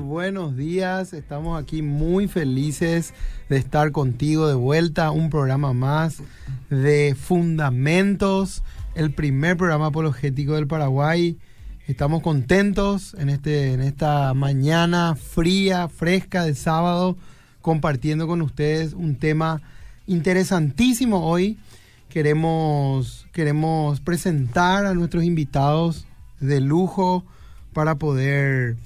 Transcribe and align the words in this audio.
buenos 0.00 0.56
días. 0.56 1.12
Estamos 1.12 1.60
aquí 1.60 1.82
muy 1.82 2.26
felices 2.26 3.14
de 3.48 3.56
estar 3.56 3.92
contigo 3.92 4.48
de 4.48 4.54
vuelta. 4.54 5.10
Un 5.10 5.30
programa 5.30 5.72
más 5.72 6.22
de 6.70 7.14
Fundamentos, 7.14 8.62
el 8.94 9.12
primer 9.12 9.56
programa 9.56 9.86
apologético 9.86 10.54
del 10.54 10.66
Paraguay. 10.66 11.38
Estamos 11.86 12.22
contentos 12.22 13.14
en, 13.18 13.28
este, 13.28 13.72
en 13.72 13.80
esta 13.82 14.34
mañana 14.34 15.14
fría, 15.16 15.88
fresca 15.88 16.44
de 16.44 16.54
sábado, 16.54 17.16
compartiendo 17.60 18.26
con 18.26 18.42
ustedes 18.42 18.92
un 18.92 19.16
tema 19.16 19.60
interesantísimo 20.06 21.26
hoy. 21.26 21.58
Queremos, 22.08 23.26
queremos 23.32 24.00
presentar 24.00 24.86
a 24.86 24.94
nuestros 24.94 25.24
invitados 25.24 26.06
de 26.40 26.60
lujo 26.60 27.24
para 27.72 27.96
poder 27.96 28.76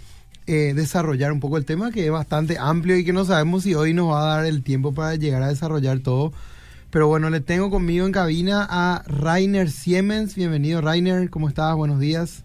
eh, 0.46 0.74
desarrollar 0.74 1.32
un 1.32 1.40
poco 1.40 1.56
el 1.56 1.64
tema 1.64 1.90
que 1.90 2.04
es 2.04 2.12
bastante 2.12 2.58
amplio 2.58 2.98
y 2.98 3.04
que 3.04 3.12
no 3.12 3.24
sabemos 3.24 3.62
si 3.62 3.74
hoy 3.74 3.94
nos 3.94 4.10
va 4.10 4.22
a 4.22 4.36
dar 4.36 4.46
el 4.46 4.62
tiempo 4.62 4.92
para 4.92 5.14
llegar 5.16 5.42
a 5.42 5.48
desarrollar 5.48 6.00
todo. 6.00 6.32
Pero 6.90 7.08
bueno, 7.08 7.30
le 7.30 7.40
tengo 7.40 7.70
conmigo 7.70 8.06
en 8.06 8.12
cabina 8.12 8.66
a 8.68 9.02
Rainer 9.06 9.70
Siemens. 9.70 10.34
Bienvenido 10.36 10.80
Rainer, 10.80 11.28
¿cómo 11.30 11.48
estás? 11.48 11.74
Buenos 11.74 11.98
días. 11.98 12.44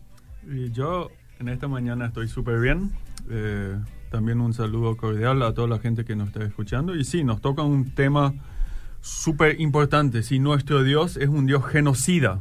Y 0.49 0.71
yo 0.71 1.09
en 1.39 1.49
esta 1.49 1.67
mañana 1.67 2.07
estoy 2.07 2.27
súper 2.27 2.59
bien. 2.59 2.91
Eh, 3.29 3.77
también 4.09 4.41
un 4.41 4.53
saludo 4.53 4.97
cordial 4.97 5.43
a 5.43 5.53
toda 5.53 5.67
la 5.67 5.79
gente 5.79 6.05
que 6.05 6.15
nos 6.15 6.29
está 6.29 6.43
escuchando. 6.43 6.95
Y 6.95 7.03
sí, 7.03 7.23
nos 7.23 7.41
toca 7.41 7.61
un 7.61 7.91
tema 7.91 8.33
súper 9.01 9.59
importante. 9.61 10.23
Si 10.23 10.39
nuestro 10.39 10.83
Dios 10.83 11.17
es 11.17 11.27
un 11.27 11.45
Dios 11.45 11.65
genocida. 11.65 12.39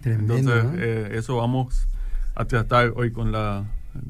Tremendo. 0.00 0.36
Entonces, 0.36 0.64
¿no? 0.64 0.78
eh, 0.78 1.18
eso 1.18 1.36
vamos 1.36 1.86
a 2.34 2.44
tratar 2.46 2.92
hoy 2.96 3.10
con 3.10 3.32
la 3.32 3.64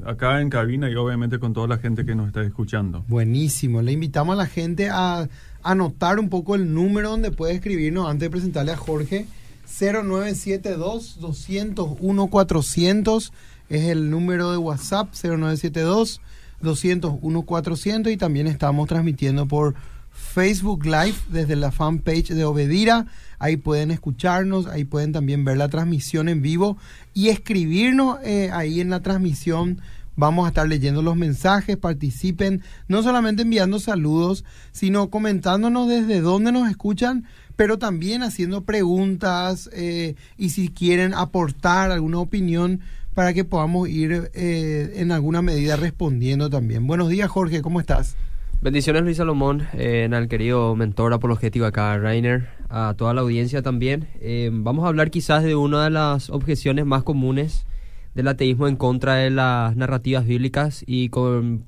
acá 0.05 0.41
en 0.41 0.49
cabina 0.49 0.89
y 0.89 0.95
obviamente 0.95 1.39
con 1.39 1.53
toda 1.53 1.67
la 1.67 1.77
gente 1.77 2.05
que 2.05 2.15
nos 2.15 2.27
está 2.27 2.43
escuchando. 2.43 3.03
Buenísimo. 3.07 3.81
Le 3.81 3.91
invitamos 3.91 4.33
a 4.33 4.37
la 4.37 4.47
gente 4.47 4.89
a 4.89 5.27
anotar 5.63 6.19
un 6.19 6.29
poco 6.29 6.55
el 6.55 6.73
número 6.73 7.09
donde 7.09 7.31
puede 7.31 7.53
escribirnos 7.53 8.09
antes 8.09 8.21
de 8.21 8.29
presentarle 8.29 8.71
a 8.71 8.77
Jorge. 8.77 9.25
0972 9.67 11.19
201 11.19 12.27
400 12.27 13.33
es 13.69 13.83
el 13.83 14.09
número 14.09 14.51
de 14.51 14.57
WhatsApp 14.57 15.09
0972 15.13 16.21
201 16.61 17.41
400 17.41 18.11
y 18.13 18.17
también 18.17 18.47
estamos 18.47 18.87
transmitiendo 18.87 19.45
por 19.45 19.75
Facebook 20.17 20.85
Live 20.85 21.15
desde 21.29 21.55
la 21.55 21.71
fanpage 21.71 22.29
de 22.29 22.43
Obedira. 22.43 23.05
Ahí 23.39 23.57
pueden 23.57 23.91
escucharnos, 23.91 24.65
ahí 24.65 24.83
pueden 24.83 25.13
también 25.13 25.45
ver 25.45 25.57
la 25.57 25.69
transmisión 25.69 26.27
en 26.27 26.41
vivo 26.41 26.77
y 27.13 27.29
escribirnos 27.29 28.17
eh, 28.23 28.49
ahí 28.51 28.81
en 28.81 28.89
la 28.89 29.01
transmisión. 29.01 29.79
Vamos 30.15 30.45
a 30.45 30.47
estar 30.49 30.67
leyendo 30.67 31.03
los 31.03 31.15
mensajes, 31.15 31.77
participen, 31.77 32.63
no 32.87 33.03
solamente 33.03 33.43
enviando 33.43 33.79
saludos, 33.79 34.43
sino 34.71 35.11
comentándonos 35.11 35.87
desde 35.87 36.21
dónde 36.21 36.51
nos 36.51 36.67
escuchan, 36.67 37.25
pero 37.55 37.77
también 37.77 38.23
haciendo 38.23 38.61
preguntas 38.61 39.69
eh, 39.73 40.15
y 40.35 40.49
si 40.49 40.69
quieren 40.69 41.13
aportar 41.13 41.91
alguna 41.91 42.17
opinión 42.17 42.81
para 43.13 43.33
que 43.33 43.45
podamos 43.45 43.89
ir 43.89 44.31
eh, 44.33 44.93
en 44.95 45.11
alguna 45.11 45.43
medida 45.43 45.75
respondiendo 45.75 46.49
también. 46.49 46.87
Buenos 46.87 47.09
días 47.09 47.29
Jorge, 47.29 47.61
¿cómo 47.61 47.79
estás? 47.79 48.15
Bendiciones 48.59 49.03
Luis 49.03 49.17
Salomón, 49.17 49.67
eh, 49.73 50.09
al 50.11 50.27
querido 50.27 50.75
mentor 50.75 51.13
apologético 51.13 51.65
acá, 51.65 51.95
Rainer, 51.99 52.49
a 52.69 52.95
toda 52.97 53.13
la 53.13 53.21
audiencia 53.21 53.61
también. 53.61 54.07
Eh, 54.19 54.49
vamos 54.51 54.83
a 54.83 54.87
hablar 54.87 55.11
quizás 55.11 55.43
de 55.43 55.55
una 55.55 55.83
de 55.83 55.91
las 55.91 56.31
objeciones 56.31 56.83
más 56.83 57.03
comunes 57.03 57.67
del 58.15 58.27
ateísmo 58.27 58.67
en 58.67 58.75
contra 58.75 59.13
de 59.13 59.29
las 59.29 59.75
narrativas 59.75 60.25
bíblicas 60.25 60.83
y, 60.87 61.09
con, 61.09 61.65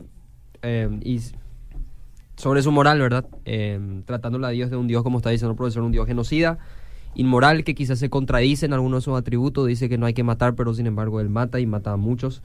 eh, 0.64 0.90
y 1.04 1.22
sobre 2.38 2.64
su 2.64 2.72
moral, 2.72 3.00
¿verdad? 3.00 3.28
Eh, 3.46 4.02
tratándola 4.06 4.48
a 4.48 4.52
Dios 4.52 4.72
de 4.72 4.78
un 4.78 4.88
Dios, 4.88 5.04
como 5.04 5.20
está 5.20 5.30
diciendo 5.30 5.52
el 5.52 5.58
profesor, 5.58 5.84
un 5.84 5.92
Dios 5.92 6.08
genocida, 6.08 6.58
inmoral, 7.14 7.64
que 7.64 7.76
quizás 7.76 8.00
se 8.00 8.10
contradice 8.10 8.66
en 8.66 8.74
algunos 8.74 9.04
de 9.04 9.06
sus 9.06 9.18
atributos, 9.18 9.68
dice 9.68 9.90
que 9.90 10.00
no 10.00 10.08
hay 10.08 10.16
que 10.16 10.24
matar, 10.24 10.56
pero 10.56 10.74
sin 10.74 10.88
embargo 10.88 11.22
él 11.22 11.30
mata 11.30 11.60
y 11.60 11.68
mata 11.68 11.92
a 11.92 11.98
muchos. 11.98 12.42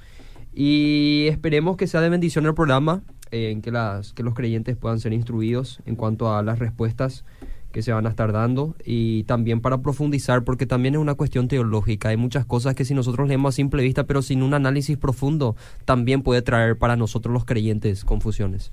Y 0.52 1.28
esperemos 1.30 1.78
que 1.78 1.86
sea 1.86 2.02
de 2.02 2.10
bendición 2.10 2.44
el 2.44 2.54
programa, 2.54 3.02
en 3.34 3.62
que, 3.62 3.70
las, 3.70 4.12
que 4.12 4.22
los 4.22 4.34
creyentes 4.34 4.76
puedan 4.76 5.00
ser 5.00 5.12
instruidos 5.12 5.80
en 5.86 5.96
cuanto 5.96 6.34
a 6.34 6.42
las 6.42 6.58
respuestas 6.58 7.24
que 7.72 7.82
se 7.82 7.92
van 7.92 8.06
a 8.06 8.10
estar 8.10 8.30
dando 8.30 8.76
y 8.84 9.24
también 9.24 9.60
para 9.60 9.78
profundizar, 9.78 10.44
porque 10.44 10.64
también 10.64 10.94
es 10.94 11.00
una 11.00 11.14
cuestión 11.14 11.48
teológica. 11.48 12.10
Hay 12.10 12.16
muchas 12.16 12.46
cosas 12.46 12.76
que 12.76 12.84
si 12.84 12.94
nosotros 12.94 13.26
leemos 13.26 13.52
a 13.52 13.56
simple 13.56 13.82
vista, 13.82 14.04
pero 14.04 14.22
sin 14.22 14.44
un 14.44 14.54
análisis 14.54 14.96
profundo, 14.96 15.56
también 15.84 16.22
puede 16.22 16.40
traer 16.40 16.78
para 16.78 16.94
nosotros 16.94 17.32
los 17.32 17.44
creyentes 17.44 18.04
confusiones. 18.04 18.70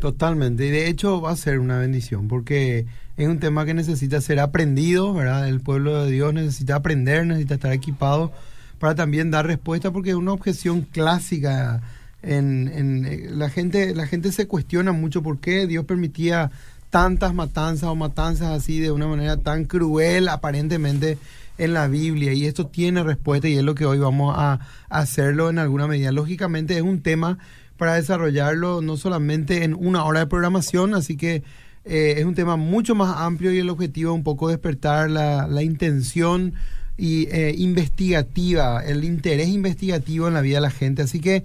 Totalmente, 0.00 0.66
y 0.66 0.70
de 0.70 0.88
hecho 0.88 1.20
va 1.20 1.32
a 1.32 1.36
ser 1.36 1.58
una 1.58 1.78
bendición, 1.78 2.26
porque 2.26 2.86
es 3.18 3.28
un 3.28 3.38
tema 3.38 3.66
que 3.66 3.74
necesita 3.74 4.20
ser 4.22 4.40
aprendido, 4.40 5.12
¿verdad? 5.12 5.46
El 5.46 5.60
pueblo 5.60 6.04
de 6.04 6.10
Dios 6.10 6.32
necesita 6.32 6.76
aprender, 6.76 7.26
necesita 7.26 7.56
estar 7.56 7.72
equipado 7.72 8.32
para 8.78 8.94
también 8.94 9.30
dar 9.30 9.46
respuesta, 9.46 9.90
porque 9.90 10.10
es 10.10 10.16
una 10.16 10.32
objeción 10.32 10.82
clásica. 10.82 11.82
En, 12.22 12.68
en, 12.68 13.38
la 13.38 13.48
gente 13.48 13.94
la 13.94 14.06
gente 14.06 14.32
se 14.32 14.46
cuestiona 14.48 14.92
mucho 14.92 15.22
por 15.22 15.38
qué 15.38 15.66
Dios 15.66 15.84
permitía 15.84 16.50
tantas 16.90 17.34
matanzas 17.34 17.88
o 17.88 17.94
matanzas 17.94 18.48
así 18.48 18.80
de 18.80 18.90
una 18.90 19.06
manera 19.06 19.36
tan 19.36 19.64
cruel 19.64 20.28
aparentemente 20.28 21.18
en 21.58 21.74
la 21.74 21.88
Biblia 21.88 22.32
y 22.32 22.46
esto 22.46 22.66
tiene 22.66 23.02
respuesta 23.02 23.48
y 23.48 23.56
es 23.58 23.64
lo 23.64 23.74
que 23.74 23.84
hoy 23.84 23.98
vamos 23.98 24.34
a, 24.38 24.60
hacerlo 24.88 25.50
en 25.50 25.58
alguna 25.58 25.86
medida. 25.86 26.12
Lógicamente 26.12 26.76
es 26.76 26.82
un 26.82 27.02
tema 27.02 27.38
para 27.76 27.94
desarrollarlo 27.94 28.80
no 28.80 28.96
solamente 28.96 29.64
en 29.64 29.74
una 29.74 30.04
hora 30.04 30.20
de 30.20 30.26
programación, 30.26 30.94
así 30.94 31.16
que 31.16 31.42
eh, 31.84 32.14
es 32.16 32.24
un 32.24 32.34
tema 32.34 32.56
mucho 32.56 32.94
más 32.94 33.18
amplio 33.18 33.52
y 33.52 33.58
el 33.58 33.68
objetivo 33.68 34.12
es 34.12 34.16
un 34.16 34.24
poco 34.24 34.48
despertar 34.48 35.10
la, 35.10 35.46
la 35.46 35.62
intención 35.62 36.54
y 36.96 37.28
eh, 37.30 37.54
investigativa, 37.56 38.82
el 38.84 39.04
interés 39.04 39.48
investigativo 39.48 40.26
en 40.26 40.34
la 40.34 40.40
vida 40.40 40.56
de 40.56 40.62
la 40.62 40.70
gente. 40.70 41.02
Así 41.02 41.20
que 41.20 41.44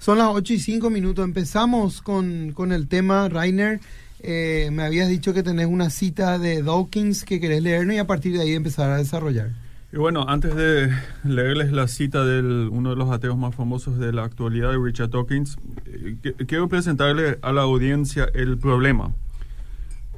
son 0.00 0.16
las 0.16 0.28
8 0.28 0.54
y 0.54 0.58
5 0.58 0.90
minutos. 0.90 1.24
Empezamos 1.24 2.00
con, 2.00 2.52
con 2.52 2.72
el 2.72 2.88
tema, 2.88 3.28
Rainer. 3.28 3.80
Eh, 4.22 4.70
me 4.72 4.82
habías 4.82 5.08
dicho 5.08 5.34
que 5.34 5.42
tenés 5.42 5.66
una 5.66 5.90
cita 5.90 6.38
de 6.38 6.62
Dawkins 6.62 7.24
que 7.24 7.38
querés 7.38 7.62
leernos 7.62 7.94
y 7.94 7.98
a 7.98 8.06
partir 8.06 8.32
de 8.32 8.40
ahí 8.40 8.54
empezar 8.54 8.90
a 8.90 8.96
desarrollar. 8.96 9.50
Y 9.92 9.96
bueno, 9.96 10.24
antes 10.26 10.54
de 10.56 10.90
leerles 11.24 11.72
la 11.72 11.86
cita 11.86 12.24
de 12.24 12.40
uno 12.68 12.90
de 12.90 12.96
los 12.96 13.10
ateos 13.10 13.36
más 13.36 13.54
famosos 13.54 13.98
de 13.98 14.12
la 14.12 14.24
actualidad, 14.24 14.72
Richard 14.74 15.10
Dawkins, 15.10 15.58
eh, 15.84 16.16
quiero 16.46 16.68
presentarle 16.68 17.38
a 17.42 17.52
la 17.52 17.62
audiencia 17.62 18.26
el 18.32 18.56
problema. 18.56 19.12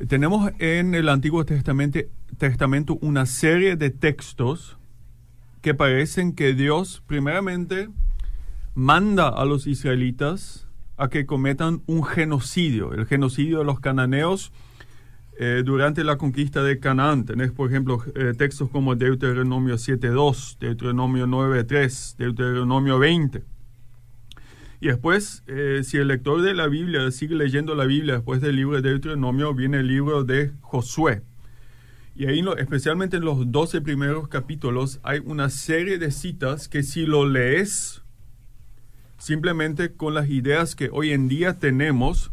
Tenemos 0.09 0.53
en 0.60 0.94
el 0.94 1.09
Antiguo 1.09 1.44
Testamento, 1.44 1.99
Testamento 2.38 2.99
una 3.00 3.26
serie 3.26 3.75
de 3.75 3.91
textos 3.91 4.76
que 5.60 5.75
parecen 5.75 6.34
que 6.34 6.54
Dios 6.54 7.03
primeramente 7.06 7.88
manda 8.75 9.28
a 9.28 9.44
los 9.44 9.66
israelitas 9.66 10.66
a 10.97 11.09
que 11.09 11.27
cometan 11.27 11.83
un 11.87 12.05
genocidio, 12.05 12.93
el 12.93 13.06
genocidio 13.06 13.59
de 13.59 13.65
los 13.65 13.81
cananeos 13.81 14.53
eh, 15.38 15.62
durante 15.65 16.05
la 16.05 16.19
conquista 16.19 16.62
de 16.62 16.78
Canaán. 16.78 17.25
Tenés, 17.25 17.53
por 17.53 17.69
ejemplo, 17.69 18.03
eh, 18.15 18.34
textos 18.37 18.71
como 18.71 18.94
Deuteronomio 18.94 19.77
7.2, 19.77 20.59
Deuteronomio 20.59 21.27
9.3, 21.27 22.16
Deuteronomio 22.16 22.99
20. 22.99 23.43
Y 24.81 24.88
después, 24.88 25.43
eh, 25.47 25.82
si 25.84 25.97
el 25.97 26.09
lector 26.09 26.43
de 26.43 26.55
la 26.55 26.66
Biblia 26.66 27.11
sigue 27.11 27.34
leyendo 27.34 27.75
la 27.75 27.84
Biblia 27.84 28.15
después 28.15 28.41
del 28.41 28.56
libro 28.56 28.81
de 28.81 28.91
Deuteronomio, 28.91 29.55
viene 29.55 29.78
el 29.78 29.87
libro 29.87 30.25
de 30.25 30.53
Josué. 30.61 31.22
Y 32.15 32.27
ahí, 32.27 32.44
especialmente 32.59 33.16
en 33.16 33.25
los 33.25 33.50
12 33.50 33.81
primeros 33.81 34.28
capítulos, 34.28 35.00
hay 35.03 35.21
una 35.25 35.49
serie 35.49 35.99
de 35.99 36.11
citas 36.11 36.69
que 36.69 36.82
si 36.82 37.06
lo 37.06 37.27
lees 37.27 38.02
simplemente 39.23 39.93
con 39.93 40.15
las 40.15 40.29
ideas 40.29 40.75
que 40.75 40.91
hoy 40.93 41.13
en 41.13 41.29
día 41.29 41.57
tenemos, 41.57 42.33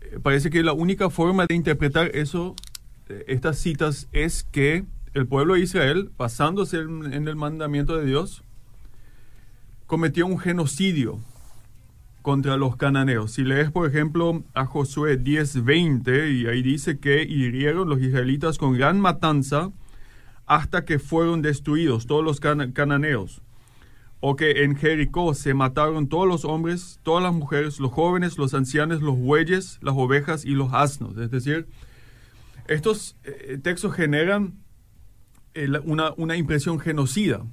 eh, 0.00 0.18
parece 0.20 0.50
que 0.50 0.64
la 0.64 0.72
única 0.72 1.10
forma 1.10 1.46
de 1.46 1.54
interpretar 1.54 2.10
eso, 2.16 2.56
eh, 3.08 3.24
estas 3.28 3.58
citas, 3.58 4.08
es 4.10 4.42
que 4.42 4.84
el 5.14 5.28
pueblo 5.28 5.54
de 5.54 5.60
Israel, 5.60 6.10
basándose 6.18 6.78
en, 6.78 7.12
en 7.12 7.28
el 7.28 7.36
mandamiento 7.36 7.96
de 7.96 8.04
Dios, 8.04 8.42
cometió 9.86 10.26
un 10.26 10.40
genocidio 10.40 11.20
contra 12.22 12.56
los 12.56 12.74
cananeos. 12.74 13.30
Si 13.30 13.44
lees, 13.44 13.70
por 13.70 13.88
ejemplo, 13.88 14.42
a 14.54 14.66
Josué 14.66 15.22
10:20, 15.22 16.32
y 16.32 16.48
ahí 16.48 16.62
dice 16.62 16.98
que 16.98 17.22
hirieron 17.22 17.88
los 17.88 18.00
israelitas 18.00 18.58
con 18.58 18.76
gran 18.76 18.98
matanza 18.98 19.70
hasta 20.46 20.84
que 20.84 20.98
fueron 20.98 21.42
destruidos 21.42 22.08
todos 22.08 22.24
los 22.24 22.40
can 22.40 22.72
cananeos. 22.72 23.40
O 24.24 24.36
que 24.36 24.62
en 24.62 24.76
Jericó 24.76 25.34
se 25.34 25.52
mataron 25.52 26.08
todos 26.08 26.28
los 26.28 26.44
hombres, 26.44 27.00
todas 27.02 27.24
las 27.24 27.34
mujeres, 27.34 27.80
los 27.80 27.90
jóvenes, 27.90 28.38
los 28.38 28.54
ancianos, 28.54 29.02
los 29.02 29.18
bueyes, 29.18 29.80
las 29.82 29.96
ovejas 29.96 30.44
y 30.44 30.50
los 30.50 30.72
asnos. 30.72 31.16
Es 31.18 31.30
decir, 31.32 31.66
estos 32.68 33.16
eh, 33.24 33.58
textos 33.60 33.92
generan 33.94 34.54
eh, 35.54 35.68
una, 35.84 36.14
una 36.16 36.36
impresión 36.36 36.78
genocida. 36.78 37.44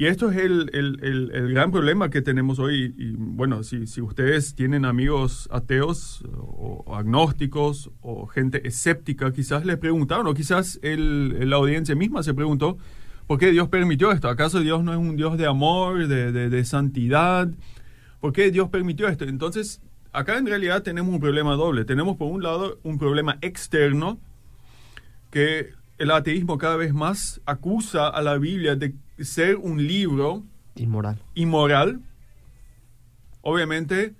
Y 0.00 0.06
esto 0.06 0.30
es 0.30 0.38
el, 0.38 0.70
el, 0.72 1.30
el, 1.34 1.52
gran 1.52 1.70
problema 1.70 2.08
que 2.08 2.22
tenemos 2.22 2.58
hoy. 2.58 2.94
Y 2.96 3.12
bueno, 3.12 3.62
si, 3.62 3.86
si 3.86 4.00
ustedes 4.00 4.54
tienen 4.54 4.86
amigos 4.86 5.46
ateos 5.52 6.24
o, 6.38 6.96
agnósticos 6.96 7.90
o 8.00 8.26
gente 8.26 8.66
escéptica, 8.66 9.30
quizás 9.30 9.66
le 9.66 9.76
preguntaron, 9.76 10.26
o 10.26 10.32
quizás 10.32 10.80
la 10.82 11.56
audiencia 11.56 11.94
misma 11.94 12.22
se 12.22 12.32
preguntó, 12.32 12.78
¿por 13.30 13.38
qué 13.38 13.52
Dios 13.52 13.68
permitió 13.68 14.10
esto? 14.10 14.28
¿Acaso 14.28 14.58
Dios 14.58 14.82
no 14.82 14.90
es 14.90 14.98
un 14.98 15.14
Dios 15.14 15.38
de 15.38 15.46
amor, 15.46 16.08
de, 16.08 16.32
de, 16.32 16.50
de 16.50 16.64
santidad? 16.64 17.48
¿Por 18.20 18.32
qué 18.32 18.50
Dios 18.50 18.70
permitió 18.70 19.06
esto? 19.06 19.22
Entonces, 19.22 19.80
acá 20.12 20.36
en 20.36 20.46
realidad 20.46 20.82
tenemos 20.82 21.14
un 21.14 21.20
problema 21.20 21.54
doble. 21.54 21.84
Tenemos 21.84 22.16
por 22.16 22.28
un 22.28 22.42
lado 22.42 22.80
un 22.82 22.98
problema 22.98 23.38
externo 23.40 24.18
que 25.30 25.70
el 25.98 26.10
ateísmo 26.10 26.58
cada 26.58 26.74
vez 26.74 26.92
más 26.92 27.40
acusa 27.46 28.08
a 28.08 28.20
la 28.20 28.36
Biblia 28.36 28.74
de 28.74 28.94
ser 29.20 29.54
un 29.54 29.86
libro 29.86 30.42
Inmoral. 30.74 31.22
inmoral. 31.36 32.00
Obviamente, 33.42 34.12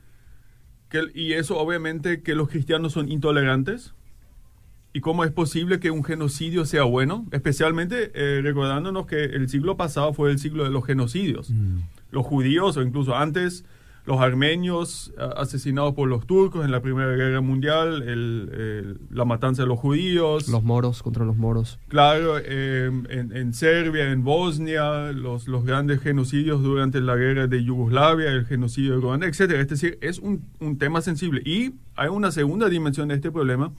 que, 0.89 1.03
y 1.17 1.33
eso 1.33 1.59
obviamente 1.59 2.23
que 2.23 2.37
los 2.37 2.49
cristianos 2.49 2.93
son 2.93 3.11
intolerantes. 3.11 3.93
¿Y 4.93 5.01
cómo 5.01 5.25
es 5.25 5.31
posible 5.31 5.79
que 5.79 5.91
un 5.91 6.03
genocidio 6.03 6.65
sea 6.65 6.83
bueno? 6.83 7.27
Especialmente 7.31 8.11
eh, 8.15 8.41
recordándonos 8.43 9.07
que 9.07 9.23
el 9.25 9.49
siglo 9.49 9.77
pasado 9.77 10.13
fue 10.13 10.31
el 10.33 10.39
siglo 10.39 10.65
de 10.65 10.71
los 10.71 10.85
genocidios. 10.85 11.51
Mm. 11.51 11.79
Los 12.11 12.27
judíos, 12.27 12.77
o 12.77 12.83
incluso 12.83 13.15
antes, 13.17 13.65
los 14.05 14.19
armenios 14.21 15.13
asesinados 15.37 15.95
por 15.95 16.09
los 16.09 16.27
turcos 16.27 16.65
en 16.65 16.73
la 16.73 16.81
Primera 16.81 17.13
Guerra 17.15 17.41
Mundial, 17.41 18.03
el- 18.03 18.51
el- 18.53 18.99
la 19.17 19.25
matanza 19.25 19.63
de 19.63 19.69
los 19.69 19.79
judíos. 19.79 20.49
Los 20.49 20.65
moros 20.65 21.03
contra 21.05 21.25
los 21.25 21.37
moros. 21.37 21.79
Claro, 21.87 22.39
eh, 22.43 22.91
en, 23.11 23.37
en 23.37 23.55
Serbia, 23.55 24.11
en 24.11 24.25
Bosnia, 24.25 25.13
los, 25.13 25.47
los 25.47 25.65
grandes 25.65 26.01
genocidios 26.01 26.63
durante 26.63 27.01
la 27.01 27.15
guerra 27.15 27.47
de 27.47 27.63
Yugoslavia, 27.63 28.33
el 28.33 28.47
genocidio 28.47 28.95
de 28.97 29.01
Ruanda, 29.03 29.27
etcétera. 29.29 29.61
Es 29.61 29.69
decir, 29.69 29.99
es 30.01 30.19
un, 30.19 30.43
un 30.59 30.79
tema 30.79 31.01
sensible. 31.01 31.43
Y 31.45 31.75
hay 31.95 32.09
una 32.09 32.33
segunda 32.33 32.69
dimensión 32.69 33.07
de 33.09 33.15
este 33.15 33.31
problema. 33.31 33.71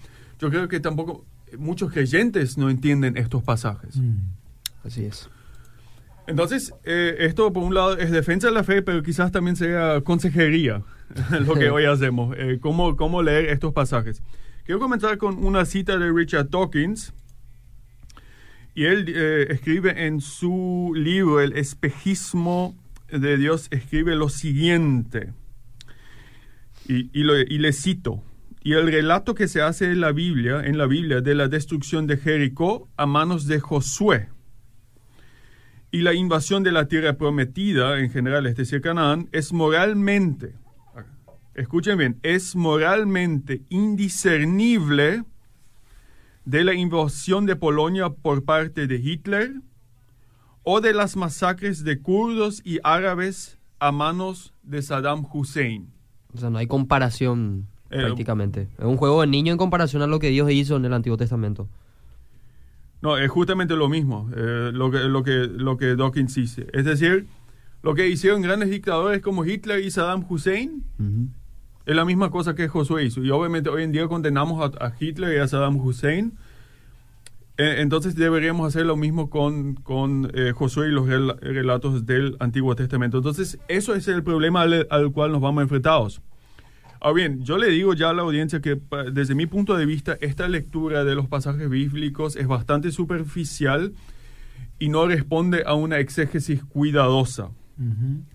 Yo 0.41 0.49
creo 0.49 0.67
que 0.67 0.79
tampoco 0.79 1.23
muchos 1.57 1.91
creyentes 1.93 2.57
no 2.57 2.69
entienden 2.69 3.15
estos 3.15 3.43
pasajes. 3.43 3.95
Mm. 3.95 4.17
Así 4.83 5.05
es. 5.05 5.29
Entonces, 6.27 6.73
eh, 6.83 7.15
esto 7.19 7.51
por 7.53 7.63
un 7.63 7.73
lado 7.73 7.97
es 7.97 8.11
defensa 8.11 8.47
de 8.47 8.53
la 8.53 8.63
fe, 8.63 8.81
pero 8.81 9.01
quizás 9.03 9.31
también 9.31 9.55
sea 9.55 10.01
consejería 10.01 10.81
lo 11.45 11.53
que 11.55 11.69
hoy 11.69 11.85
hacemos. 11.85 12.35
Eh, 12.38 12.57
cómo, 12.61 12.95
cómo 12.95 13.21
leer 13.21 13.45
estos 13.49 13.73
pasajes. 13.73 14.21
Quiero 14.65 14.79
comenzar 14.79 15.17
con 15.17 15.43
una 15.43 15.65
cita 15.65 15.97
de 15.97 16.11
Richard 16.11 16.49
Dawkins. 16.49 17.13
Y 18.73 18.85
él 18.85 19.05
eh, 19.09 19.47
escribe 19.49 20.05
en 20.07 20.21
su 20.21 20.94
libro 20.95 21.41
El 21.41 21.53
espejismo 21.53 22.75
de 23.11 23.37
Dios, 23.37 23.67
escribe 23.71 24.15
lo 24.15 24.29
siguiente. 24.29 25.33
Y, 26.87 27.09
y 27.19 27.23
lo- 27.23 27.37
y 27.39 27.57
le 27.57 27.73
cito. 27.73 28.23
Y 28.63 28.73
el 28.73 28.91
relato 28.91 29.33
que 29.33 29.47
se 29.47 29.61
hace 29.61 29.85
en 29.85 30.01
la 30.01 30.11
Biblia, 30.11 30.61
en 30.63 30.77
la 30.77 30.85
Biblia, 30.85 31.21
de 31.21 31.33
la 31.33 31.47
destrucción 31.47 32.05
de 32.05 32.17
Jericó 32.17 32.89
a 32.95 33.05
manos 33.05 33.47
de 33.47 33.59
Josué 33.59 34.29
y 35.91 36.01
la 36.01 36.13
invasión 36.13 36.63
de 36.63 36.71
la 36.71 36.87
tierra 36.87 37.17
prometida, 37.17 37.99
en 37.99 38.09
general, 38.09 38.45
es 38.45 38.55
decir, 38.55 38.81
Canaán, 38.81 39.27
es 39.33 39.51
moralmente, 39.51 40.55
escuchen 41.53 41.97
bien, 41.97 42.19
es 42.23 42.55
moralmente 42.55 43.63
indiscernible 43.69 45.25
de 46.45 46.63
la 46.63 46.73
invasión 46.73 47.45
de 47.45 47.57
Polonia 47.57 48.09
por 48.09 48.45
parte 48.45 48.87
de 48.87 48.95
Hitler 48.95 49.53
o 50.63 50.79
de 50.79 50.93
las 50.93 51.17
masacres 51.17 51.83
de 51.83 51.99
kurdos 51.99 52.61
y 52.63 52.79
árabes 52.83 53.59
a 53.79 53.91
manos 53.91 54.53
de 54.63 54.81
Saddam 54.81 55.25
Hussein. 55.31 55.91
O 56.33 56.37
sea, 56.37 56.49
no 56.49 56.57
hay 56.57 56.67
comparación 56.67 57.67
Eh, 57.91 57.99
prácticamente. 57.99 58.67
Es 58.77 58.85
un 58.85 58.97
juego 58.97 59.21
de 59.21 59.27
niño 59.27 59.51
en 59.51 59.57
comparación 59.57 60.01
a 60.01 60.07
lo 60.07 60.19
que 60.19 60.29
Dios 60.29 60.49
hizo 60.51 60.75
en 60.77 60.85
el 60.85 60.93
Antiguo 60.93 61.17
Testamento. 61.17 61.67
No, 63.01 63.17
es 63.17 63.29
justamente 63.29 63.75
lo 63.75 63.89
mismo, 63.89 64.29
eh, 64.35 64.69
lo, 64.73 64.91
que, 64.91 64.99
lo, 64.99 65.23
que, 65.23 65.47
lo 65.47 65.75
que 65.77 65.95
Dawkins 65.95 66.35
dice. 66.35 66.67
Es 66.71 66.85
decir, 66.85 67.25
lo 67.81 67.95
que 67.95 68.07
hicieron 68.07 68.41
grandes 68.43 68.69
dictadores 68.69 69.21
como 69.21 69.43
Hitler 69.43 69.83
y 69.83 69.89
Saddam 69.89 70.23
Hussein 70.29 70.83
es 71.88 71.95
la 71.95 72.05
misma 72.05 72.29
cosa 72.29 72.53
que 72.53 72.67
Josué 72.67 73.05
hizo. 73.05 73.23
Y 73.23 73.31
obviamente 73.31 73.69
hoy 73.69 73.83
en 73.83 73.91
día 73.91 74.07
condenamos 74.07 74.61
a, 74.79 74.85
a 74.85 74.94
Hitler 74.99 75.35
y 75.35 75.39
a 75.39 75.47
Saddam 75.47 75.77
Hussein. 75.77 76.33
Eh, 77.57 77.77
entonces 77.79 78.15
deberíamos 78.15 78.67
hacer 78.67 78.85
lo 78.85 78.95
mismo 78.95 79.29
con, 79.31 79.73
con 79.75 80.31
eh, 80.35 80.51
Josué 80.53 80.89
y 80.89 80.91
los 80.91 81.07
rel- 81.07 81.39
relatos 81.39 82.05
del 82.05 82.37
Antiguo 82.39 82.75
Testamento. 82.75 83.17
Entonces, 83.17 83.57
eso 83.67 83.95
es 83.95 84.07
el 84.07 84.23
problema 84.23 84.61
al, 84.61 84.87
al 84.91 85.11
cual 85.11 85.31
nos 85.31 85.41
vamos 85.41 85.63
enfrentados. 85.63 86.21
Ahora 87.03 87.15
bien, 87.15 87.44
yo 87.44 87.57
le 87.57 87.69
digo 87.69 87.95
ya 87.95 88.12
a 88.12 88.13
la 88.13 88.21
audiencia 88.21 88.62
que 88.62 88.80
desde 89.12 89.33
mi 89.33 89.48
punto 89.48 89.75
de 89.75 89.88
vista 89.88 90.19
esta 90.21 90.48
lectura 90.48 91.03
de 91.03 91.15
los 91.15 91.27
pasajes 91.27 91.68
bíblicos 91.68 92.36
es 92.36 92.45
bastante 92.45 92.92
superficial 92.92 93.94
y 94.77 94.89
no 94.89 95.07
responde 95.07 95.63
a 95.65 95.74
una 95.74 95.98
exégesis 95.98 96.63
cuidadosa. 96.63 97.50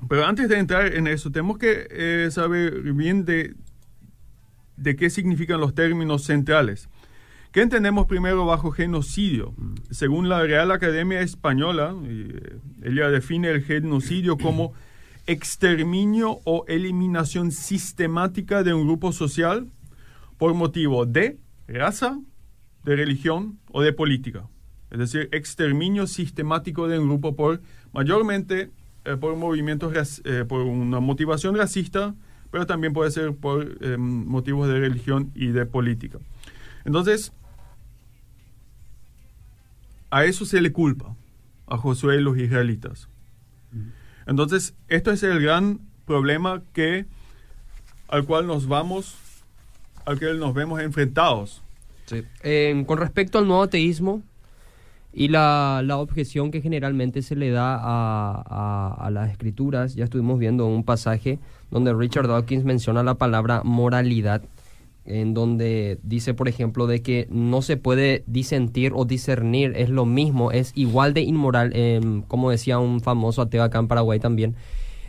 Pero 0.08 0.26
antes 0.26 0.48
de 0.48 0.58
entrar 0.58 0.92
en 0.96 1.06
eso, 1.06 1.30
tenemos 1.30 1.58
que 1.58 1.86
eh, 1.88 2.28
saber 2.32 2.80
bien 2.92 3.24
de, 3.24 3.54
de 4.76 4.96
qué 4.96 5.10
significan 5.10 5.60
los 5.60 5.72
términos 5.72 6.24
centrales. 6.24 6.88
¿Qué 7.52 7.62
entendemos 7.62 8.06
primero 8.06 8.44
bajo 8.46 8.72
genocidio? 8.72 9.54
Según 9.90 10.28
la 10.28 10.42
Real 10.42 10.72
Academia 10.72 11.20
Española, 11.20 11.94
eh, 12.04 12.58
ella 12.82 13.10
define 13.10 13.48
el 13.50 13.62
genocidio 13.62 14.36
como 14.36 14.74
exterminio 15.26 16.40
o 16.44 16.64
eliminación 16.68 17.52
sistemática 17.52 18.62
de 18.62 18.74
un 18.74 18.86
grupo 18.86 19.12
social 19.12 19.68
por 20.38 20.54
motivo 20.54 21.06
de 21.06 21.38
raza, 21.66 22.18
de 22.84 22.96
religión 22.96 23.58
o 23.72 23.82
de 23.82 23.92
política. 23.92 24.48
Es 24.90 24.98
decir, 24.98 25.28
exterminio 25.32 26.06
sistemático 26.06 26.86
de 26.88 26.98
un 26.98 27.06
grupo 27.06 27.34
por 27.34 27.60
mayormente 27.92 28.70
eh, 29.06 29.16
por 29.16 29.36
movimientos, 29.36 30.20
eh, 30.24 30.44
por 30.48 30.62
una 30.62 30.98
motivación 30.98 31.56
racista, 31.56 32.16
pero 32.50 32.66
también 32.66 32.92
puede 32.92 33.12
ser 33.12 33.36
por 33.36 33.78
eh, 33.80 33.96
motivos 33.96 34.66
de 34.66 34.80
religión 34.80 35.30
y 35.32 35.48
de 35.48 35.64
política. 35.64 36.18
Entonces, 36.84 37.32
a 40.10 40.24
eso 40.24 40.44
se 40.44 40.60
le 40.60 40.72
culpa 40.72 41.14
a 41.68 41.76
Josué 41.76 42.16
y 42.16 42.20
los 42.20 42.36
israelitas. 42.36 43.08
Entonces, 44.26 44.74
esto 44.88 45.12
es 45.12 45.22
el 45.22 45.40
gran 45.40 45.80
problema 46.04 46.62
que 46.72 47.06
al 48.08 48.24
cual 48.24 48.46
nos 48.46 48.68
vamos, 48.68 49.16
al 50.04 50.18
que 50.18 50.32
nos 50.34 50.54
vemos 50.54 50.80
enfrentados. 50.80 51.62
Eh, 52.42 52.84
con 52.86 52.98
respecto 52.98 53.38
al 53.38 53.48
nuevo 53.48 53.64
ateísmo 53.64 54.22
y 55.12 55.28
la, 55.28 55.82
objeción 55.96 56.50
que 56.50 56.60
generalmente 56.60 57.22
se 57.22 57.34
le 57.34 57.50
da 57.50 57.80
a 57.82 59.10
las 59.10 59.30
escrituras, 59.30 59.94
ya 59.94 60.04
estuvimos 60.04 60.38
viendo 60.38 60.66
un 60.66 60.84
pasaje 60.84 61.38
donde 61.70 61.94
Richard 61.94 62.28
Dawkins 62.28 62.64
menciona 62.64 63.02
la 63.02 63.14
palabra 63.14 63.62
moralidad, 63.64 64.42
en 65.06 65.34
donde 65.34 65.98
dice, 66.02 66.34
por 66.34 66.48
ejemplo, 66.48 66.86
de 66.86 67.02
que 67.02 67.26
no 67.30 67.62
se 67.62 67.76
puede 67.76 68.24
disentir 68.26 68.92
o 68.94 69.04
discernir, 69.04 69.72
es 69.76 69.88
lo 69.88 70.04
mismo, 70.04 70.52
es 70.52 70.72
igual 70.74 71.14
de 71.14 71.22
inmoral, 71.22 71.72
em, 71.74 72.22
como 72.22 72.50
decía 72.50 72.78
un 72.78 73.00
famoso 73.00 73.42
ateo 73.42 73.62
acá 73.62 73.78
en 73.78 73.88
Paraguay 73.88 74.18
también, 74.18 74.56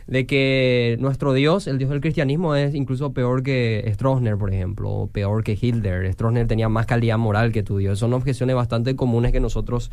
de 0.06 0.26
que 0.26 0.96
nuestro 1.00 1.34
Dios, 1.34 1.66
el 1.66 1.76
Dios 1.76 1.90
del 1.90 2.00
cristianismo, 2.00 2.54
es 2.54 2.74
incluso 2.74 3.12
peor 3.12 3.42
que 3.42 3.88
Stroessner, 3.92 4.38
por 4.38 4.52
ejemplo, 4.52 4.90
o 4.90 5.06
peor 5.06 5.44
que 5.44 5.58
Hitler. 5.60 6.10
Stroessner 6.12 6.46
tenía 6.46 6.70
más 6.70 6.86
calidad 6.86 7.18
moral 7.18 7.52
que 7.52 7.62
tu 7.62 7.76
Dios. 7.76 7.98
Son 7.98 8.14
objeciones 8.14 8.56
bastante 8.56 8.96
comunes 8.96 9.32
que 9.32 9.40
nosotros 9.40 9.90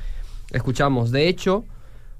escuchamos. 0.51 1.11
De 1.11 1.27
hecho, 1.27 1.65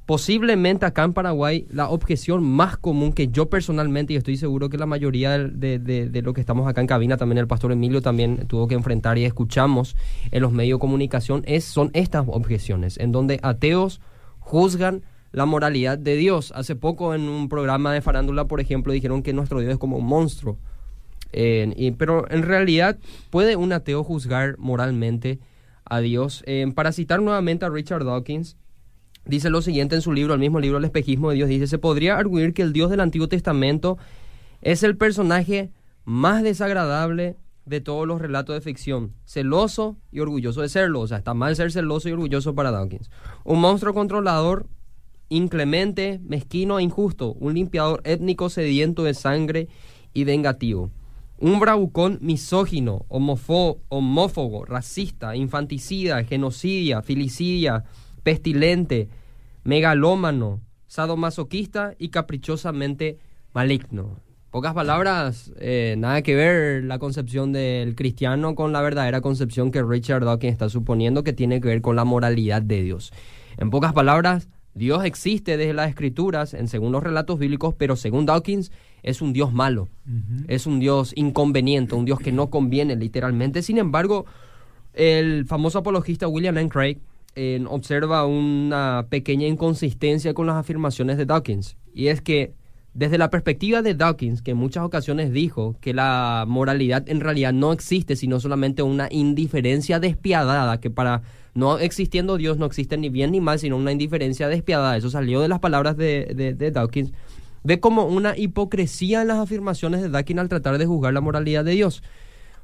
posiblemente 0.05 0.85
acá 0.85 1.03
en 1.03 1.13
Paraguay, 1.13 1.65
la 1.71 1.89
objeción 1.89 2.43
más 2.43 2.77
común 2.77 3.11
que 3.11 3.29
yo 3.29 3.49
personalmente, 3.49 4.13
y 4.13 4.17
estoy 4.17 4.37
seguro 4.37 4.69
que 4.69 4.77
la 4.77 4.85
mayoría 4.85 5.37
de, 5.37 5.79
de, 5.79 6.21
lo 6.21 6.33
que 6.33 6.41
estamos 6.41 6.67
acá 6.67 6.81
en 6.81 6.87
cabina, 6.87 7.17
también 7.17 7.39
el 7.39 7.47
pastor 7.47 7.71
Emilio 7.71 8.01
también 8.01 8.47
tuvo 8.47 8.67
que 8.67 8.75
enfrentar 8.75 9.17
y 9.17 9.25
escuchamos 9.25 9.95
en 10.31 10.41
los 10.41 10.51
medios 10.51 10.77
de 10.77 10.81
comunicación, 10.81 11.43
es, 11.47 11.65
son 11.65 11.89
estas 11.93 12.25
objeciones, 12.27 12.97
en 12.99 13.11
donde 13.11 13.39
ateos 13.41 13.99
juzgan 14.39 15.01
la 15.31 15.45
moralidad 15.45 15.97
de 15.97 16.15
Dios. 16.15 16.53
Hace 16.55 16.75
poco 16.75 17.15
en 17.15 17.27
un 17.27 17.49
programa 17.49 17.91
de 17.91 18.01
farándula, 18.01 18.45
por 18.45 18.61
ejemplo, 18.61 18.93
dijeron 18.93 19.23
que 19.23 19.33
nuestro 19.33 19.59
Dios 19.59 19.73
es 19.73 19.79
como 19.79 19.97
un 19.97 20.05
monstruo. 20.05 20.57
Y- 21.33 21.91
pero 21.91 22.29
en 22.31 22.43
realidad, 22.43 22.97
¿puede 23.31 23.55
un 23.55 23.73
ateo 23.73 24.03
juzgar 24.03 24.57
moralmente 24.59 25.39
a 25.83 25.99
Dios? 25.99 26.45
Para 26.75 26.93
citar 26.93 27.21
nuevamente 27.21 27.65
a 27.65 27.69
Richard 27.69 28.05
Dawkins, 28.05 28.55
dice 29.25 29.49
lo 29.49 29.61
siguiente 29.61 29.95
en 29.95 30.01
su 30.01 30.13
libro, 30.13 30.33
el 30.33 30.39
mismo 30.39 30.59
libro 30.59 30.77
El 30.77 30.85
espejismo 30.85 31.29
de 31.29 31.35
Dios, 31.35 31.49
dice, 31.49 31.67
se 31.67 31.77
podría 31.77 32.17
arguir 32.17 32.53
que 32.53 32.61
el 32.61 32.73
Dios 32.73 32.89
del 32.89 32.99
Antiguo 32.99 33.27
Testamento 33.27 33.97
es 34.61 34.83
el 34.83 34.97
personaje 34.97 35.71
más 36.05 36.43
desagradable 36.43 37.37
de 37.65 37.81
todos 37.81 38.07
los 38.07 38.21
relatos 38.21 38.55
de 38.55 38.61
ficción, 38.61 39.13
celoso 39.25 39.97
y 40.11 40.19
orgulloso 40.19 40.61
de 40.61 40.69
serlo, 40.69 41.01
o 41.01 41.07
sea, 41.07 41.17
está 41.17 41.33
mal 41.33 41.55
ser 41.55 41.71
celoso 41.71 42.07
y 42.09 42.11
orgulloso 42.11 42.53
para 42.53 42.71
Dawkins. 42.71 43.09
Un 43.43 43.59
monstruo 43.59 43.93
controlador 43.93 44.67
inclemente, 45.29 46.19
mezquino 46.23 46.77
e 46.79 46.83
injusto, 46.83 47.33
un 47.33 47.55
limpiador 47.55 48.01
étnico 48.05 48.49
sediento 48.49 49.03
de 49.03 49.13
sangre 49.13 49.67
y 50.13 50.23
vengativo. 50.23 50.91
Un 51.37 51.59
bravucón 51.59 52.19
misógino, 52.21 53.05
homófobo, 53.09 54.65
racista, 54.65 55.35
infanticida, 55.35 56.23
genocidia, 56.23 57.01
filicidia, 57.01 57.83
pestilente, 58.25 59.07
megalómano, 59.63 60.59
sadomasoquista 60.87 61.93
y 61.99 62.09
caprichosamente 62.09 63.19
maligno. 63.53 64.19
Pocas 64.49 64.73
palabras, 64.73 65.53
eh, 65.59 65.93
nada 65.99 66.23
que 66.23 66.33
ver 66.33 66.83
la 66.85 66.97
concepción 66.97 67.53
del 67.53 67.93
cristiano 67.93 68.55
con 68.55 68.73
la 68.73 68.81
verdadera 68.81 69.21
concepción 69.21 69.69
que 69.69 69.83
Richard 69.83 70.25
Dawkins 70.25 70.53
está 70.53 70.69
suponiendo 70.69 71.23
que 71.23 71.33
tiene 71.33 71.61
que 71.61 71.67
ver 71.67 71.81
con 71.83 71.95
la 71.95 72.03
moralidad 72.03 72.63
de 72.63 72.81
Dios. 72.81 73.13
En 73.57 73.69
pocas 73.69 73.93
palabras, 73.93 74.49
Dios 74.73 75.05
existe 75.05 75.55
desde 75.55 75.73
las 75.73 75.89
escrituras, 75.89 76.55
en 76.55 76.67
según 76.67 76.93
los 76.93 77.03
relatos 77.03 77.37
bíblicos, 77.37 77.75
pero 77.77 77.95
según 77.95 78.25
Dawkins 78.25 78.71
es 79.03 79.21
un 79.21 79.33
Dios 79.33 79.53
malo, 79.53 79.87
es 80.47 80.65
un 80.65 80.79
Dios 80.79 81.13
inconveniente, 81.15 81.93
un 81.93 82.05
Dios 82.05 82.19
que 82.19 82.31
no 82.31 82.49
conviene 82.49 82.95
literalmente. 82.95 83.61
Sin 83.61 83.77
embargo, 83.77 84.25
el 84.93 85.45
famoso 85.45 85.77
apologista 85.77 86.27
William 86.27 86.57
N. 86.57 86.69
Craig 86.69 86.97
observa 87.67 88.25
una 88.25 89.07
pequeña 89.09 89.47
inconsistencia 89.47 90.33
con 90.33 90.47
las 90.47 90.55
afirmaciones 90.55 91.17
de 91.17 91.25
Dawkins, 91.25 91.77
y 91.93 92.07
es 92.07 92.21
que 92.21 92.53
desde 92.93 93.17
la 93.17 93.29
perspectiva 93.29 93.81
de 93.81 93.93
Dawkins, 93.93 94.41
que 94.41 94.51
en 94.51 94.57
muchas 94.57 94.85
ocasiones 94.85 95.33
dijo 95.33 95.75
que 95.81 95.93
la 95.93 96.45
moralidad 96.47 97.09
en 97.09 97.19
realidad 97.19 97.51
no 97.51 97.73
existe, 97.73 98.15
sino 98.15 98.39
solamente 98.39 98.83
una 98.83 99.09
indiferencia 99.11 99.99
despiadada, 99.99 100.79
que 100.79 100.89
para 100.89 101.21
no 101.53 101.77
existiendo 101.77 102.37
Dios 102.37 102.57
no 102.57 102.65
existe 102.65 102.97
ni 102.97 103.09
bien 103.09 103.31
ni 103.31 103.41
mal, 103.41 103.59
sino 103.59 103.75
una 103.75 103.91
indiferencia 103.91 104.47
despiadada. 104.47 104.95
Eso 104.95 105.09
salió 105.09 105.41
de 105.41 105.49
las 105.49 105.59
palabras 105.59 105.97
de, 105.97 106.55
de 106.57 106.71
Dawkins 106.71 107.11
ve 107.65 107.79
como 107.79 108.05
una 108.05 108.37
hipocresía 108.37 109.23
en 109.23 109.27
las 109.27 109.39
afirmaciones 109.39 110.03
de 110.03 110.09
Dawkins 110.09 110.39
al 110.39 110.49
tratar 110.49 110.77
de 110.77 110.85
juzgar 110.85 111.13
la 111.13 111.21
moralidad 111.21 111.65
de 111.65 111.71
Dios. 111.71 112.03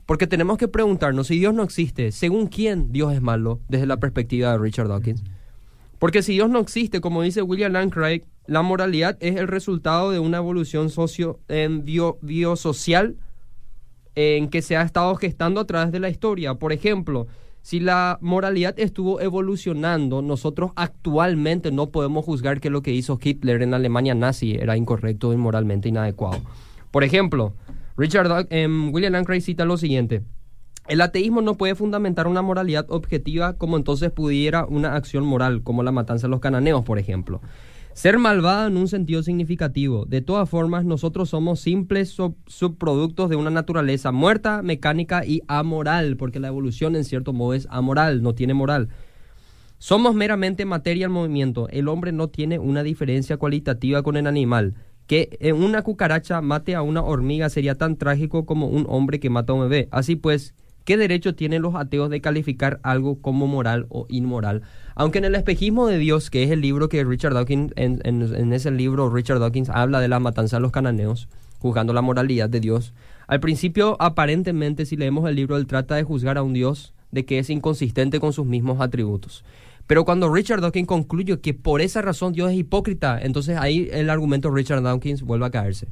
Porque 0.05 0.27
tenemos 0.27 0.58
que 0.58 0.67
preguntarnos, 0.67 1.27
si 1.27 1.39
Dios 1.39 1.53
no 1.53 1.63
existe, 1.63 2.12
¿según 2.12 2.48
quién 2.48 2.91
Dios 2.91 3.13
es 3.13 3.22
malo 3.22 3.60
desde 3.67 3.86
la 3.86 3.98
perspectiva 3.98 4.51
de 4.51 4.58
Richard 4.58 4.88
Dawkins? 4.88 5.24
Porque 6.00 6.24
si 6.24 6.34
Dios 6.34 6.50
no 6.50 6.60
existe, 6.60 7.00
como 7.00 7.22
dice 7.22 7.43
William 7.43 7.74
Lane 7.74 7.91
Craig, 7.91 8.24
la 8.48 8.63
moralidad 8.63 9.17
es 9.20 9.36
el 9.36 9.48
resultado 9.48 10.12
de 10.12 10.20
una 10.20 10.38
evolución 10.38 10.89
socio, 10.89 11.39
en 11.48 11.86
bio, 11.86 12.17
biosocial 12.22 13.17
en 14.15 14.50
que 14.50 14.62
se 14.62 14.75
ha 14.75 14.81
estado 14.81 15.15
gestando 15.15 15.62
a 15.62 15.65
través 15.65 15.91
de 15.91 16.00
la 16.00 16.10
historia. 16.10 16.55
Por 16.55 16.74
ejemplo, 16.74 17.27
si 17.62 17.79
la 17.79 18.17
moralidad 18.22 18.77
estuvo 18.79 19.22
evolucionando, 19.22 20.22
nosotros 20.22 20.72
actualmente 20.75 21.72
no 21.72 21.91
podemos 21.91 22.25
juzgar 22.25 22.60
que 22.60 22.70
lo 22.70 22.81
que 22.81 22.91
hizo 22.91 23.20
Hitler 23.22 23.62
en 23.62 23.74
Alemania 23.74 24.15
nazi 24.15 24.55
era 24.55 24.75
incorrecto, 24.75 25.31
inmoralmente 25.31 25.89
inadecuado. 25.89 26.41
Por 26.89 27.03
ejemplo, 27.03 27.53
Richard 28.01 28.48
em, 28.50 28.91
William 28.91 29.13
Ancray 29.13 29.41
cita 29.41 29.63
lo 29.63 29.77
siguiente. 29.77 30.24
El 30.88 31.01
ateísmo 31.01 31.43
no 31.43 31.55
puede 31.55 31.75
fundamentar 31.75 32.25
una 32.25 32.41
moralidad 32.41 32.88
objetiva 32.89 33.53
como 33.60 33.77
entonces 33.77 34.10
pudiera 34.10 34.65
una 34.65 34.96
acción 34.96 35.24
moral, 35.24 35.62
como 35.62 35.84
la 35.84 35.91
matanza 35.91 36.25
de 36.25 36.31
los 36.31 36.39
cananeos, 36.39 36.84
por 36.84 36.98
ejemplo. 36.98 37.41
Ser 37.93 38.17
malvada 38.17 38.65
en 38.65 38.77
un 38.77 38.88
sentido 38.88 39.22
significativo. 39.22 40.05
De 40.05 40.22
todas 40.22 40.50
formas, 40.50 40.84
nosotros 40.84 41.29
somos 41.29 41.60
simples 41.60 42.17
subproductos 42.48 43.29
de 43.29 43.36
una 43.36 43.51
naturaleza 43.51 44.12
muerta, 44.12 44.63
mecánica 44.63 45.24
y 45.24 45.43
amoral, 45.48 46.17
porque 46.17 46.39
la 46.39 46.48
evolución 46.48 46.96
en 46.96 47.03
cierto 47.03 47.34
modo 47.34 47.53
es 47.53 47.67
amoral, 47.70 48.24
no 48.24 48.34
tiene 48.34 48.55
moral. 48.55 48.89
Somos 49.77 50.15
meramente 50.15 50.65
materia 50.65 51.05
en 51.05 51.12
movimiento. 51.12 51.70
El 51.70 51.88
hombre 51.88 52.12
no 52.12 52.29
tiene 52.29 52.58
una 52.58 52.81
diferencia 52.81 53.38
cualitativa 53.38 54.01
con 54.01 54.17
el 54.17 54.25
animal. 54.25 54.74
Que 55.12 55.38
en 55.41 55.62
una 55.62 55.82
cucaracha 55.82 56.39
mate 56.39 56.74
a 56.74 56.82
una 56.82 57.03
hormiga 57.03 57.50
sería 57.50 57.75
tan 57.75 57.98
trágico 57.98 58.46
como 58.46 58.68
un 58.68 58.86
hombre 58.88 59.20
que 59.20 59.30
mata 59.30 59.51
a 59.51 59.58
un 59.58 59.63
bebé. 59.63 59.89
Así 59.91 60.15
pues, 60.15 60.53
¿qué 60.86 60.96
derecho 60.96 61.36
tienen 61.36 61.62
los 61.62 61.75
ateos 61.75 62.10
de 62.10 62.22
calificar 62.22 62.80
algo 62.82 63.22
como 63.22 63.46
moral 63.46 63.88
o 63.89 64.06
inmoral? 64.08 64.62
Aunque 64.96 65.18
en 65.18 65.25
el 65.25 65.36
espejismo 65.36 65.86
de 65.86 65.98
Dios, 65.98 66.30
que 66.30 66.44
es 66.44 66.50
el 66.50 66.62
libro 66.62 66.88
que 66.88 67.03
Richard 67.03 67.34
Dawkins, 67.34 67.74
en, 67.75 68.53
ese 68.53 68.72
libro 68.72 69.10
Richard 69.10 69.39
Dawkins 69.39 69.70
habla 69.70 70.00
de 70.00 70.08
la 70.08 70.22
matanza 70.22 70.56
de 70.56 70.62
los 70.62 70.72
cananeos, 70.72 71.27
juzgando 71.60 71.91
la 71.91 72.01
moralidad 72.01 72.48
de 72.48 72.62
Dios. 72.62 72.94
Al 73.27 73.41
principio, 73.41 73.98
aparentemente, 74.00 74.86
si 74.86 74.96
leemos 74.96 75.27
el 75.27 75.36
libro, 75.36 75.58
él 75.58 75.68
trata 75.68 75.96
de 75.96 76.03
juzgar 76.03 76.38
a 76.38 76.44
un 76.44 76.53
Dios 76.53 76.94
de 77.12 77.25
que 77.25 77.38
es 77.38 77.50
inconsistente 77.50 78.22
con 78.22 78.32
sus 78.32 78.46
mismos 78.46 78.80
atributos. 78.80 79.44
Pero 79.91 80.05
cuando 80.05 80.33
Richard 80.33 80.62
Dawkins 80.62 80.88
concluye 80.88 81.41
que 81.41 81.53
por 81.53 81.81
esa 81.81 82.01
razón 82.01 82.31
Dios 82.31 82.50
es 82.50 82.57
hipócrita, 82.57 83.19
entonces 83.21 83.57
ahí 83.57 83.89
el 83.91 84.10
argumento 84.10 84.50
Richard 84.50 84.81
Dawkins 84.83 85.21
vuelve 85.21 85.48
a 85.48 85.50
caerse. 85.50 85.89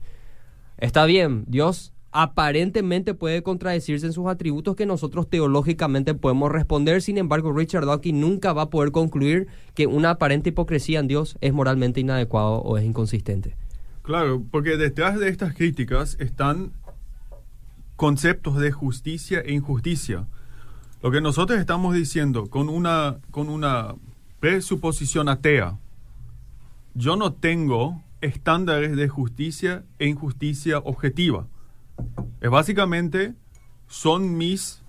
Está 0.77 1.03
bien, 1.03 1.43
Dios 1.47 1.91
aparentemente 2.13 3.13
puede 3.13 3.43
contradecirse 3.43 4.05
en 4.05 4.13
sus 4.13 4.27
atributos 4.27 4.77
que 4.77 4.85
nosotros 4.85 5.29
teológicamente 5.29 6.13
podemos 6.13 6.49
responder. 6.49 7.01
Sin 7.01 7.17
embargo, 7.17 7.51
Richard 7.51 7.85
Dawkins 7.85 8.17
nunca 8.17 8.53
va 8.53 8.61
a 8.61 8.69
poder 8.69 8.93
concluir 8.93 9.47
que 9.73 9.85
una 9.85 10.11
aparente 10.11 10.51
hipocresía 10.51 11.01
en 11.01 11.09
Dios 11.09 11.37
es 11.41 11.51
moralmente 11.51 11.99
inadecuado 11.99 12.59
o 12.61 12.77
es 12.77 12.85
inconsistente. 12.85 13.57
Claro, 14.03 14.41
porque 14.49 14.77
detrás 14.77 15.19
de 15.19 15.27
estas 15.27 15.53
críticas 15.53 16.15
están 16.21 16.71
conceptos 17.97 18.61
de 18.61 18.71
justicia 18.71 19.41
e 19.41 19.51
injusticia. 19.51 20.25
Lo 21.01 21.11
que 21.11 21.21
nosotros 21.21 21.59
estamos 21.59 21.95
diciendo 21.95 22.49
con 22.49 22.69
una, 22.69 23.19
con 23.31 23.49
una 23.49 23.95
presuposición 24.39 25.29
atea, 25.29 25.77
yo 26.93 27.15
no 27.15 27.33
tengo 27.33 28.03
estándares 28.21 28.95
de 28.95 29.07
justicia 29.07 29.83
e 29.97 30.07
injusticia 30.07 30.79
objetiva 30.79 31.47
es 32.41 32.49
básicamente 32.49 33.33
son 33.87 34.37
mis 34.37 34.81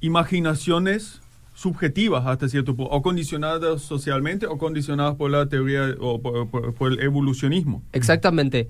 imaginaciones 0.00 1.20
subjetivas 1.54 2.24
hasta 2.26 2.48
cierto 2.48 2.76
punto, 2.76 2.92
o 2.92 3.02
condicionadas 3.02 3.82
socialmente 3.82 4.46
o 4.46 4.58
condicionadas 4.58 5.16
por 5.16 5.30
la 5.30 5.48
teoría 5.48 5.94
o 5.98 6.20
por, 6.22 6.92
el 6.92 7.00
evolucionismo. 7.00 7.82
Exactamente. 7.92 8.68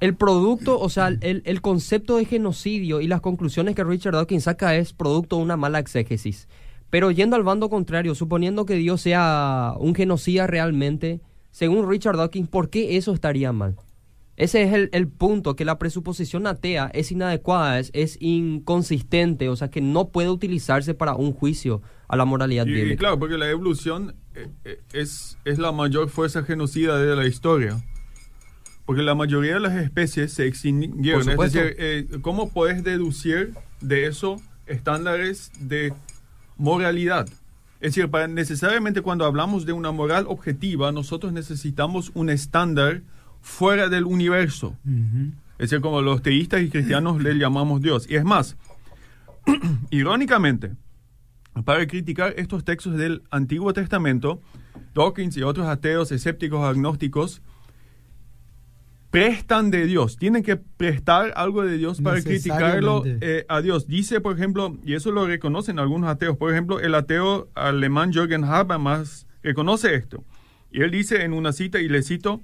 El 0.00 0.16
producto, 0.16 0.80
o 0.80 0.88
sea, 0.88 1.08
el, 1.08 1.42
el, 1.44 1.60
concepto 1.60 2.16
de 2.16 2.24
genocidio 2.24 3.02
y 3.02 3.06
las 3.06 3.20
conclusiones 3.20 3.74
que 3.74 3.84
Richard 3.84 4.14
Dawkins 4.14 4.44
saca 4.44 4.74
es 4.74 4.94
producto 4.94 5.36
de 5.36 5.42
una 5.42 5.58
mala 5.58 5.78
exégesis. 5.78 6.48
Pero 6.88 7.10
yendo 7.10 7.36
al 7.36 7.42
bando 7.42 7.68
contrario, 7.70 8.14
suponiendo 8.14 8.66
que 8.66 8.74
Dios 8.74 9.02
sea 9.02 9.74
un 9.78 9.94
genocida 9.94 10.46
realmente, 10.46 11.20
según 11.50 11.88
Richard 11.88 12.16
Dawkins, 12.16 12.48
¿por 12.48 12.70
qué 12.70 12.96
eso 12.96 13.12
estaría 13.12 13.52
mal? 13.52 13.76
Ese 14.36 14.62
es 14.62 14.88
el, 14.92 15.08
punto, 15.08 15.54
que 15.54 15.66
la 15.66 15.78
presuposición 15.78 16.46
atea 16.46 16.90
es 16.94 17.12
inadecuada, 17.12 17.78
es, 17.78 18.16
inconsistente, 18.20 19.50
o 19.50 19.56
sea 19.56 19.70
que 19.70 19.82
no 19.82 20.08
puede 20.08 20.30
utilizarse 20.30 20.94
para 20.94 21.14
un 21.14 21.34
juicio 21.34 21.82
a 22.08 22.16
la 22.16 22.24
moralidad 22.24 22.66
y, 22.66 22.72
bíblica. 22.72 23.00
claro, 23.00 23.18
porque 23.18 23.36
la 23.36 23.50
evolución 23.50 24.14
eh, 24.34 24.48
eh, 24.64 24.80
es, 24.94 25.36
es 25.44 25.58
la 25.58 25.72
mayor 25.72 26.08
fuerza 26.08 26.42
genocida 26.42 26.98
de 26.98 27.14
la 27.14 27.26
historia. 27.26 27.84
Porque 28.90 29.04
la 29.04 29.14
mayoría 29.14 29.54
de 29.54 29.60
las 29.60 29.76
especies 29.76 30.32
se 30.32 30.48
extinguieron. 30.48 31.20
Es 31.20 31.38
decir, 31.38 31.76
eh, 31.78 32.08
¿cómo 32.22 32.50
puedes 32.50 32.82
deducir 32.82 33.54
de 33.80 34.06
eso 34.06 34.42
estándares 34.66 35.52
de 35.60 35.92
moralidad? 36.56 37.28
Es 37.80 37.94
decir, 37.94 38.10
para, 38.10 38.26
necesariamente 38.26 39.00
cuando 39.00 39.26
hablamos 39.26 39.64
de 39.64 39.72
una 39.72 39.92
moral 39.92 40.24
objetiva, 40.26 40.90
nosotros 40.90 41.32
necesitamos 41.32 42.10
un 42.14 42.30
estándar 42.30 43.02
fuera 43.40 43.88
del 43.88 44.06
universo. 44.06 44.76
Es 45.60 45.70
decir, 45.70 45.80
como 45.80 46.02
los 46.02 46.20
teístas 46.20 46.60
y 46.60 46.68
cristianos 46.68 47.22
le 47.22 47.34
llamamos 47.34 47.80
Dios. 47.82 48.10
Y 48.10 48.16
es 48.16 48.24
más, 48.24 48.56
irónicamente, 49.90 50.72
para 51.64 51.86
criticar 51.86 52.34
estos 52.36 52.64
textos 52.64 52.96
del 52.96 53.22
Antiguo 53.30 53.72
Testamento, 53.72 54.42
Dawkins 54.96 55.36
y 55.36 55.44
otros 55.44 55.68
ateos, 55.68 56.10
escépticos, 56.10 56.68
agnósticos, 56.68 57.40
prestan 59.10 59.70
de 59.70 59.86
Dios, 59.86 60.16
tienen 60.16 60.42
que 60.42 60.56
prestar 60.56 61.32
algo 61.36 61.62
de 61.62 61.76
Dios 61.76 62.00
para 62.00 62.22
criticarlo 62.22 63.02
eh, 63.04 63.44
a 63.48 63.60
Dios. 63.60 63.88
Dice, 63.88 64.20
por 64.20 64.36
ejemplo, 64.36 64.76
y 64.84 64.94
eso 64.94 65.10
lo 65.10 65.26
reconocen 65.26 65.78
algunos 65.78 66.08
ateos, 66.08 66.36
por 66.36 66.52
ejemplo, 66.52 66.80
el 66.80 66.94
ateo 66.94 67.48
alemán 67.54 68.12
Jürgen 68.12 68.44
Habermas 68.44 69.26
reconoce 69.42 69.94
esto. 69.94 70.24
Y 70.70 70.82
él 70.82 70.92
dice 70.92 71.24
en 71.24 71.32
una 71.32 71.52
cita, 71.52 71.80
y 71.80 71.88
le 71.88 72.02
cito, 72.02 72.40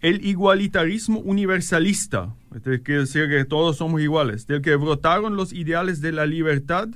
el 0.00 0.24
igualitarismo 0.26 1.20
universalista, 1.20 2.34
este 2.54 2.82
quiere 2.82 3.02
decir 3.02 3.28
que 3.28 3.44
todos 3.44 3.76
somos 3.76 4.00
iguales, 4.00 4.46
del 4.46 4.62
que 4.62 4.74
brotaron 4.74 5.36
los 5.36 5.52
ideales 5.52 6.00
de 6.00 6.12
la 6.12 6.26
libertad 6.26 6.88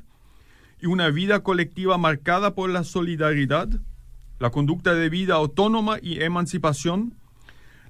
y 0.80 0.86
una 0.86 1.08
vida 1.10 1.42
colectiva 1.42 1.98
marcada 1.98 2.54
por 2.54 2.68
la 2.68 2.82
solidaridad, 2.82 3.68
la 4.40 4.50
conducta 4.50 4.94
de 4.94 5.08
vida 5.08 5.34
autónoma 5.34 5.98
y 6.02 6.20
emancipación, 6.22 7.14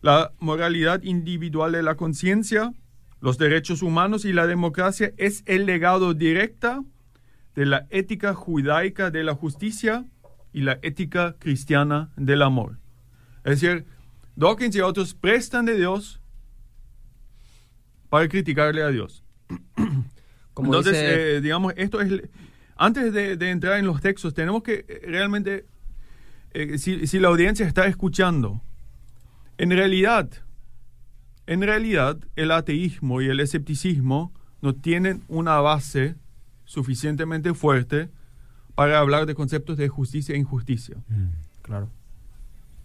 la 0.00 0.33
moralidad 0.38 1.02
individual 1.02 1.73
de 1.73 1.83
la 1.83 1.97
conciencia, 1.97 2.73
los 3.21 3.38
derechos 3.38 3.83
humanos 3.83 4.25
y 4.25 4.33
la 4.33 4.47
democracia 4.47 5.12
es 5.17 5.43
el 5.47 5.67
legado 5.67 6.14
directa 6.14 6.83
de 7.55 7.67
la 7.67 7.87
ética 7.90 8.35
judaica 8.35 9.11
de 9.11 9.25
la 9.25 9.35
justicia 9.35 10.05
y 10.52 10.61
la 10.62 10.78
ética 10.83 11.35
cristiana 11.38 12.11
del 12.17 12.43
amor. 12.43 12.78
Es 13.45 13.61
decir, 13.61 13.87
Dawkins 14.37 14.76
y 14.76 14.81
otros 14.81 15.14
prestan 15.14 15.64
de 15.67 15.76
Dios 15.76 16.21
para 18.09 18.28
criticarle 18.28 18.83
a 18.83 18.88
Dios. 18.88 19.25
Como 20.55 20.69
Entonces, 20.75 20.93
dice- 20.95 21.37
eh, 21.37 21.40
digamos, 21.40 21.73
esto 21.76 22.00
es... 22.00 22.23
Antes 22.81 23.12
de, 23.12 23.37
de 23.37 23.50
entrar 23.50 23.78
en 23.81 23.87
los 23.87 24.00
textos, 24.00 24.35
tenemos 24.35 24.62
que 24.62 24.85
eh, 24.88 25.00
realmente, 25.05 25.67
eh, 26.52 26.78
si, 26.78 27.09
si 27.09 27.19
la 27.19 27.26
audiencia 27.26 27.67
está 27.67 27.87
escuchando, 27.87 28.62
en 29.59 29.71
realidad, 29.71 30.31
en 31.47 31.62
realidad, 31.62 32.19
el 32.37 32.50
ateísmo 32.50 33.21
y 33.21 33.27
el 33.27 33.41
escepticismo 33.41 34.33
no 34.62 34.75
tienen 34.75 35.23
una 35.29 35.61
base 35.61 36.15
suficientemente 36.65 37.55
fuerte 37.55 38.11
para 38.75 38.99
hablar 38.99 39.27
de 39.27 39.35
conceptos 39.35 39.77
de 39.77 39.88
justicia 39.88 40.35
e 40.35 40.38
injusticia. 40.38 40.97
Claro. 41.62 41.88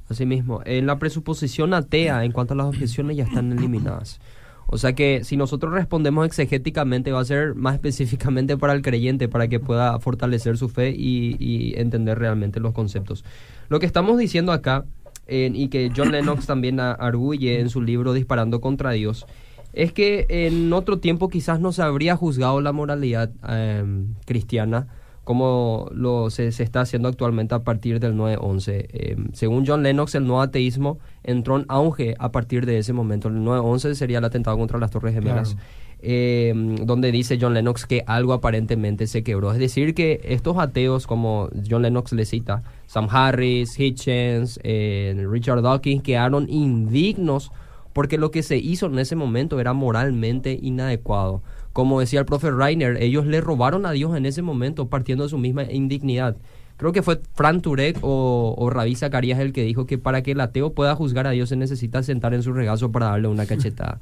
Asimismo, 0.10 0.62
en 0.66 0.86
la 0.88 0.98
presuposición 0.98 1.74
atea 1.74 2.24
en 2.26 2.32
cuanto 2.32 2.54
a 2.54 2.58
las 2.58 2.68
objeciones 2.68 3.18
ya 3.18 3.24
están 3.24 3.52
eliminadas. 3.52 4.20
O 4.68 4.78
sea 4.78 4.94
que 4.94 5.24
si 5.24 5.38
nosotros 5.38 5.74
respondemos 5.74 6.26
exegéticamente 6.26 7.12
va 7.12 7.20
a 7.20 7.26
ser 7.26 7.54
más 7.54 7.76
específicamente 7.76 8.58
para 8.58 8.74
el 8.74 8.82
creyente, 8.82 9.28
para 9.28 9.48
que 9.48 9.60
pueda 9.60 10.00
fortalecer 10.00 10.58
su 10.58 10.70
fe 10.70 10.90
y, 10.90 11.36
y 11.40 11.80
entender 11.80 12.18
realmente 12.18 12.60
los 12.60 12.74
conceptos. 12.74 13.24
Lo 13.70 13.80
que 13.80 13.86
estamos 13.86 14.18
diciendo 14.18 14.52
acá, 14.52 14.86
y 15.28 15.68
que 15.70 15.92
John 15.96 16.12
Lennox 16.12 16.46
también 16.46 16.80
arguye 16.80 17.60
en 17.60 17.70
su 17.70 17.82
libro 17.82 18.14
Disparando 18.14 18.62
contra 18.62 18.92
Dios, 18.92 19.26
es 19.74 19.92
que 19.92 20.26
en 20.30 20.72
otro 20.74 21.00
tiempo 21.00 21.30
quizás 21.30 21.60
no 21.60 21.72
se 21.72 21.82
habría 21.82 22.16
juzgado 22.16 22.62
la 22.62 22.72
moralidad 22.72 23.32
eh, 23.48 23.84
cristiana 24.26 24.88
como 25.24 25.90
lo 25.94 26.30
se, 26.30 26.52
se 26.52 26.64
está 26.64 26.82
haciendo 26.82 27.08
actualmente 27.08 27.56
a 27.56 27.64
partir 27.64 28.00
del 28.00 28.14
9-11. 28.16 28.88
Eh, 28.90 29.16
según 29.32 29.66
John 29.66 29.84
Lennox, 29.84 30.16
el 30.16 30.28
no 30.28 30.42
ateísmo 30.42 31.00
entró 31.24 31.58
en 31.58 31.66
auge 31.70 32.16
a 32.20 32.32
partir 32.32 32.66
de 32.66 32.78
ese 32.78 32.92
momento. 32.92 33.30
El 33.30 33.36
9-11 33.36 33.94
sería 33.94 34.18
el 34.18 34.26
atentado 34.26 34.58
contra 34.58 34.80
las 34.80 34.92
Torres 34.92 35.14
Gemelas. 35.14 35.56
Eh, 36.06 36.54
donde 36.82 37.14
dice 37.14 37.38
John 37.40 37.54
Lennox 37.54 37.86
que 37.86 38.04
algo 38.06 38.34
aparentemente 38.34 39.08
se 39.08 39.24
quebró. 39.24 39.54
Es 39.54 39.58
decir, 39.58 39.96
que 39.96 40.20
estos 40.26 40.58
ateos, 40.58 41.08
como 41.08 41.50
John 41.70 41.84
Lennox 41.84 42.12
le 42.12 42.26
cita, 42.26 42.62
Sam 42.88 43.08
Harris, 43.10 43.80
Hitchens, 43.80 44.60
eh, 44.64 45.26
Richard 45.30 45.62
Dawkins, 45.62 46.04
quedaron 46.04 46.50
indignos 46.50 47.52
porque 47.94 48.18
lo 48.18 48.32
que 48.32 48.44
se 48.44 48.58
hizo 48.58 48.88
en 48.88 49.00
ese 49.00 49.16
momento 49.16 49.62
era 49.62 49.72
moralmente 49.72 50.60
inadecuado. 50.62 51.42
Como 51.72 52.02
decía 52.02 52.20
el 52.20 52.26
profe 52.26 52.52
Reiner, 52.52 53.02
ellos 53.02 53.26
le 53.26 53.40
robaron 53.40 53.86
a 53.86 53.92
Dios 53.92 54.16
en 54.18 54.26
ese 54.26 54.42
momento 54.42 54.90
partiendo 54.90 55.24
de 55.24 55.30
su 55.30 55.38
misma 55.38 55.64
indignidad. 55.64 56.36
Creo 56.78 56.92
que 56.92 57.02
fue 57.02 57.22
Fran 57.34 57.62
Turek 57.62 58.00
o, 58.02 58.56
o 58.58 58.70
Rabí 58.70 58.96
Zacarías 58.96 59.40
el 59.40 59.54
que 59.54 59.64
dijo 59.64 59.86
que 59.86 59.98
para 59.98 60.22
que 60.22 60.32
el 60.32 60.42
ateo 60.42 60.74
pueda 60.74 60.96
juzgar 60.96 61.28
a 61.28 61.32
Dios 61.32 61.50
se 61.50 61.56
necesita 61.56 62.04
sentar 62.04 62.34
en 62.34 62.44
su 62.44 62.52
regazo 62.52 62.92
para 62.92 63.06
darle 63.06 63.28
una 63.30 63.46
cachetada. 63.48 64.02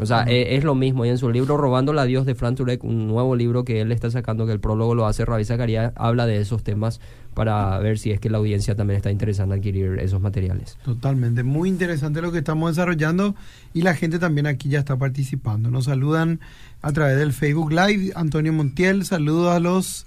O 0.00 0.06
sea, 0.06 0.24
e- 0.24 0.56
es, 0.56 0.64
lo 0.64 0.74
mismo. 0.74 1.04
Y 1.04 1.08
en 1.08 1.18
su 1.18 1.30
libro 1.30 1.56
Robándole 1.56 2.00
a 2.00 2.04
Dios 2.04 2.26
de 2.26 2.34
Fran 2.34 2.54
Turek, 2.54 2.82
un 2.82 3.06
nuevo 3.06 3.36
libro 3.36 3.64
que 3.64 3.80
él 3.80 3.92
está 3.92 4.10
sacando, 4.10 4.46
que 4.46 4.52
el 4.52 4.60
prólogo 4.60 4.94
lo 4.94 5.06
hace 5.06 5.24
Rabí 5.24 5.44
Zacarías, 5.44 5.92
habla 5.96 6.26
de 6.26 6.40
esos 6.40 6.62
temas 6.62 7.00
para 7.34 7.78
ver 7.78 7.98
si 7.98 8.10
es 8.10 8.20
que 8.20 8.30
la 8.30 8.38
audiencia 8.38 8.74
también 8.74 8.96
está 8.96 9.10
interesada 9.10 9.52
en 9.52 9.60
adquirir 9.60 9.98
esos 9.98 10.20
materiales. 10.20 10.78
Totalmente, 10.84 11.42
muy 11.42 11.68
interesante 11.68 12.22
lo 12.22 12.32
que 12.32 12.38
estamos 12.38 12.70
desarrollando 12.70 13.34
y 13.72 13.82
la 13.82 13.94
gente 13.94 14.18
también 14.18 14.46
aquí 14.46 14.68
ya 14.68 14.78
está 14.78 14.96
participando. 14.96 15.70
Nos 15.70 15.86
saludan 15.86 16.40
a 16.80 16.92
través 16.92 17.18
del 17.18 17.32
Facebook 17.32 17.72
Live, 17.72 18.12
Antonio 18.14 18.52
Montiel, 18.52 19.04
saludos 19.04 19.54
a 19.54 19.60
los 19.60 20.06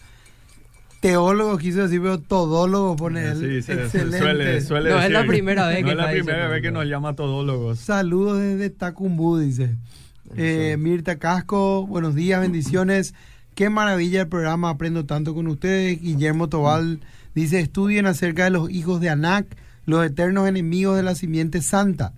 teólogos, 0.99 1.59
quiso 1.59 1.81
decir, 1.83 2.01
pero 2.01 2.19
todólogos 2.19 2.97
pone 2.97 3.25
él. 3.25 3.37
Sí, 3.63 3.71
Excelente. 3.71 4.17
suele- 4.19 4.61
suele 4.61 4.89
No, 4.89 5.01
es 5.01 5.11
la 5.11 5.25
primera 5.25 5.67
vez 5.67 5.81
No 5.81 5.85
que 5.87 5.91
es 5.91 5.97
la 5.97 6.09
primera 6.09 6.47
vez 6.47 6.61
que 6.61 6.71
nos 6.71 6.85
llama 6.85 7.13
todólogos. 7.13 7.79
Saludos 7.79 8.39
desde 8.39 8.69
Tacumbú, 8.69 9.37
dice. 9.37 9.75
Eh, 10.35 10.75
Mirta 10.77 11.17
Casco, 11.17 11.85
buenos 11.87 12.15
días, 12.15 12.41
bendiciones. 12.41 13.13
Qué 13.55 13.69
maravilla 13.69 14.21
el 14.21 14.27
programa, 14.27 14.69
aprendo 14.69 15.05
tanto 15.05 15.33
con 15.33 15.47
ustedes. 15.47 16.01
Guillermo 16.01 16.49
Tobal 16.49 16.99
dice, 17.33 17.59
estudien 17.59 18.05
acerca 18.05 18.43
de 18.43 18.49
los 18.51 18.69
hijos 18.69 18.99
de 18.99 19.09
Anac, 19.09 19.45
los 19.85 20.05
eternos 20.05 20.47
enemigos 20.47 20.97
de 20.97 21.03
la 21.03 21.15
simiente 21.15 21.61
santa. 21.61 22.13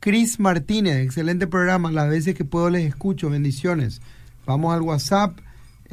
Cris 0.00 0.38
Martínez, 0.38 0.96
excelente 0.96 1.46
programa, 1.46 1.90
las 1.90 2.10
veces 2.10 2.34
que 2.34 2.44
puedo 2.44 2.68
les 2.68 2.84
escucho, 2.86 3.30
bendiciones. 3.30 4.02
Vamos 4.44 4.74
al 4.74 4.82
WhatsApp, 4.82 5.38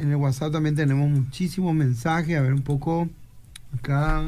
en 0.01 0.09
el 0.09 0.15
WhatsApp 0.15 0.51
también 0.51 0.75
tenemos 0.75 1.07
muchísimos 1.09 1.75
mensajes, 1.75 2.35
a 2.35 2.41
ver 2.41 2.53
un 2.53 2.63
poco 2.63 3.07
acá. 3.77 4.25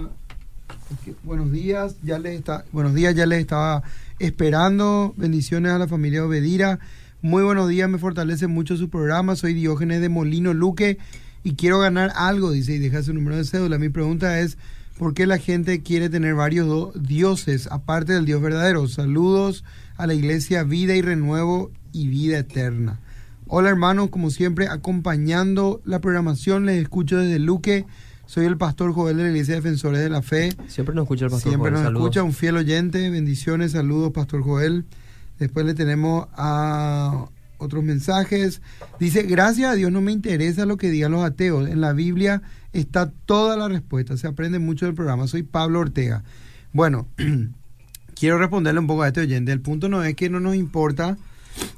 Buenos 1.24 1.52
días, 1.52 1.96
ya 2.04 2.20
les 2.20 2.38
está, 2.38 2.64
buenos 2.72 2.94
días, 2.94 3.16
ya 3.16 3.26
les 3.26 3.40
estaba 3.40 3.82
esperando. 4.20 5.16
Bendiciones 5.18 5.72
a 5.72 5.80
la 5.80 5.88
familia 5.88 6.24
Obedira. 6.24 6.80
Muy 7.24 7.42
buenos 7.44 7.70
días, 7.70 7.90
me 7.90 7.98
fortalece 7.98 8.46
mucho 8.46 8.78
su 8.78 8.90
programa. 8.90 9.36
Soy 9.36 9.56
Diógenes 9.56 10.00
de 10.00 10.10
Molino 10.10 10.54
Luque 10.54 11.00
y 11.44 11.56
quiero 11.56 11.80
ganar 11.80 12.12
algo, 12.16 12.52
dice, 12.52 12.76
y 12.76 12.78
deja 12.78 13.02
su 13.02 13.12
número 13.12 13.38
de 13.38 13.46
cédula. 13.46 13.80
Mi 13.80 13.90
pregunta 13.90 14.40
es, 14.42 14.60
¿por 15.00 15.16
qué 15.16 15.26
la 15.26 15.40
gente 15.40 15.82
quiere 15.82 16.08
tener 16.08 16.36
varios 16.36 16.92
dioses 17.02 17.68
aparte 17.72 18.14
del 18.14 18.26
Dios 18.26 18.44
verdadero? 18.44 18.88
Saludos 18.88 19.64
a 19.98 20.06
la 20.06 20.14
iglesia 20.14 20.64
Vida 20.64 20.96
y 20.96 21.02
Renuevo 21.02 21.72
y 21.94 22.10
Vida 22.10 22.38
Eterna. 22.38 23.00
Hola 23.56 23.70
hermanos, 23.70 24.10
como 24.10 24.32
siempre, 24.32 24.68
acompañando 24.68 25.80
la 25.86 26.02
programación, 26.02 26.66
les 26.66 26.82
escucho 26.82 27.20
desde 27.20 27.38
Luque. 27.38 27.86
Soy 28.26 28.48
el 28.48 28.58
pastor 28.58 28.94
Joel 28.94 29.18
de 29.18 29.24
la 29.26 29.30
Iglesia 29.30 29.54
Defensores 29.54 30.00
de 30.00 30.10
la 30.10 30.24
Fe. 30.24 30.56
Siempre 30.68 30.96
nos 30.96 31.04
escucha 31.04 31.26
el 31.26 31.32
pastor 31.32 31.52
Siempre 31.52 31.70
Joel, 31.70 31.74
nos 31.74 31.84
saludos. 31.84 32.04
escucha, 32.08 32.24
un 32.24 32.34
fiel 32.34 32.58
oyente. 32.58 33.12
Bendiciones, 33.12 33.74
saludos, 33.74 34.12
Pastor 34.12 34.42
Joel. 34.42 34.86
Después 35.38 35.68
le 35.68 35.76
tenemos 35.76 36.30
a 36.34 37.28
otros 37.60 37.84
mensajes. 37.84 38.64
Dice, 39.00 39.22
gracias 39.22 39.70
a 39.70 39.76
Dios 39.76 39.92
no 39.92 40.02
me 40.02 40.12
interesa 40.12 40.66
lo 40.66 40.78
que 40.78 40.90
digan 40.90 41.12
los 41.12 41.24
ateos. 41.24 41.70
En 41.70 41.80
la 41.80 41.94
Biblia 41.94 42.42
está 42.72 43.12
toda 43.12 43.56
la 43.56 43.68
respuesta. 43.68 44.18
Se 44.18 44.26
aprende 44.26 44.58
mucho 44.58 44.88
del 44.88 44.96
programa. 44.96 45.28
Soy 45.28 45.44
Pablo 45.44 45.80
Ortega. 45.80 46.24
Bueno, 46.72 47.06
quiero 48.16 48.40
responderle 48.40 48.80
un 48.80 48.88
poco 48.88 49.04
a 49.04 49.10
este 49.10 49.22
oyente. 49.22 49.52
El 49.52 49.62
punto 49.62 49.90
no 49.90 50.04
es 50.04 50.16
que 50.16 50.32
no 50.32 50.40
nos 50.40 50.56
importa 50.56 51.20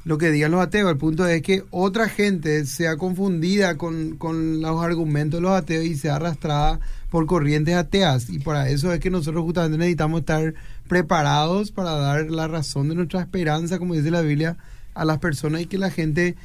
lo 0.03 0.17
que 0.17 0.31
digan 0.31 0.51
los 0.51 0.61
ateos. 0.61 0.89
El 0.91 0.97
punto 0.97 1.27
es 1.27 1.41
que 1.41 1.63
otra 1.71 2.09
gente 2.09 2.65
sea 2.65 2.97
confundida 2.97 3.77
con, 3.77 4.17
con 4.17 4.61
los 4.61 4.83
argumentos 4.83 5.39
de 5.39 5.41
los 5.41 5.51
ateos 5.51 5.85
y 5.85 5.95
sea 5.95 6.15
arrastrada 6.15 6.79
por 7.09 7.25
corrientes 7.25 7.75
ateas. 7.75 8.29
Y 8.29 8.39
para 8.39 8.69
eso 8.69 8.93
es 8.93 8.99
que 8.99 9.09
nosotros 9.09 9.43
justamente 9.43 9.77
necesitamos 9.77 10.21
estar 10.21 10.53
preparados 10.87 11.71
para 11.71 11.91
dar 11.91 12.29
la 12.29 12.47
razón 12.47 12.89
de 12.89 12.95
nuestra 12.95 13.21
esperanza, 13.21 13.79
como 13.79 13.93
dice 13.93 14.11
la 14.11 14.21
Biblia, 14.21 14.57
a 14.93 15.05
las 15.05 15.19
personas 15.19 15.61
y 15.61 15.65
que 15.65 15.77
la 15.77 15.91
gente, 15.91 16.35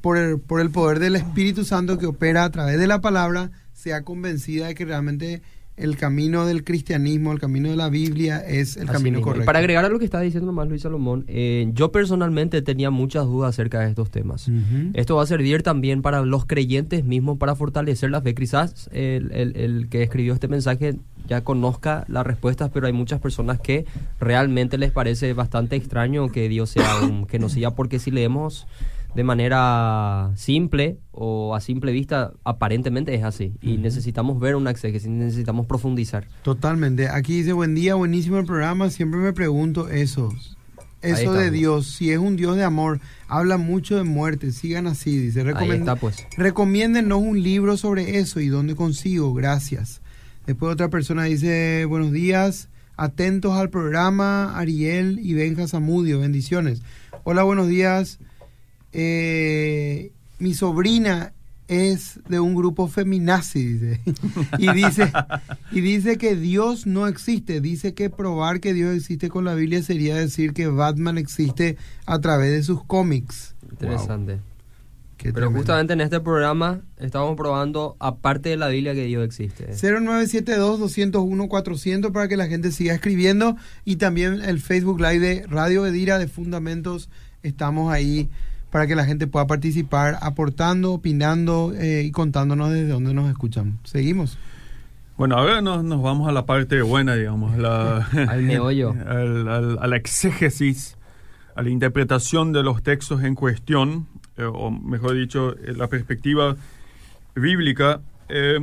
por 0.00 0.16
el, 0.16 0.38
por 0.38 0.60
el 0.60 0.70
poder 0.70 0.98
del 0.98 1.16
Espíritu 1.16 1.64
Santo 1.64 1.98
que 1.98 2.06
opera 2.06 2.44
a 2.44 2.50
través 2.50 2.78
de 2.78 2.86
la 2.86 3.00
palabra, 3.00 3.50
sea 3.72 4.02
convencida 4.02 4.66
de 4.66 4.74
que 4.74 4.84
realmente 4.84 5.42
el 5.76 5.96
camino 5.96 6.46
del 6.46 6.64
cristianismo, 6.64 7.32
el 7.32 7.38
camino 7.38 7.68
de 7.68 7.76
la 7.76 7.88
Biblia 7.90 8.38
es 8.38 8.76
el 8.76 8.84
Así 8.84 8.92
camino 8.94 9.18
mismo. 9.18 9.20
Y 9.20 9.22
correcto. 9.24 9.46
Para 9.46 9.58
agregar 9.58 9.84
a 9.84 9.88
lo 9.88 9.98
que 9.98 10.04
está 10.06 10.20
diciendo 10.20 10.46
nomás 10.46 10.68
Luis 10.68 10.82
Salomón, 10.82 11.24
eh, 11.28 11.70
yo 11.74 11.92
personalmente 11.92 12.62
tenía 12.62 12.90
muchas 12.90 13.24
dudas 13.26 13.50
acerca 13.50 13.80
de 13.80 13.90
estos 13.90 14.10
temas. 14.10 14.50
Esto 14.94 15.16
va 15.16 15.22
a 15.22 15.26
servir 15.26 15.62
también 15.62 16.00
para 16.02 16.22
los 16.22 16.46
creyentes 16.46 17.04
mismos 17.04 17.36
para 17.38 17.54
fortalecer 17.54 18.10
la 18.10 18.22
fe. 18.22 18.34
Quizás 18.34 18.88
el, 18.92 19.30
el- 19.32 19.56
el 19.56 19.88
que 19.88 20.02
escribió 20.02 20.32
este 20.34 20.48
mensaje 20.48 20.96
ya 21.28 21.42
conozca 21.42 22.04
las 22.08 22.26
respuestas, 22.26 22.70
pero 22.72 22.86
hay 22.86 22.92
muchas 22.92 23.20
personas 23.20 23.60
que 23.60 23.84
realmente 24.20 24.78
les 24.78 24.92
parece 24.92 25.32
bastante 25.32 25.76
extraño 25.76 26.28
que 26.30 26.48
Dios 26.48 26.70
sea 26.70 27.00
un 27.02 27.26
que 27.26 27.38
no 27.38 27.48
sea, 27.48 27.72
porque 27.72 27.98
si 27.98 28.10
leemos 28.10 28.66
de 29.16 29.24
manera 29.24 30.30
simple 30.36 30.98
o 31.10 31.54
a 31.54 31.60
simple 31.62 31.90
vista, 31.90 32.34
aparentemente 32.44 33.14
es 33.14 33.24
así. 33.24 33.54
Y 33.62 33.78
necesitamos 33.78 34.38
ver 34.38 34.56
una 34.56 34.70
exégesis, 34.70 35.08
necesitamos 35.08 35.64
profundizar. 35.64 36.28
Totalmente. 36.42 37.08
Aquí 37.08 37.38
dice, 37.38 37.54
buen 37.54 37.74
día, 37.74 37.94
buenísimo 37.94 38.38
el 38.38 38.44
programa. 38.44 38.90
Siempre 38.90 39.18
me 39.18 39.32
pregunto 39.32 39.88
eso. 39.88 40.30
Ahí 41.02 41.12
Eso 41.12 41.32
de. 41.32 41.50
Dios, 41.50 41.86
si 41.86 42.10
es 42.10 42.18
un 42.18 42.36
Dios 42.36 42.56
de 42.56 42.64
amor, 42.64 43.00
habla 43.26 43.56
mucho 43.56 43.96
de 43.96 44.02
muerte, 44.04 44.52
sigan 44.52 44.86
así, 44.86 45.16
dice. 45.16 45.40
Ahí 45.40 45.46
Recomen- 45.46 45.78
está, 45.78 45.96
pues. 45.96 46.26
Recomiéndennos 46.36 47.18
un 47.18 47.42
libro 47.42 47.78
sobre 47.78 48.18
eso 48.18 48.40
y 48.40 48.48
dónde 48.48 48.74
consigo, 48.74 49.32
gracias. 49.32 50.02
Después 50.46 50.74
otra 50.74 50.90
persona 50.90 51.24
dice, 51.24 51.86
buenos 51.86 52.12
días, 52.12 52.68
atentos 52.98 53.54
al 53.54 53.70
programa, 53.70 54.58
Ariel 54.58 55.20
y 55.22 55.32
Benja 55.32 55.66
Zamudio, 55.68 56.20
bendiciones. 56.20 56.82
Hola, 57.24 57.44
buenos 57.44 57.68
días. 57.68 58.18
Eh, 58.98 60.10
mi 60.38 60.54
sobrina 60.54 61.34
es 61.68 62.18
de 62.28 62.40
un 62.40 62.54
grupo 62.54 62.88
feminazi, 62.88 63.74
dice. 63.74 64.00
y 64.58 64.72
dice 64.72 65.12
y 65.70 65.82
dice 65.82 66.16
que 66.16 66.34
Dios 66.34 66.86
no 66.86 67.06
existe. 67.06 67.60
Dice 67.60 67.92
que 67.92 68.08
probar 68.08 68.60
que 68.60 68.72
Dios 68.72 68.96
existe 68.96 69.28
con 69.28 69.44
la 69.44 69.52
Biblia 69.54 69.82
sería 69.82 70.16
decir 70.16 70.54
que 70.54 70.68
Batman 70.68 71.18
existe 71.18 71.76
a 72.06 72.18
través 72.20 72.52
de 72.52 72.62
sus 72.62 72.82
cómics. 72.84 73.54
Interesante. 73.70 74.38
Qué 75.18 75.30
Pero 75.32 75.46
tremendo. 75.46 75.58
justamente 75.58 75.92
en 75.92 76.00
este 76.00 76.20
programa 76.20 76.80
estamos 76.96 77.36
probando, 77.36 77.96
aparte 77.98 78.48
de 78.48 78.56
la 78.56 78.68
Biblia, 78.68 78.94
que 78.94 79.04
Dios 79.04 79.26
existe. 79.26 79.72
0972-201-400 79.72 82.12
para 82.12 82.28
que 82.28 82.38
la 82.38 82.46
gente 82.46 82.72
siga 82.72 82.94
escribiendo 82.94 83.56
y 83.84 83.96
también 83.96 84.40
el 84.42 84.58
Facebook 84.60 85.00
Live 85.00 85.18
de 85.18 85.46
Radio 85.48 85.86
Edira 85.86 86.18
de 86.18 86.28
Fundamentos. 86.28 87.10
Estamos 87.42 87.92
ahí 87.92 88.30
para 88.76 88.86
que 88.86 88.94
la 88.94 89.06
gente 89.06 89.26
pueda 89.26 89.46
participar 89.46 90.18
aportando, 90.20 90.92
opinando 90.92 91.72
eh, 91.74 92.02
y 92.04 92.10
contándonos 92.10 92.70
desde 92.70 92.88
dónde 92.88 93.14
nos 93.14 93.30
escuchan. 93.30 93.78
Seguimos. 93.84 94.36
Bueno, 95.16 95.38
ahora 95.38 95.62
nos, 95.62 95.82
nos 95.82 96.02
vamos 96.02 96.28
a 96.28 96.32
la 96.32 96.44
parte 96.44 96.82
buena, 96.82 97.14
digamos, 97.14 97.56
la, 97.56 98.04
Al 98.28 98.42
meollo. 98.42 98.90
al- 99.08 99.48
al- 99.48 99.78
a 99.80 99.86
la 99.86 99.96
exégesis, 99.96 100.98
a 101.54 101.62
la 101.62 101.70
interpretación 101.70 102.52
de 102.52 102.62
los 102.62 102.82
textos 102.82 103.22
en 103.22 103.34
cuestión, 103.34 104.08
eh, 104.36 104.44
o 104.44 104.70
mejor 104.70 105.14
dicho, 105.14 105.54
eh, 105.56 105.72
la 105.74 105.86
perspectiva 105.86 106.54
bíblica. 107.34 108.02
Eh, 108.28 108.58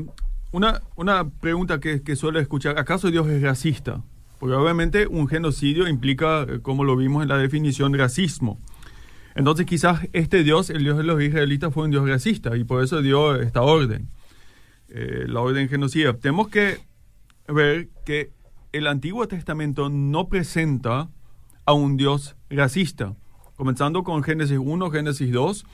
una, 0.52 0.82
una 0.96 1.28
pregunta 1.28 1.80
que, 1.80 2.04
que 2.04 2.16
suele 2.16 2.40
escuchar, 2.40 2.78
¿acaso 2.78 3.10
Dios 3.10 3.28
es 3.30 3.42
racista? 3.42 4.04
Porque 4.40 4.54
obviamente 4.56 5.08
un 5.08 5.28
genocidio 5.28 5.88
implica, 5.88 6.44
eh, 6.44 6.60
como 6.62 6.84
lo 6.84 6.96
vimos 6.96 7.24
en 7.24 7.30
la 7.30 7.38
definición, 7.40 7.96
racismo. 7.98 8.60
Entonces 9.36 9.66
quizás 9.66 10.08
este 10.14 10.44
Dios, 10.44 10.70
el 10.70 10.84
Dios 10.84 10.98
de 10.98 11.04
los 11.04 11.22
israelitas, 11.22 11.74
fue 11.74 11.86
un 11.86 11.92
Dios 11.92 12.08
racista 12.08 12.56
y 12.56 12.64
por 12.64 12.84
eso 12.84 13.02
dio 13.02 13.36
esta 13.36 13.62
orden, 13.62 14.10
eh, 14.90 15.26
la 15.28 15.42
orden 15.42 15.70
genocida. 15.70 16.14
Tenemos 16.14 16.50
que 16.50 16.80
ver 17.48 17.90
que 18.06 18.32
el 18.72 18.88
Antiguo 18.88 19.28
Testamento 19.28 19.90
no 19.90 20.28
presenta 20.28 21.10
a 21.66 21.74
un 21.74 21.98
Dios 21.98 22.36
racista. 22.50 23.16
Comenzando 23.56 24.04
con 24.04 24.24
Génesis 24.24 24.58
1, 24.62 24.90
Génesis 24.92 25.32
2, 25.32 25.66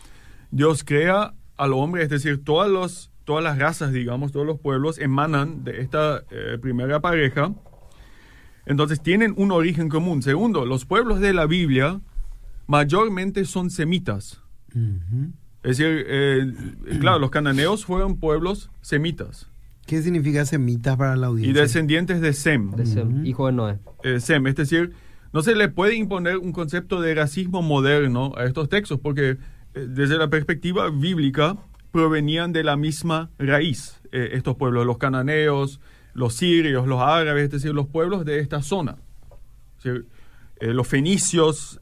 Dios 0.51 0.83
crea 0.83 1.33
al 1.57 1.73
hombre, 1.73 2.03
es 2.03 2.09
decir, 2.09 2.43
todas, 2.43 3.11
todas 3.25 3.43
las 3.43 3.57
razas, 3.57 3.91
digamos, 3.91 4.31
todos 4.31 4.45
los 4.45 4.59
pueblos 4.59 4.99
emanan 4.99 5.63
de 5.63 5.81
esta 5.81 6.23
eh, 6.29 6.57
primera 6.61 6.99
pareja. 6.99 7.53
Entonces 8.65 9.01
tienen 9.01 9.33
un 9.37 9.51
origen 9.51 9.89
común. 9.89 10.21
Segundo, 10.21 10.65
los 10.65 10.85
pueblos 10.85 11.19
de 11.19 11.33
la 11.33 11.45
Biblia 11.45 12.01
mayormente 12.69 13.45
son 13.45 13.71
semitas. 13.71 14.41
Es 15.63 15.77
decir, 15.77 16.05
eh, 16.07 16.53
claro, 16.99 17.17
los 17.17 17.31
cananeos 17.31 17.83
fueron 17.83 18.17
pueblos 18.17 18.69
semitas 18.81 19.49
¿Qué 19.87 20.03
significa 20.03 20.45
semitas 20.45 20.95
para 20.95 21.15
la 21.15 21.25
y 21.25 21.29
audiencia? 21.29 21.61
descendientes 21.63 22.21
de 22.21 22.31
Sem. 22.33 22.69
De 22.75 22.85
Sem, 22.85 23.25
hijo 23.25 23.47
de 23.47 23.53
Noé. 23.53 23.79
eh, 24.03 24.19
Sem, 24.19 24.45
es 24.45 24.55
decir, 24.55 24.93
no 25.33 25.41
se 25.41 25.55
le 25.55 25.67
puede 25.67 25.95
imponer 25.95 26.37
un 26.37 26.51
concepto 26.51 27.01
de 27.01 27.15
racismo 27.15 27.63
moderno 27.63 28.33
a 28.37 28.45
estos 28.45 28.69
textos, 28.69 28.99
porque 29.01 29.31
eh, 29.31 29.37
desde 29.89 30.19
la 30.19 30.29
perspectiva 30.29 30.91
bíblica 30.91 31.57
provenían 31.91 32.53
de 32.53 32.63
la 32.63 32.77
misma 32.77 33.31
raíz, 33.39 33.99
eh, 34.11 34.29
estos 34.33 34.57
pueblos, 34.57 34.85
los 34.85 34.99
cananeos, 34.99 35.79
los 36.13 36.35
sirios, 36.35 36.85
los 36.87 37.01
árabes, 37.01 37.45
es 37.45 37.49
decir, 37.49 37.73
los 37.73 37.87
pueblos 37.87 38.25
de 38.25 38.39
esta 38.41 38.61
zona. 38.61 38.97
Es 39.79 39.83
decir, 39.85 40.05
eh, 40.59 40.71
los 40.71 40.87
fenicios. 40.87 41.81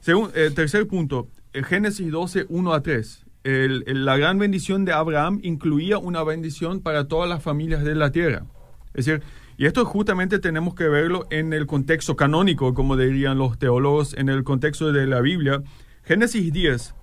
Según, 0.00 0.30
eh, 0.34 0.50
tercer 0.54 0.86
punto, 0.86 1.28
eh, 1.52 1.62
Génesis 1.62 2.10
12, 2.10 2.46
1 2.48 2.72
a 2.72 2.82
3. 2.82 3.24
El- 3.44 3.84
el- 3.86 4.04
la 4.04 4.16
gran 4.18 4.38
bendición 4.38 4.84
de 4.84 4.92
Abraham 4.92 5.40
incluía 5.42 5.98
una 5.98 6.22
bendición 6.22 6.80
para 6.80 7.08
todas 7.08 7.28
las 7.28 7.42
familias 7.42 7.82
de 7.84 7.94
la 7.94 8.12
tierra. 8.12 8.44
Es 8.92 9.06
decir, 9.06 9.22
y 9.56 9.66
esto 9.66 9.84
justamente 9.84 10.38
tenemos 10.38 10.74
que 10.74 10.88
verlo 10.88 11.26
en 11.30 11.52
el 11.52 11.66
contexto 11.66 12.16
canónico, 12.16 12.74
como 12.74 12.96
dirían 12.96 13.38
los 13.38 13.58
teólogos, 13.58 14.14
en 14.14 14.28
el 14.28 14.42
contexto 14.44 14.92
de 14.92 15.06
la 15.06 15.20
Biblia. 15.20 15.62
Génesis 16.02 16.52
10 16.52 16.94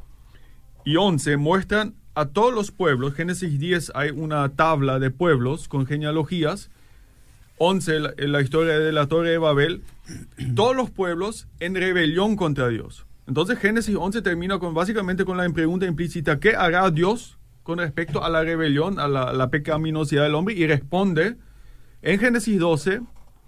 y 0.86 0.96
11 0.96 1.38
muestran 1.38 1.96
a 2.16 2.26
todos 2.26 2.54
los 2.54 2.72
pueblos. 2.72 3.14
Génesis 3.14 3.60
10 3.60 3.92
hay 3.96 4.10
una 4.10 4.50
tabla 4.50 5.00
de 5.00 5.12
pueblos 5.12 5.68
con 5.68 5.86
genealogías. 5.86 6.70
11, 7.58 8.00
la, 8.00 8.14
la 8.18 8.42
historia 8.42 8.80
de 8.80 8.92
la 8.92 9.08
Torre 9.08 9.32
de 9.32 9.38
Babel, 9.38 9.82
todos 10.56 10.76
los 10.76 10.90
pueblos 10.90 11.48
en 11.60 11.76
rebelión 11.76 12.36
contra 12.36 12.68
Dios. 12.70 13.06
Entonces 13.28 13.60
Génesis 13.60 13.96
11 13.96 14.22
termina 14.22 14.60
con 14.60 14.74
básicamente 14.74 15.26
con 15.26 15.38
la 15.38 15.50
pregunta 15.50 15.86
implícita, 15.86 16.40
¿qué 16.40 16.56
hará 16.56 16.90
Dios 16.92 17.38
con 17.64 17.80
respecto 17.80 18.24
a 18.24 18.30
la 18.30 18.44
rebelión, 18.44 19.00
a 19.00 19.08
la, 19.08 19.24
a 19.24 19.34
la 19.34 19.50
pecaminosidad 19.50 20.24
del 20.24 20.36
hombre? 20.36 20.56
Y 20.56 20.66
responde 20.66 21.36
en 22.02 22.20
Génesis 22.20 22.58
12 22.58 23.02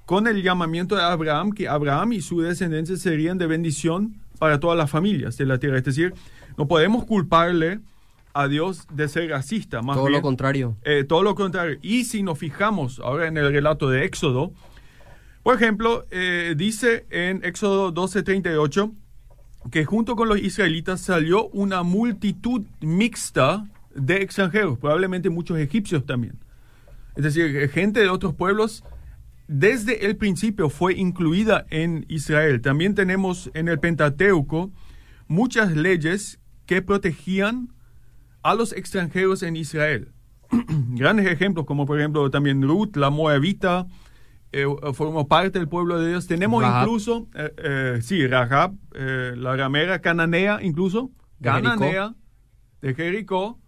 con 0.05 0.27
el 0.27 0.41
llamamiento 0.41 0.95
de 0.95 1.03
Abraham, 1.03 1.51
que 1.51 1.67
Abraham 1.67 2.13
y 2.13 2.21
su 2.21 2.41
descendencia 2.41 2.97
serían 2.97 3.37
de 3.37 3.47
bendición 3.47 4.17
para 4.39 4.59
todas 4.59 4.77
las 4.77 4.89
familias 4.89 5.37
de 5.37 5.45
la 5.45 5.59
tierra. 5.59 5.77
Es 5.77 5.83
decir, 5.83 6.13
no 6.57 6.67
podemos 6.67 7.05
culparle 7.05 7.79
a 8.33 8.47
Dios 8.47 8.87
de 8.93 9.07
ser 9.07 9.29
racista, 9.29 9.81
más 9.81 9.95
Todo 9.97 10.05
bien, 10.05 10.17
lo 10.19 10.21
contrario. 10.21 10.77
eh, 10.83 11.03
todo 11.03 11.23
lo 11.23 11.35
contrario. 11.35 11.77
Y 11.81 12.05
si 12.05 12.23
nos 12.23 12.37
fijamos 12.37 12.99
ahora 12.99 13.27
en 13.27 13.37
el 13.37 13.51
relato 13.51 13.89
de 13.89 14.05
Éxodo, 14.05 14.53
por 15.43 15.55
ejemplo, 15.55 16.05
eh, 16.11 16.53
dice 16.57 17.05
en 17.09 17.43
Éxodo 17.43 17.91
12:38 17.93 18.93
que 19.71 19.83
junto 19.85 20.15
con 20.15 20.29
los 20.29 20.39
israelitas 20.39 21.01
salió 21.01 21.47
una 21.49 21.83
multitud 21.83 22.61
mixta 22.81 23.65
de 23.93 24.21
extranjeros, 24.21 24.77
probablemente 24.77 25.29
muchos 25.29 25.57
egipcios 25.59 26.05
también. 26.05 26.35
Es 27.15 27.23
decir, 27.23 27.69
gente 27.69 27.99
de 27.99 28.09
otros 28.09 28.33
pueblos 28.35 28.83
desde 29.47 30.05
el 30.05 30.15
principio 30.15 30.69
fue 30.69 30.93
incluida 30.93 31.65
en 31.71 32.05
Israel. 32.07 32.61
También 32.61 32.93
tenemos 32.95 33.49
en 33.53 33.67
el 33.67 33.79
Pentateuco 33.79 34.71
muchas 35.27 35.75
leyes 35.75 36.39
que 36.65 36.81
protegían 36.81 37.73
a 38.49 38.55
los 38.55 38.73
extranjeros 38.73 39.43
en 39.43 39.55
Israel. 39.55 40.11
Grandes 40.89 41.27
ejemplos, 41.27 41.65
como 41.65 41.85
por 41.85 41.99
ejemplo 41.99 42.29
también 42.31 42.61
Ruth, 42.61 42.95
la 42.95 43.09
Moabita, 43.09 43.87
eh, 44.51 44.65
formó 44.93 45.27
parte 45.27 45.59
del 45.59 45.67
pueblo 45.67 45.99
de 45.99 46.09
Dios. 46.09 46.25
Tenemos 46.25 46.63
Rahab. 46.63 46.83
incluso, 46.83 47.27
eh, 47.35 47.53
eh, 47.57 47.99
sí, 48.01 48.25
Rahab, 48.25 48.75
la 48.91 49.55
ramera 49.55 50.01
cananea 50.01 50.59
incluso, 50.63 51.11
De 51.37 51.51
Jericó. 51.51 51.69
cananea 51.69 52.15
de 52.81 52.95
Jericó. 52.95 53.59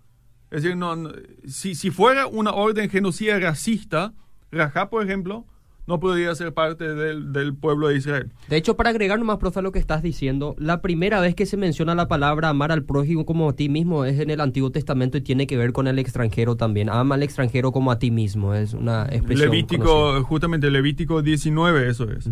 Es 0.49 0.63
decir, 0.63 0.75
no, 0.75 0.95
no, 0.95 1.11
si, 1.47 1.75
si 1.75 1.91
fuera 1.91 2.27
una 2.27 2.51
orden 2.51 2.89
genocida 2.89 3.39
racista, 3.39 4.13
Rahab, 4.51 4.89
por 4.89 5.03
ejemplo, 5.03 5.45
no 5.87 5.99
podría 5.99 6.33
ser 6.35 6.53
parte 6.53 6.93
del, 6.95 7.33
del 7.33 7.55
pueblo 7.55 7.87
de 7.87 7.97
Israel. 7.97 8.31
De 8.49 8.57
hecho, 8.57 8.75
para 8.75 8.91
agregar 8.91 9.19
nomás, 9.19 9.37
profe, 9.37 9.59
a 9.59 9.61
lo 9.61 9.71
que 9.71 9.79
estás 9.79 10.03
diciendo, 10.03 10.55
la 10.57 10.81
primera 10.81 11.19
vez 11.19 11.35
que 11.35 11.45
se 11.45 11.57
menciona 11.57 11.95
la 11.95 12.07
palabra 12.07 12.49
amar 12.49 12.71
al 12.71 12.83
prójimo 12.83 13.25
como 13.25 13.49
a 13.49 13.53
ti 13.53 13.69
mismo 13.69 14.05
es 14.05 14.19
en 14.19 14.29
el 14.29 14.41
Antiguo 14.41 14.71
Testamento 14.71 15.17
y 15.17 15.21
tiene 15.21 15.47
que 15.47 15.57
ver 15.57 15.73
con 15.73 15.87
el 15.87 15.99
extranjero 15.99 16.55
también. 16.55 16.89
Ama 16.89 17.15
al 17.15 17.23
extranjero 17.23 17.71
como 17.71 17.91
a 17.91 17.99
ti 17.99 18.11
mismo, 18.11 18.53
es 18.53 18.73
una 18.73 19.07
expresión. 19.11 19.49
Levítico, 19.49 19.83
conocida. 19.83 20.23
justamente 20.23 20.71
Levítico 20.71 21.21
19, 21.21 21.89
eso 21.89 22.09
es. 22.11 22.29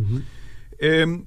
Eh, 0.80 1.24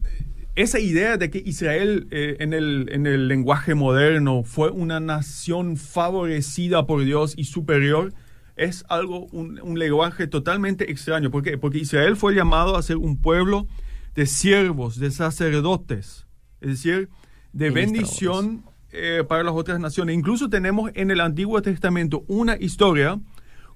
esa 0.55 0.79
idea 0.79 1.17
de 1.17 1.31
que 1.31 1.43
Israel 1.45 2.09
eh, 2.11 2.37
en, 2.41 2.53
el, 2.53 2.89
en 2.93 3.07
el 3.07 3.27
lenguaje 3.29 3.75
moderno 3.75 4.43
fue 4.45 4.71
una 4.71 5.01
nación 5.01 5.77
favorecida 5.77 6.87
por 6.87 7.05
Dios 7.05 7.35
y 7.37 7.45
superior 7.45 8.13
es 8.57 8.85
algo, 8.89 9.27
un, 9.33 9.61
un 9.63 9.79
lenguaje 9.79 10.27
totalmente 10.27 10.91
extraño. 10.91 11.31
¿Por 11.31 11.43
qué? 11.43 11.59
Porque 11.59 11.79
Israel 11.79 12.17
fue 12.17 12.35
llamado 12.35 12.77
a 12.77 12.83
ser 12.83 12.97
un 12.97 13.17
pueblo 13.21 13.67
de 14.15 14.27
siervos, 14.27 14.99
de 14.99 15.11
sacerdotes, 15.11 16.27
es 16.61 16.69
decir, 16.71 17.09
de 17.53 17.71
bendición 17.71 18.65
eh, 18.91 19.25
para 19.27 19.43
las 19.43 19.55
otras 19.55 19.81
naciones. 19.81 20.15
Incluso 20.17 20.49
tenemos 20.51 20.91
en 20.95 21.11
el 21.11 21.21
Antiguo 21.21 21.61
Testamento 21.63 22.25
una 22.29 22.57
historia 22.57 23.19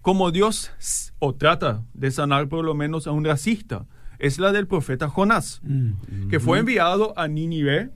como 0.02 0.30
Dios 0.30 0.70
o 1.18 1.34
trata 1.34 1.82
de 1.94 2.10
sanar 2.10 2.48
por 2.48 2.64
lo 2.64 2.74
menos 2.74 3.06
a 3.06 3.12
un 3.12 3.24
racista. 3.24 3.86
Es 4.18 4.38
la 4.38 4.52
del 4.52 4.66
profeta 4.66 5.08
Jonás, 5.08 5.60
Mm. 5.62 6.28
que 6.28 6.38
fue 6.38 6.58
enviado 6.58 7.18
a 7.18 7.28
Nínive, 7.28 7.90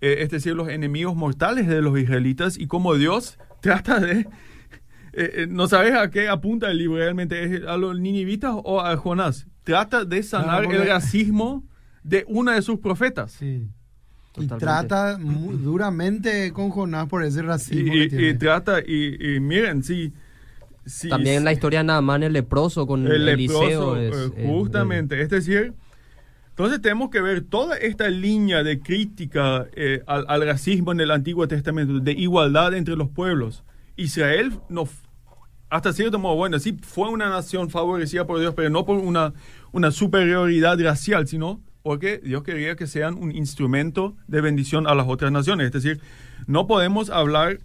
eh, 0.00 0.16
es 0.18 0.30
decir, 0.30 0.54
los 0.54 0.68
enemigos 0.68 1.16
mortales 1.16 1.66
de 1.66 1.80
los 1.80 1.98
israelitas, 1.98 2.58
y 2.58 2.66
como 2.66 2.94
Dios 2.96 3.38
trata 3.60 3.98
de... 4.00 4.26
eh, 5.12 5.30
eh, 5.34 5.46
no 5.48 5.66
sabes 5.68 5.94
a 5.94 6.10
qué 6.10 6.28
apunta 6.28 6.70
el 6.70 6.78
libro 6.78 6.98
realmente, 6.98 7.42
¿es 7.42 7.62
a 7.66 7.76
los 7.76 7.98
ninivitas 7.98 8.52
o 8.54 8.80
a 8.80 8.96
Jonás? 8.96 9.46
Trata 9.64 10.04
de 10.04 10.22
sanar 10.22 10.64
el 10.64 10.86
racismo 10.86 11.64
de 12.02 12.24
una 12.28 12.54
de 12.54 12.62
sus 12.62 12.78
profetas. 12.78 13.32
Sí. 13.32 13.68
Y 14.40 14.46
trata 14.46 15.18
duramente 15.18 16.52
con 16.52 16.70
Jonás 16.70 17.08
por 17.08 17.22
ese 17.24 17.42
racismo. 17.42 17.92
y- 17.94 18.00
que 18.02 18.08
tiene. 18.08 18.28
y 18.28 18.34
trata, 18.34 18.80
y, 18.86 19.34
y 19.36 19.40
miren, 19.40 19.82
sí. 19.82 20.12
sí, 20.86 21.08
También 21.08 21.44
la 21.44 21.52
historia 21.52 21.80
de 21.80 21.84
Naamán 21.86 22.22
el 22.22 22.32
leproso 22.32 22.86
con 22.86 23.06
el 23.06 23.28
Eliseo. 23.28 23.96
leproso, 23.96 23.96
es- 23.96 24.32
eh, 24.36 24.42
es- 24.44 24.46
justamente. 24.48 25.20
Es 25.20 25.28
decir, 25.30 25.72
entonces 26.50 26.80
tenemos 26.80 27.10
que 27.10 27.20
ver 27.20 27.42
toda 27.42 27.76
esta 27.76 28.08
línea 28.08 28.62
de 28.62 28.80
crítica 28.80 29.66
eh, 29.74 30.02
al, 30.06 30.24
al 30.28 30.44
racismo 30.46 30.92
en 30.92 31.00
el 31.00 31.10
Antiguo 31.10 31.46
Testamento, 31.48 31.98
de 32.00 32.12
igualdad 32.12 32.74
entre 32.74 32.96
los 32.96 33.08
pueblos. 33.10 33.64
Israel, 33.98 34.52
no, 34.70 34.88
hasta 35.68 35.92
cierto 35.92 36.18
modo, 36.18 36.36
bueno, 36.36 36.58
sí 36.58 36.78
fue 36.80 37.10
una 37.10 37.28
nación 37.28 37.68
favorecida 37.68 38.26
por 38.26 38.40
Dios, 38.40 38.54
pero 38.56 38.70
no 38.70 38.86
por 38.86 38.96
una, 38.98 39.34
una 39.72 39.90
superioridad 39.90 40.80
racial, 40.82 41.28
sino 41.28 41.60
porque 41.82 42.18
Dios 42.24 42.42
quería 42.42 42.74
que 42.76 42.86
sean 42.86 43.14
un 43.14 43.34
instrumento 43.34 44.16
de 44.26 44.40
bendición 44.40 44.86
a 44.86 44.94
las 44.94 45.06
otras 45.08 45.30
naciones. 45.32 45.66
Es 45.66 45.72
decir, 45.72 46.00
no 46.46 46.66
podemos 46.66 47.10
hablar 47.10 47.58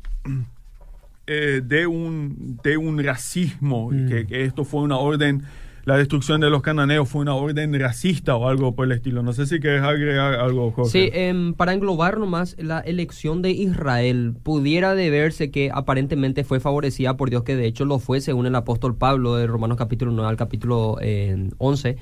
eh, 1.28 1.62
de, 1.63 1.88
un, 1.88 2.60
de 2.63 2.78
un 2.78 3.02
racismo, 3.02 3.89
Mm. 3.91 4.08
que, 4.10 4.28
que 4.28 4.43
esto 4.43 4.65
fue 4.65 4.82
una 4.82 4.98
orden, 4.98 5.43
la 5.86 5.98
destrucción 5.98 6.39
de 6.39 6.50
los 6.50 6.62
cananeos 6.62 7.10
fue 7.10 7.22
una 7.22 7.36
orden 7.36 7.78
racista 7.78 8.36
o 8.36 8.48
algo 8.48 8.74
por 8.74 8.86
el 8.86 8.93
estilo. 8.93 9.22
No 9.22 9.34
sé 9.34 9.46
si 9.46 9.60
quieres 9.60 9.84
agregar 9.84 10.36
algo, 10.36 10.72
Jorge. 10.72 10.91
Sí, 10.91 11.10
em, 11.13 11.54
para 11.54 11.74
englobar 11.74 12.19
nomás, 12.19 12.56
la 12.58 12.80
elección 12.80 13.41
de 13.41 13.52
Israel 13.52 14.34
pudiera 14.43 14.96
deberse 14.96 15.52
que 15.52 15.72
aparentemente 15.74 16.46
fue 16.46 16.62
favorecida 16.62 17.17
por 17.17 17.30
Dios, 17.30 17.43
que 17.43 17.58
de 17.58 17.65
hecho 17.65 17.84
lo 17.84 18.00
fue 18.00 18.22
según 18.22 18.46
el 18.46 18.56
apóstol 18.56 18.96
Pablo 18.96 19.36
de 19.36 19.46
Romanos 19.46 19.78
capítulo 19.78 20.12
9 20.13 20.30
al 20.30 20.38
capítulo 20.38 20.98
eh, 21.02 21.50
11. 21.58 21.98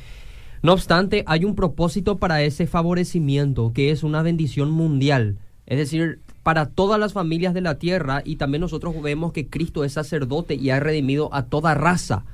No 0.61 0.73
obstante, 0.73 1.23
hay 1.25 1.43
un 1.43 1.55
propósito 1.55 2.19
para 2.19 2.43
ese 2.43 2.67
favorecimiento, 2.67 3.73
que 3.73 3.89
es 3.89 4.03
una 4.03 4.21
bendición 4.21 4.69
mundial. 4.69 5.39
Es 5.65 5.79
decir, 5.79 6.19
para 6.43 6.67
todas 6.67 6.99
las 6.99 7.13
familias 7.13 7.55
de 7.55 7.61
la 7.61 7.79
tierra 7.79 8.21
y 8.23 8.35
también 8.35 8.61
nosotros 8.61 9.01
vemos 9.01 9.31
que 9.31 9.47
Cristo 9.47 9.83
es 9.83 9.93
sacerdote 9.93 10.53
y 10.53 10.69
ha 10.69 10.79
redimido 10.79 11.33
a 11.33 11.45
toda 11.45 11.73
raza. 11.73 12.25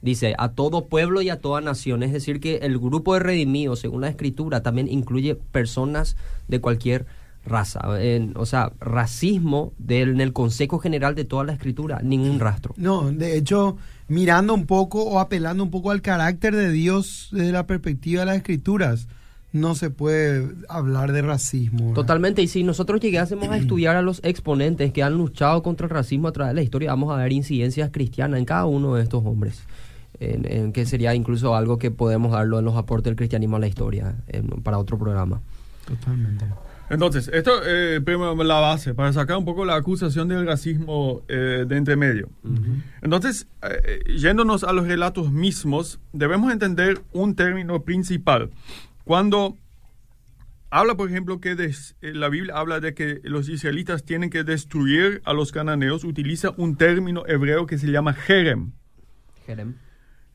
Dice, 0.00 0.34
a 0.38 0.50
todo 0.52 0.86
pueblo 0.86 1.22
y 1.22 1.28
a 1.28 1.40
toda 1.40 1.60
nación. 1.60 2.02
Es 2.02 2.12
decir, 2.12 2.38
que 2.40 2.56
el 2.58 2.78
grupo 2.78 3.14
de 3.14 3.20
redimidos, 3.20 3.80
según 3.80 4.02
la 4.02 4.08
escritura, 4.08 4.62
también 4.62 4.88
incluye 4.88 5.34
personas 5.34 6.16
de 6.46 6.60
cualquier 6.60 7.06
raza. 7.44 7.80
En- 8.00 8.34
o 8.36 8.46
sea, 8.46 8.72
racismo 8.80 9.72
del, 9.78 10.10
en 10.10 10.20
el 10.20 10.32
consejo 10.32 10.78
general 10.78 11.14
de 11.14 11.24
toda 11.24 11.44
la 11.44 11.52
escritura, 11.52 12.00
ningún 12.02 12.38
rastro. 12.40 12.74
No, 12.76 13.10
de 13.10 13.36
hecho, 13.38 13.76
mirando 14.06 14.54
un 14.54 14.66
poco 14.66 15.02
o 15.02 15.18
apelando 15.18 15.64
un 15.64 15.70
poco 15.70 15.90
al 15.90 16.02
carácter 16.02 16.54
de 16.54 16.70
Dios 16.70 17.28
desde 17.32 17.52
la 17.52 17.66
perspectiva 17.66 18.20
de 18.20 18.26
las 18.26 18.36
escrituras, 18.36 19.08
no 19.50 19.74
se 19.74 19.88
puede 19.88 20.46
hablar 20.68 21.12
de 21.12 21.22
racismo. 21.22 21.78
¿verdad? 21.86 21.94
Totalmente, 21.94 22.42
y 22.42 22.48
si 22.48 22.62
nosotros 22.64 23.00
llegásemos 23.00 23.48
a 23.48 23.56
estudiar 23.62 23.96
a 23.96 24.02
los 24.02 24.20
exponentes 24.22 24.92
que 24.92 25.02
han 25.02 25.14
luchado 25.14 25.62
contra 25.62 25.86
el 25.86 25.90
racismo 25.90 26.28
a 26.28 26.32
través 26.32 26.50
de 26.50 26.56
la 26.56 26.62
historia, 26.62 26.90
vamos 26.90 27.12
a 27.12 27.16
ver 27.16 27.32
incidencias 27.32 27.90
cristianas 27.90 28.38
en 28.38 28.44
cada 28.44 28.66
uno 28.66 28.94
de 28.94 29.02
estos 29.04 29.24
hombres, 29.24 29.62
en, 30.20 30.50
en 30.50 30.72
que 30.72 30.84
sería 30.86 31.14
incluso 31.14 31.54
algo 31.54 31.78
que 31.78 31.90
podemos 31.90 32.32
darlo 32.32 32.58
en 32.58 32.64
los 32.64 32.76
aportes 32.76 33.04
del 33.04 33.16
cristianismo 33.16 33.56
a 33.56 33.60
la 33.60 33.68
historia, 33.68 34.16
en- 34.28 34.48
para 34.62 34.78
otro 34.78 34.98
programa. 34.98 35.40
Totalmente. 35.86 36.44
Entonces, 36.90 37.28
esto 37.34 37.50
eh, 37.66 38.00
primero 38.02 38.34
la 38.42 38.60
base, 38.60 38.94
para 38.94 39.12
sacar 39.12 39.36
un 39.36 39.44
poco 39.44 39.64
la 39.66 39.76
acusación 39.76 40.28
del 40.28 40.46
racismo 40.46 41.22
eh, 41.28 41.66
de 41.68 41.76
entre 41.76 41.96
medio. 41.96 42.30
Entonces, 43.02 43.46
eh, 43.62 44.00
eh, 44.06 44.12
yéndonos 44.18 44.64
a 44.64 44.72
los 44.72 44.86
relatos 44.86 45.30
mismos, 45.30 46.00
debemos 46.14 46.50
entender 46.50 47.00
un 47.12 47.34
término 47.34 47.82
principal. 47.82 48.50
Cuando 49.04 49.56
habla, 50.70 50.94
por 50.96 51.10
ejemplo, 51.10 51.40
que 51.40 51.54
des- 51.54 51.94
eh, 52.00 52.12
la 52.14 52.28
Biblia 52.30 52.56
habla 52.56 52.80
de 52.80 52.94
que 52.94 53.20
los 53.22 53.48
israelitas 53.50 54.02
tienen 54.04 54.30
que 54.30 54.42
destruir 54.44 55.20
a 55.26 55.32
los 55.34 55.52
cananeos, 55.52 56.04
utiliza 56.04 56.54
un 56.56 56.76
término 56.76 57.24
hebreo 57.26 57.66
que 57.66 57.76
se 57.78 57.88
llama 57.88 58.14
jerem. 58.14 58.72
Jerem. 59.46 59.74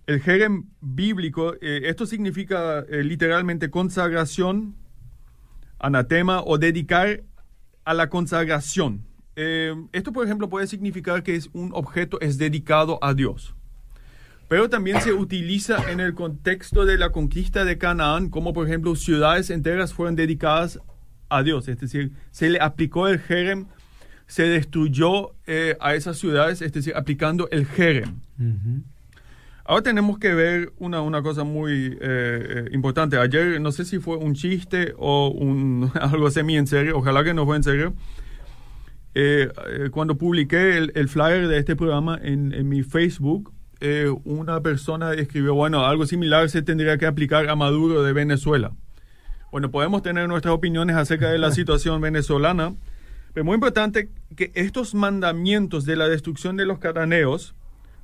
El 0.05 0.19
jerem 0.19 0.65
bíblico, 0.81 1.53
eh, 1.61 1.83
esto 1.85 2.05
significa 2.05 2.79
eh, 2.89 3.03
literalmente 3.03 3.69
consagración, 3.69 4.75
anatema 5.79 6.41
o 6.43 6.57
dedicar 6.57 7.23
a 7.85 7.93
la 7.93 8.09
consagración. 8.09 9.05
Eh, 9.37 9.73
esto, 9.93 10.11
por 10.11 10.25
ejemplo, 10.25 10.49
puede 10.49 10.67
significar 10.67 11.23
que 11.23 11.35
es 11.35 11.49
un 11.53 11.71
objeto 11.73 12.19
es 12.19 12.37
dedicado 12.37 12.99
a 13.01 13.13
Dios. 13.13 13.55
Pero 14.49 14.69
también 14.69 14.99
se 14.99 15.13
utiliza 15.13 15.89
en 15.89 16.01
el 16.01 16.13
contexto 16.13 16.85
de 16.85 16.97
la 16.97 17.11
conquista 17.11 17.63
de 17.63 17.77
Canaán, 17.77 18.29
como 18.29 18.53
por 18.53 18.67
ejemplo 18.67 18.95
ciudades 18.95 19.49
enteras 19.49 19.93
fueron 19.93 20.15
dedicadas 20.15 20.79
a 21.29 21.43
Dios. 21.43 21.69
Es 21.69 21.79
decir, 21.79 22.11
se 22.29 22.49
le 22.49 22.59
aplicó 22.59 23.07
el 23.07 23.19
jerem, 23.19 23.67
se 24.27 24.43
destruyó 24.43 25.33
a 25.79 25.95
esas 25.95 26.17
ciudades, 26.17 26.61
es 26.61 26.73
decir, 26.73 26.93
aplicando 26.95 27.49
el 27.49 27.65
jerem. 27.65 28.19
Ujú. 28.37 28.83
Ahora 29.65 29.82
tenemos 29.82 30.19
que 30.19 30.34
ver 30.34 30.73
una, 30.78 31.02
una 31.02 31.21
cosa 31.21 31.45
muy 31.45 31.71
eh, 31.71 31.97
eh, 32.02 32.69
importante. 32.73 33.17
Ayer, 33.17 33.62
no 33.62 33.71
sé 33.71 33.86
si 33.86 33.99
fue 33.99 34.17
un 34.17 34.34
chiste 34.34 34.93
o 34.97 35.30
un, 35.30 35.89
algo 36.02 36.30
semi 36.32 36.58
en 36.58 36.67
serio, 36.67 36.97
ojalá 36.97 37.23
que 37.23 37.34
no 37.34 37.45
fue 37.45 37.56
en 37.56 37.63
serio. 37.63 37.93
Eh, 39.15 39.49
eh, 39.69 39.89
cuando 39.91 40.17
publiqué 40.17 40.78
el, 40.78 40.91
el 40.95 41.08
flyer 41.08 41.47
de 41.47 41.60
este 41.60 41.76
programa 41.78 42.19
en, 42.21 42.54
en 42.54 42.67
mi 42.67 42.84
Facebook, 42.84 43.52
una 44.23 44.62
persona 44.62 45.12
escribió, 45.12 45.56
bueno, 45.56 45.86
algo 45.86 46.06
similar 46.06 46.49
se 46.49 46.62
tendría 46.62 46.97
que 46.97 47.06
aplicar 47.06 47.49
a 47.49 47.56
Maduro 47.58 48.02
de 48.02 48.13
Venezuela. 48.13 48.71
Bueno, 49.52 49.71
podemos 49.71 50.02
tener 50.02 50.30
nuestras 50.30 50.54
opiniones 50.54 50.95
acerca 50.95 51.30
de 51.30 51.38
la 51.38 51.52
situación 51.56 51.99
venezolana, 51.99 52.76
pero 53.34 53.43
muy 53.43 53.56
importante 53.56 54.08
que 54.38 54.54
estos 54.56 54.95
mandamientos 54.95 55.84
de 55.84 55.97
la 55.97 56.08
destrucción 56.08 56.56
de 56.56 56.65
los 56.65 56.80
cananeos 56.80 57.56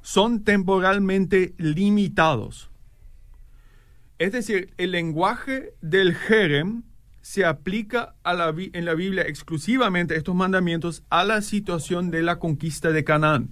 son 0.10 0.44
temporalmente 0.44 1.54
limitados. 1.60 2.72
Es 4.18 4.32
decir, 4.32 4.74
el 4.78 4.90
lenguaje 4.90 5.76
del 5.82 6.16
Jerem 6.16 6.82
se 7.22 7.46
aplica 7.46 8.16
a 8.24 8.34
en 8.58 8.86
la 8.86 8.96
Biblia 8.96 9.22
exclusivamente 9.28 10.16
estos 10.16 10.34
mandamientos 10.34 11.04
a 11.12 11.26
la 11.26 11.44
situación 11.44 12.10
de 12.10 12.24
la 12.24 12.40
conquista 12.40 12.92
de 12.92 13.04
Canaán. 13.04 13.50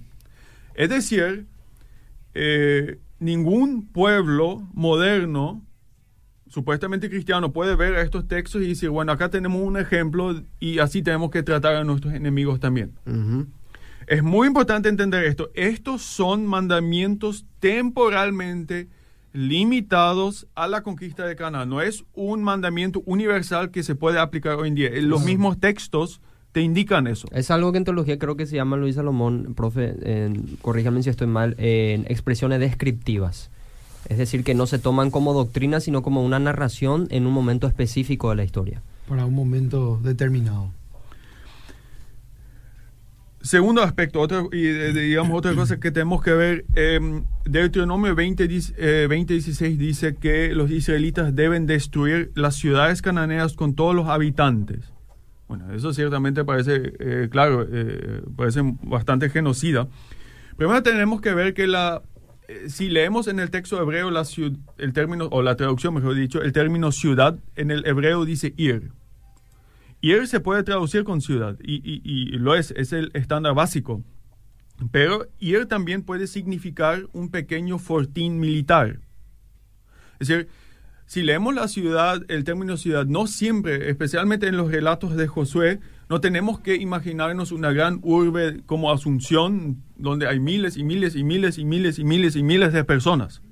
Es 0.74 0.88
decir, 0.88 1.46
eh, 2.34 2.98
ningún 3.20 3.86
pueblo 3.86 4.68
moderno, 4.74 5.64
supuestamente 6.48 7.08
cristiano, 7.08 7.52
puede 7.52 7.76
ver 7.76 7.94
estos 7.94 8.26
textos 8.26 8.62
y 8.62 8.70
decir, 8.70 8.90
bueno, 8.90 9.12
acá 9.12 9.30
tenemos 9.30 9.62
un 9.62 9.76
ejemplo 9.76 10.42
y 10.58 10.80
así 10.80 11.02
tenemos 11.02 11.30
que 11.30 11.44
tratar 11.44 11.76
a 11.76 11.84
nuestros 11.84 12.14
enemigos 12.14 12.58
también. 12.58 12.98
Es 14.08 14.22
muy 14.22 14.46
importante 14.46 14.88
entender 14.88 15.24
esto. 15.24 15.50
Estos 15.54 16.02
son 16.02 16.46
mandamientos 16.46 17.44
temporalmente 17.60 18.88
limitados 19.32 20.46
a 20.54 20.66
la 20.68 20.82
conquista 20.82 21.26
de 21.26 21.36
Canaán. 21.36 21.68
No 21.68 21.82
es 21.82 22.04
un 22.14 22.42
mandamiento 22.42 23.02
universal 23.06 23.70
que 23.70 23.82
se 23.82 23.94
puede 23.94 24.18
aplicar 24.18 24.54
hoy 24.56 24.68
en 24.68 24.74
día. 24.74 24.90
Los 25.02 25.24
mismos 25.24 25.58
textos 25.60 26.20
te 26.52 26.62
indican 26.62 27.06
eso. 27.06 27.28
Es 27.32 27.50
algo 27.50 27.70
que 27.72 27.78
en 27.78 27.84
teología 27.84 28.18
creo 28.18 28.36
que 28.36 28.46
se 28.46 28.56
llama 28.56 28.76
Luis 28.76 28.94
Salomón, 28.94 29.52
profe, 29.54 29.94
en- 30.02 30.56
corríjame 30.62 31.02
si 31.02 31.10
estoy 31.10 31.26
mal, 31.26 31.54
en 31.58 32.06
expresiones 32.08 32.60
descriptivas. 32.60 33.50
Es 34.08 34.16
decir, 34.16 34.42
que 34.44 34.54
no 34.54 34.66
se 34.66 34.78
toman 34.78 35.10
como 35.10 35.34
doctrina, 35.34 35.80
sino 35.80 36.00
como 36.02 36.24
una 36.24 36.38
narración 36.38 37.08
en 37.10 37.26
un 37.26 37.32
momento 37.34 37.66
específico 37.66 38.30
de 38.30 38.36
la 38.36 38.44
historia. 38.44 38.80
Para 39.08 39.26
un 39.26 39.34
momento 39.34 40.00
determinado. 40.02 40.70
Segundo 43.40 43.82
aspecto, 43.82 44.20
otro, 44.20 44.48
y 44.52 44.66
eh, 44.66 44.92
digamos 44.92 45.38
otra 45.38 45.54
cosa 45.54 45.78
que 45.78 45.92
tenemos 45.92 46.22
que 46.22 46.32
ver, 46.32 46.64
eh, 46.74 47.22
Deuteronomio 47.44 48.14
20, 48.14 48.48
dis- 48.48 48.74
eh, 48.76 49.06
20:16 49.08 49.76
dice 49.78 50.16
que 50.16 50.52
los 50.54 50.70
israelitas 50.72 51.34
deben 51.36 51.66
destruir 51.66 52.32
las 52.34 52.56
ciudades 52.56 53.00
cananeas 53.00 53.54
con 53.54 53.74
todos 53.74 53.94
los 53.94 54.08
habitantes. 54.08 54.92
Bueno, 55.46 55.72
eso 55.72 55.92
ciertamente 55.94 56.44
parece, 56.44 56.92
eh, 56.98 57.28
claro, 57.30 57.66
eh, 57.70 58.22
parece 58.36 58.60
bastante 58.82 59.30
genocida. 59.30 59.88
Primero 60.56 60.82
tenemos 60.82 61.20
que 61.20 61.32
ver 61.32 61.54
que 61.54 61.68
la, 61.68 62.02
eh, 62.48 62.64
si 62.68 62.88
leemos 62.88 63.28
en 63.28 63.38
el 63.38 63.50
texto 63.50 63.80
hebreo 63.80 64.10
la 64.10 64.24
el 64.78 64.92
término, 64.92 65.28
o 65.30 65.42
la 65.42 65.54
traducción 65.54 65.94
mejor 65.94 66.16
dicho, 66.16 66.42
el 66.42 66.52
término 66.52 66.90
ciudad, 66.90 67.38
en 67.54 67.70
el 67.70 67.86
hebreo 67.86 68.24
dice 68.24 68.52
ir. 68.56 68.90
Ir 70.00 70.26
se 70.28 70.40
puede 70.40 70.62
traducir 70.62 71.04
con 71.04 71.20
ciudad 71.20 71.56
y, 71.62 71.76
y- 71.76 72.00
y 72.04 72.38
lo 72.38 72.54
es, 72.54 72.70
es 72.76 72.92
el 72.92 73.10
estándar 73.14 73.54
básico. 73.54 74.04
Pero 74.92 75.26
ir 75.40 75.66
también 75.66 76.02
puede 76.02 76.26
significar 76.28 77.08
un 77.12 77.30
pequeño 77.30 77.78
fortín 77.78 78.38
militar. 78.38 79.00
Es 80.20 80.28
decir, 80.28 80.48
si 81.06 81.22
leemos 81.22 81.54
la 81.54 81.66
ciudad, 81.68 82.22
el 82.28 82.44
término 82.44 82.76
ciudad, 82.76 83.06
no 83.06 83.26
siempre, 83.26 83.90
especialmente 83.90 84.46
en 84.46 84.56
los 84.56 84.70
relatos 84.70 85.16
de 85.16 85.26
Josué, 85.26 85.80
no 86.08 86.20
tenemos 86.20 86.60
que 86.60 86.76
imaginarnos 86.76 87.50
una 87.50 87.72
gran 87.72 87.98
urbe 88.02 88.62
como 88.66 88.92
Asunción, 88.92 89.82
donde 89.96 90.28
hay 90.28 90.38
miles 90.38 90.76
y 90.76 90.84
miles 90.84 91.16
y 91.16 91.24
miles 91.24 91.58
y 91.58 91.64
miles 91.64 91.98
y 91.98 92.04
miles 92.04 92.36
y 92.36 92.42
miles 92.42 92.72
de 92.72 92.84
personas 92.84 93.42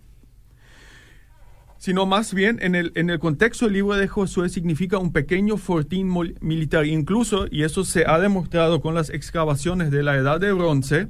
sino 1.87 2.05
más 2.05 2.35
bien 2.35 2.59
en 2.63 2.75
el, 2.75 2.91
en 2.97 3.11
el 3.11 3.21
contexto 3.21 3.67
del 3.67 3.75
libro 3.75 3.95
de 3.95 4.09
Josué 4.09 4.49
significa 4.49 4.99
un 4.99 5.13
pequeño 5.13 5.57
fortín 5.57 6.13
militar. 6.41 6.85
Incluso, 6.85 7.47
y 7.49 7.63
eso 7.63 7.85
se 7.85 8.05
ha 8.07 8.19
demostrado 8.19 8.81
con 8.81 8.93
las 8.97 9.09
excavaciones 9.09 9.93
de 9.93 10.03
la 10.03 10.17
Edad 10.17 10.41
de 10.41 10.51
Bronce, 10.53 11.07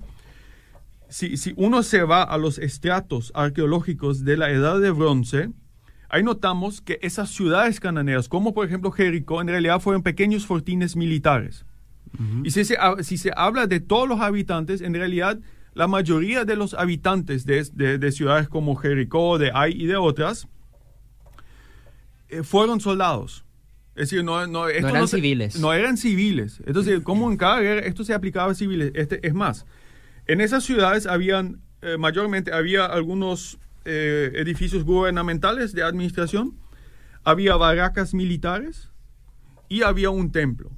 si, 1.08 1.38
si 1.38 1.54
uno 1.56 1.82
se 1.82 2.02
va 2.02 2.22
a 2.22 2.36
los 2.36 2.58
estratos 2.58 3.32
arqueológicos 3.34 4.22
de 4.26 4.36
la 4.36 4.50
Edad 4.50 4.78
de 4.78 4.90
Bronce, 4.90 5.48
ahí 6.10 6.22
notamos 6.22 6.82
que 6.82 6.98
esas 7.00 7.30
ciudades 7.30 7.80
cananeas, 7.80 8.28
como 8.28 8.52
por 8.52 8.66
ejemplo 8.66 8.90
Jericó, 8.90 9.40
en 9.40 9.48
realidad 9.48 9.80
fueron 9.80 10.02
pequeños 10.02 10.44
fortines 10.44 10.94
militares. 10.94 11.64
Y 12.44 12.50
si 12.50 12.66
se, 12.66 12.76
si 13.00 13.16
se 13.16 13.30
habla 13.34 13.66
de 13.66 13.80
todos 13.80 14.06
los 14.06 14.20
habitantes, 14.20 14.82
en 14.82 14.92
realidad 14.92 15.38
la 15.72 15.86
mayoría 15.88 16.44
de 16.44 16.56
los 16.56 16.74
habitantes 16.74 17.46
de, 17.46 17.64
de- 17.72 17.96
de 17.96 18.12
ciudades 18.12 18.46
como 18.50 18.76
Jericó, 18.76 19.38
de 19.38 19.50
Ai 19.54 19.72
y 19.72 19.86
de 19.86 19.96
otras, 19.96 20.48
eh, 22.28 22.42
fueron 22.42 22.80
soldados. 22.80 23.44
Es 23.94 24.10
decir, 24.10 24.22
no, 24.24 24.46
no, 24.46 24.68
esto 24.68 24.88
eran 24.88 25.08
se- 25.08 25.16
civiles. 25.16 25.58
No 25.58 25.72
eran 25.72 25.96
civiles. 25.96 26.60
Entonces, 26.66 27.00
como 27.02 27.30
en 27.30 27.38
cada 27.38 27.60
guerra 27.60 27.80
esto 27.86 28.04
se 28.04 28.12
aplicaba 28.12 28.52
a 28.52 28.54
civiles. 28.54 28.92
Este, 28.94 29.26
es 29.26 29.32
más, 29.32 29.64
en 30.26 30.40
esas 30.42 30.64
ciudades 30.64 31.06
habían, 31.06 31.62
eh, 31.80 31.96
mayormente, 31.98 32.52
había 32.52 32.84
algunos 32.84 33.58
eh, 33.86 34.32
edificios 34.34 34.84
gubernamentales 34.84 35.72
de 35.72 35.82
administración, 35.82 36.58
había 37.24 37.56
barracas 37.56 38.12
militares 38.12 38.90
y 39.68 39.82
había 39.82 40.10
un 40.10 40.30
templo. 40.30 40.70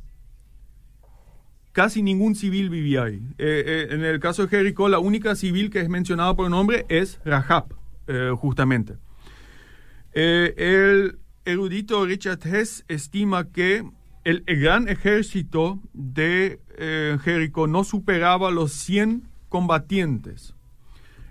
Casi 1.73 2.03
ningún 2.03 2.35
civil 2.37 2.71
vivía 2.71 3.05
ahí. 3.05 3.21
Eh, 3.39 3.89
en 3.91 4.05
el 4.05 4.21
caso 4.21 4.43
de 4.43 4.49
Jericó, 4.49 4.89
la 4.89 4.99
única 4.99 5.35
civil 5.35 5.71
que 5.71 5.81
es 5.81 5.89
mencionada 5.89 6.35
por 6.37 6.49
nombre 6.51 6.87
es 6.89 7.19
Rahab, 7.25 7.75
justamente. 8.37 8.95
El 10.13 11.19
erudito 11.51 12.05
Richard 12.05 12.47
Hess 12.47 12.85
estima 12.89 13.51
que 13.51 13.85
el, 14.25 14.43
el 14.47 14.61
gran 14.61 14.89
ejército 14.89 15.81
de 15.93 16.61
eh, 16.77 17.19
Jericó 17.23 17.67
no 17.67 17.85
superaba 17.85 18.51
los 18.51 18.73
100 18.73 19.29
combatientes. 19.49 20.55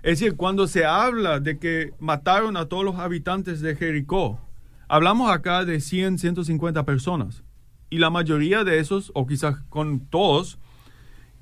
Es 0.02 0.20
decir, 0.20 0.36
cuando 0.36 0.66
se 0.66 0.84
habla 0.84 1.40
de 1.40 1.58
que 1.58 1.92
mataron 1.98 2.56
a 2.56 2.66
todos 2.66 2.84
los 2.84 2.96
habitantes 2.96 3.60
de 3.60 3.76
Jericó, 3.76 4.40
hablamos 4.88 5.30
acá 5.30 5.64
de 5.64 5.80
100, 5.80 6.18
150 6.18 6.84
personas. 6.84 7.42
Y 7.90 7.98
la 7.98 8.10
mayoría 8.10 8.64
de 8.64 8.78
esos, 8.80 9.10
o 9.14 9.26
quizás 9.26 9.60
con 9.68 10.00
todos, 10.00 10.58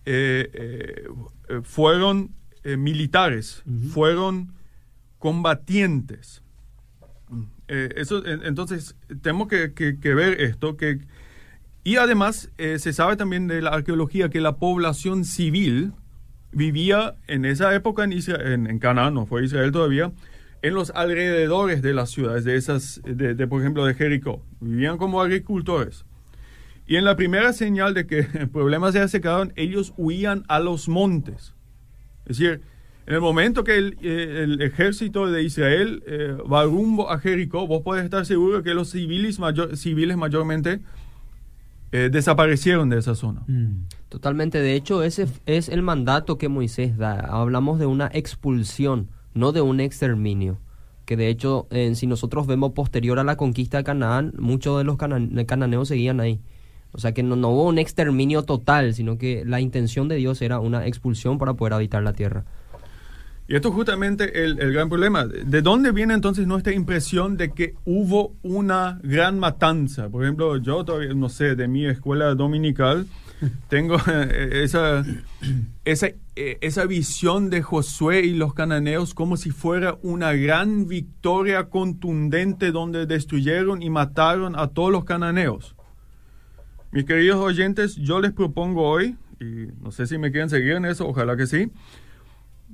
eh, 0.04 0.50
eh, 0.52 1.60
fueron 1.62 2.34
eh, 2.62 2.76
militares, 2.76 3.62
fueron 3.92 4.54
combatientes. 5.18 6.42
Eh, 7.68 8.04
entonces, 8.44 8.96
tenemos 9.22 9.48
que, 9.48 9.68
ver 10.14 10.40
esto. 10.40 10.76
Que, 10.76 11.00
y 11.84 11.96
además, 11.96 12.50
eh, 12.58 12.78
se 12.78 12.92
sabe 12.92 13.16
también 13.16 13.46
de 13.48 13.62
la 13.62 13.70
arqueología 13.70 14.28
que 14.28 14.40
la 14.40 14.56
población 14.56 15.24
civil 15.24 15.92
vivía 16.52 17.16
en 17.26 17.44
esa 17.44 17.74
época 17.74 18.04
en, 18.04 18.12
Isra- 18.12 18.52
en, 18.52 18.66
en 18.66 18.78
Canaán, 18.78 19.14
no 19.14 19.26
fue 19.26 19.44
Israel 19.44 19.72
todavía, 19.72 20.12
en 20.62 20.74
los 20.74 20.90
alrededores 20.90 21.82
de 21.82 21.92
las 21.92 22.10
ciudades, 22.10 22.44
de 22.44 22.56
esas, 22.56 23.00
de, 23.04 23.34
de, 23.34 23.46
por 23.46 23.60
ejemplo, 23.60 23.84
de 23.84 23.94
Jericó. 23.94 24.42
Vivían 24.60 24.96
como 24.96 25.20
agricultores. 25.20 26.04
Y 26.86 26.96
en 26.96 27.04
la 27.04 27.16
primera 27.16 27.52
señal 27.52 27.94
de 27.94 28.06
que 28.06 28.22
problemas 28.52 28.92
se 28.92 29.00
acercaron, 29.00 29.52
ellos 29.56 29.92
huían 29.96 30.44
a 30.48 30.60
los 30.60 30.88
montes. 30.88 31.54
Es 32.26 32.38
decir, 32.38 32.62
en 33.06 33.14
el 33.14 33.20
momento 33.20 33.62
que 33.64 33.76
el, 33.78 33.96
eh, 34.02 34.42
el 34.44 34.60
ejército 34.62 35.26
de 35.30 35.42
Israel 35.42 36.02
eh, 36.06 36.36
va 36.50 36.64
rumbo 36.64 37.10
a 37.10 37.18
Jericó, 37.18 37.66
vos 37.66 37.82
podés 37.82 38.04
estar 38.04 38.26
seguro 38.26 38.62
que 38.62 38.74
los 38.74 38.90
civiles, 38.90 39.38
mayor- 39.38 39.76
civiles 39.76 40.16
mayormente 40.16 40.80
eh, 41.92 42.08
desaparecieron 42.10 42.88
de 42.90 42.98
esa 42.98 43.14
zona. 43.14 43.42
Mm. 43.46 43.86
Totalmente, 44.08 44.58
de 44.60 44.74
hecho 44.74 45.02
ese 45.02 45.26
es 45.46 45.68
el 45.68 45.82
mandato 45.82 46.36
que 46.38 46.48
Moisés 46.48 46.96
da. 46.96 47.14
Hablamos 47.20 47.78
de 47.78 47.86
una 47.86 48.10
expulsión, 48.12 49.08
no 49.34 49.52
de 49.52 49.60
un 49.60 49.80
exterminio. 49.80 50.58
Que 51.04 51.16
de 51.16 51.28
hecho, 51.28 51.68
eh, 51.70 51.94
si 51.94 52.08
nosotros 52.08 52.48
vemos 52.48 52.72
posterior 52.72 53.20
a 53.20 53.24
la 53.24 53.36
conquista 53.36 53.78
de 53.78 53.84
Canaán, 53.84 54.32
muchos 54.38 54.76
de 54.78 54.82
los 54.84 54.96
cana- 54.96 55.44
cananeos 55.46 55.86
seguían 55.86 56.18
ahí. 56.18 56.40
O 56.90 56.98
sea 56.98 57.12
que 57.12 57.22
no, 57.22 57.36
no 57.36 57.50
hubo 57.50 57.64
un 57.68 57.78
exterminio 57.78 58.42
total, 58.42 58.92
sino 58.94 59.16
que 59.18 59.44
la 59.46 59.60
intención 59.60 60.08
de 60.08 60.16
Dios 60.16 60.42
era 60.42 60.58
una 60.58 60.86
expulsión 60.86 61.38
para 61.38 61.54
poder 61.54 61.74
habitar 61.74 62.02
la 62.02 62.12
tierra. 62.14 62.44
Y 63.48 63.54
esto 63.54 63.68
es 63.68 63.74
justamente 63.74 64.44
el, 64.44 64.58
el 64.58 64.72
gran 64.72 64.88
problema. 64.88 65.24
¿De 65.24 65.62
dónde 65.62 65.92
viene 65.92 66.14
entonces 66.14 66.46
nuestra 66.48 66.72
impresión 66.72 67.36
de 67.36 67.52
que 67.52 67.74
hubo 67.84 68.34
una 68.42 68.98
gran 69.04 69.38
matanza? 69.38 70.08
Por 70.08 70.24
ejemplo, 70.24 70.56
yo 70.56 70.84
todavía, 70.84 71.14
no 71.14 71.28
sé, 71.28 71.54
de 71.54 71.68
mi 71.68 71.86
escuela 71.86 72.34
dominical, 72.34 73.06
tengo 73.68 73.98
eh, 74.08 74.62
esa, 74.64 75.04
esa, 75.84 76.08
eh, 76.34 76.58
esa 76.60 76.86
visión 76.86 77.48
de 77.48 77.62
Josué 77.62 78.20
y 78.20 78.34
los 78.34 78.52
cananeos 78.52 79.14
como 79.14 79.36
si 79.36 79.50
fuera 79.50 79.96
una 80.02 80.32
gran 80.32 80.88
victoria 80.88 81.68
contundente 81.68 82.72
donde 82.72 83.06
destruyeron 83.06 83.80
y 83.80 83.90
mataron 83.90 84.58
a 84.58 84.68
todos 84.68 84.90
los 84.90 85.04
cananeos. 85.04 85.76
Mis 86.90 87.04
queridos 87.04 87.36
oyentes, 87.36 87.96
yo 87.96 88.20
les 88.20 88.32
propongo 88.32 88.88
hoy, 88.88 89.16
y 89.38 89.68
no 89.82 89.90
sé 89.90 90.06
si 90.06 90.18
me 90.18 90.30
quieren 90.32 90.48
seguir 90.48 90.72
en 90.72 90.86
eso, 90.86 91.06
ojalá 91.06 91.36
que 91.36 91.46
sí, 91.46 91.70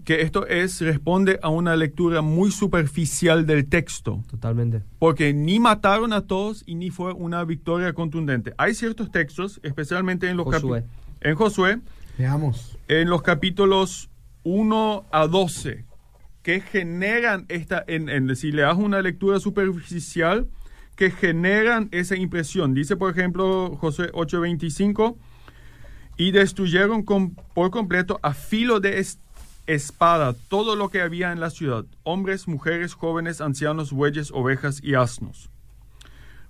que 0.05 0.23
esto 0.23 0.47
es 0.47 0.81
responde 0.81 1.39
a 1.43 1.49
una 1.49 1.77
lectura 1.77 2.23
muy 2.23 2.51
superficial 2.51 3.47
del 3.47 3.67
texto, 3.69 4.23
Totalmente. 4.31 4.83
porque 4.99 5.33
ni 5.33 5.61
mataron 5.61 6.13
a 6.13 6.23
todos 6.27 6.65
y 6.67 6.75
ni 6.75 6.91
fue 6.91 7.13
una 7.13 7.45
victoria 7.45 7.93
contundente. 7.93 8.53
Hay 8.59 8.75
ciertos 8.75 9.11
textos, 9.13 9.61
especialmente 9.63 10.29
en 10.29 10.37
los 10.37 10.47
Josué. 10.47 10.85
en 11.21 11.35
Josué, 11.37 11.79
Veamos. 12.19 12.77
en 12.89 13.09
los 13.09 13.23
capítulos 13.23 14.11
1 14.43 15.05
a 15.13 15.27
12, 15.29 15.85
que 16.43 16.61
generan 16.61 17.47
esta, 17.49 17.85
en, 17.87 18.09
en- 18.09 18.35
si 18.35 18.51
le 18.51 18.63
das 18.63 18.77
una 18.77 19.01
lectura 19.03 19.39
superficial, 19.39 20.49
que 20.97 21.11
generan 21.13 21.89
esa 21.93 22.17
impresión. 22.17 22.75
Dice, 22.75 22.97
por 22.97 23.11
ejemplo, 23.13 23.77
Josué 23.81 24.11
8:25, 24.13 25.17
y 26.19 26.33
destruyeron 26.33 27.05
con- 27.05 27.35
por 27.55 27.71
completo 27.71 28.19
a 28.23 28.35
filo 28.35 28.81
de 28.81 28.99
es- 28.99 29.19
espada 29.67 30.35
todo 30.49 30.77
lo 30.77 30.89
que 30.89 31.01
había 31.01 31.33
en 31.33 31.41
la 31.41 31.51
ciudad, 31.51 31.85
hombres, 32.03 32.49
mujeres, 32.49 32.95
jóvenes, 32.95 33.41
ancianos, 33.41 33.93
bueyes, 33.93 34.31
ovejas 34.33 34.83
y 34.83 34.95
asnos. 34.95 35.51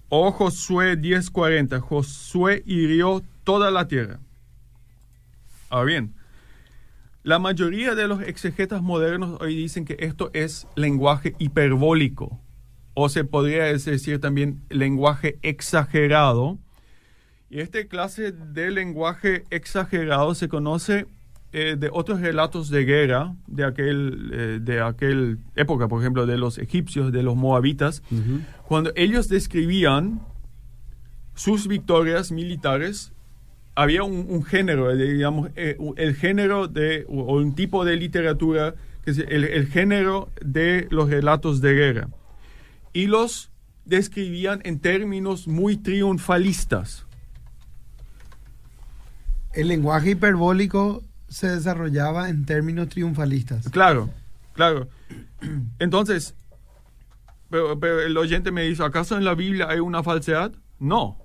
O 0.08 0.30
Josué 0.32 0.96
10:40, 0.96 1.80
Josué 1.80 2.62
hirió 2.66 3.22
toda 3.44 3.70
la 3.70 3.88
tierra. 3.88 4.20
Ahora 5.70 5.86
bien, 5.86 6.14
la 7.22 7.38
mayoría 7.38 7.94
de 7.94 8.08
los 8.08 8.20
exegetas 8.22 8.82
modernos 8.82 9.40
hoy 9.40 9.54
dicen 9.54 9.84
que 9.84 9.96
esto 10.00 10.30
es 10.34 10.66
lenguaje 10.74 11.34
hiperbólico, 11.38 12.40
o 12.94 13.08
se 13.08 13.24
podría 13.24 13.64
decir 13.64 14.20
también 14.20 14.62
lenguaje 14.68 15.38
exagerado. 15.42 16.58
Y 17.48 17.60
esta 17.60 17.86
clase 17.86 18.32
de 18.32 18.70
lenguaje 18.70 19.44
exagerado 19.50 20.34
se 20.34 20.48
conoce 20.48 21.06
eh, 21.52 21.76
de 21.78 21.90
otros 21.92 22.20
relatos 22.20 22.70
de 22.70 22.84
guerra 22.84 23.34
de 23.46 23.64
aquel, 23.64 24.30
eh, 24.32 24.58
de 24.60 24.80
aquel 24.80 25.38
época, 25.54 25.88
por 25.88 26.00
ejemplo, 26.00 26.26
de 26.26 26.38
los 26.38 26.58
egipcios, 26.58 27.12
de 27.12 27.22
los 27.22 27.36
moabitas, 27.36 28.02
cuando 28.66 28.92
ellos 28.96 29.28
describían 29.28 30.20
sus 31.34 31.66
victorias 31.66 32.32
militares 32.32 33.12
había 33.74 34.02
un, 34.02 34.26
un 34.28 34.44
género, 34.44 34.90
eh, 34.90 34.96
digamos, 34.96 35.50
eh, 35.56 35.78
el 35.96 36.14
género 36.14 36.68
de, 36.68 37.06
o, 37.08 37.22
o 37.22 37.36
un 37.36 37.54
tipo 37.54 37.84
de 37.84 37.96
literatura, 37.96 38.74
que 39.04 39.12
es 39.12 39.18
el, 39.18 39.44
el 39.44 39.66
género 39.66 40.30
de 40.44 40.86
los 40.90 41.08
relatos 41.08 41.60
de 41.60 41.74
guerra. 41.74 42.08
Y 42.92 43.06
los 43.06 43.50
describían 43.84 44.60
en 44.64 44.78
términos 44.78 45.48
muy 45.48 45.76
triunfalistas. 45.76 47.06
El 49.54 49.68
lenguaje 49.68 50.10
hiperbólico 50.10 51.02
se 51.32 51.48
desarrollaba 51.48 52.28
en 52.28 52.44
términos 52.44 52.88
triunfalistas. 52.88 53.68
Claro, 53.70 54.10
claro. 54.54 54.88
Entonces, 55.78 56.34
pero, 57.50 57.78
pero 57.78 58.00
el 58.00 58.16
oyente 58.16 58.50
me 58.52 58.62
dice, 58.62 58.82
¿acaso 58.82 59.16
en 59.16 59.24
la 59.24 59.34
Biblia 59.34 59.68
hay 59.68 59.80
una 59.80 60.02
falsedad? 60.02 60.52
No, 60.78 61.18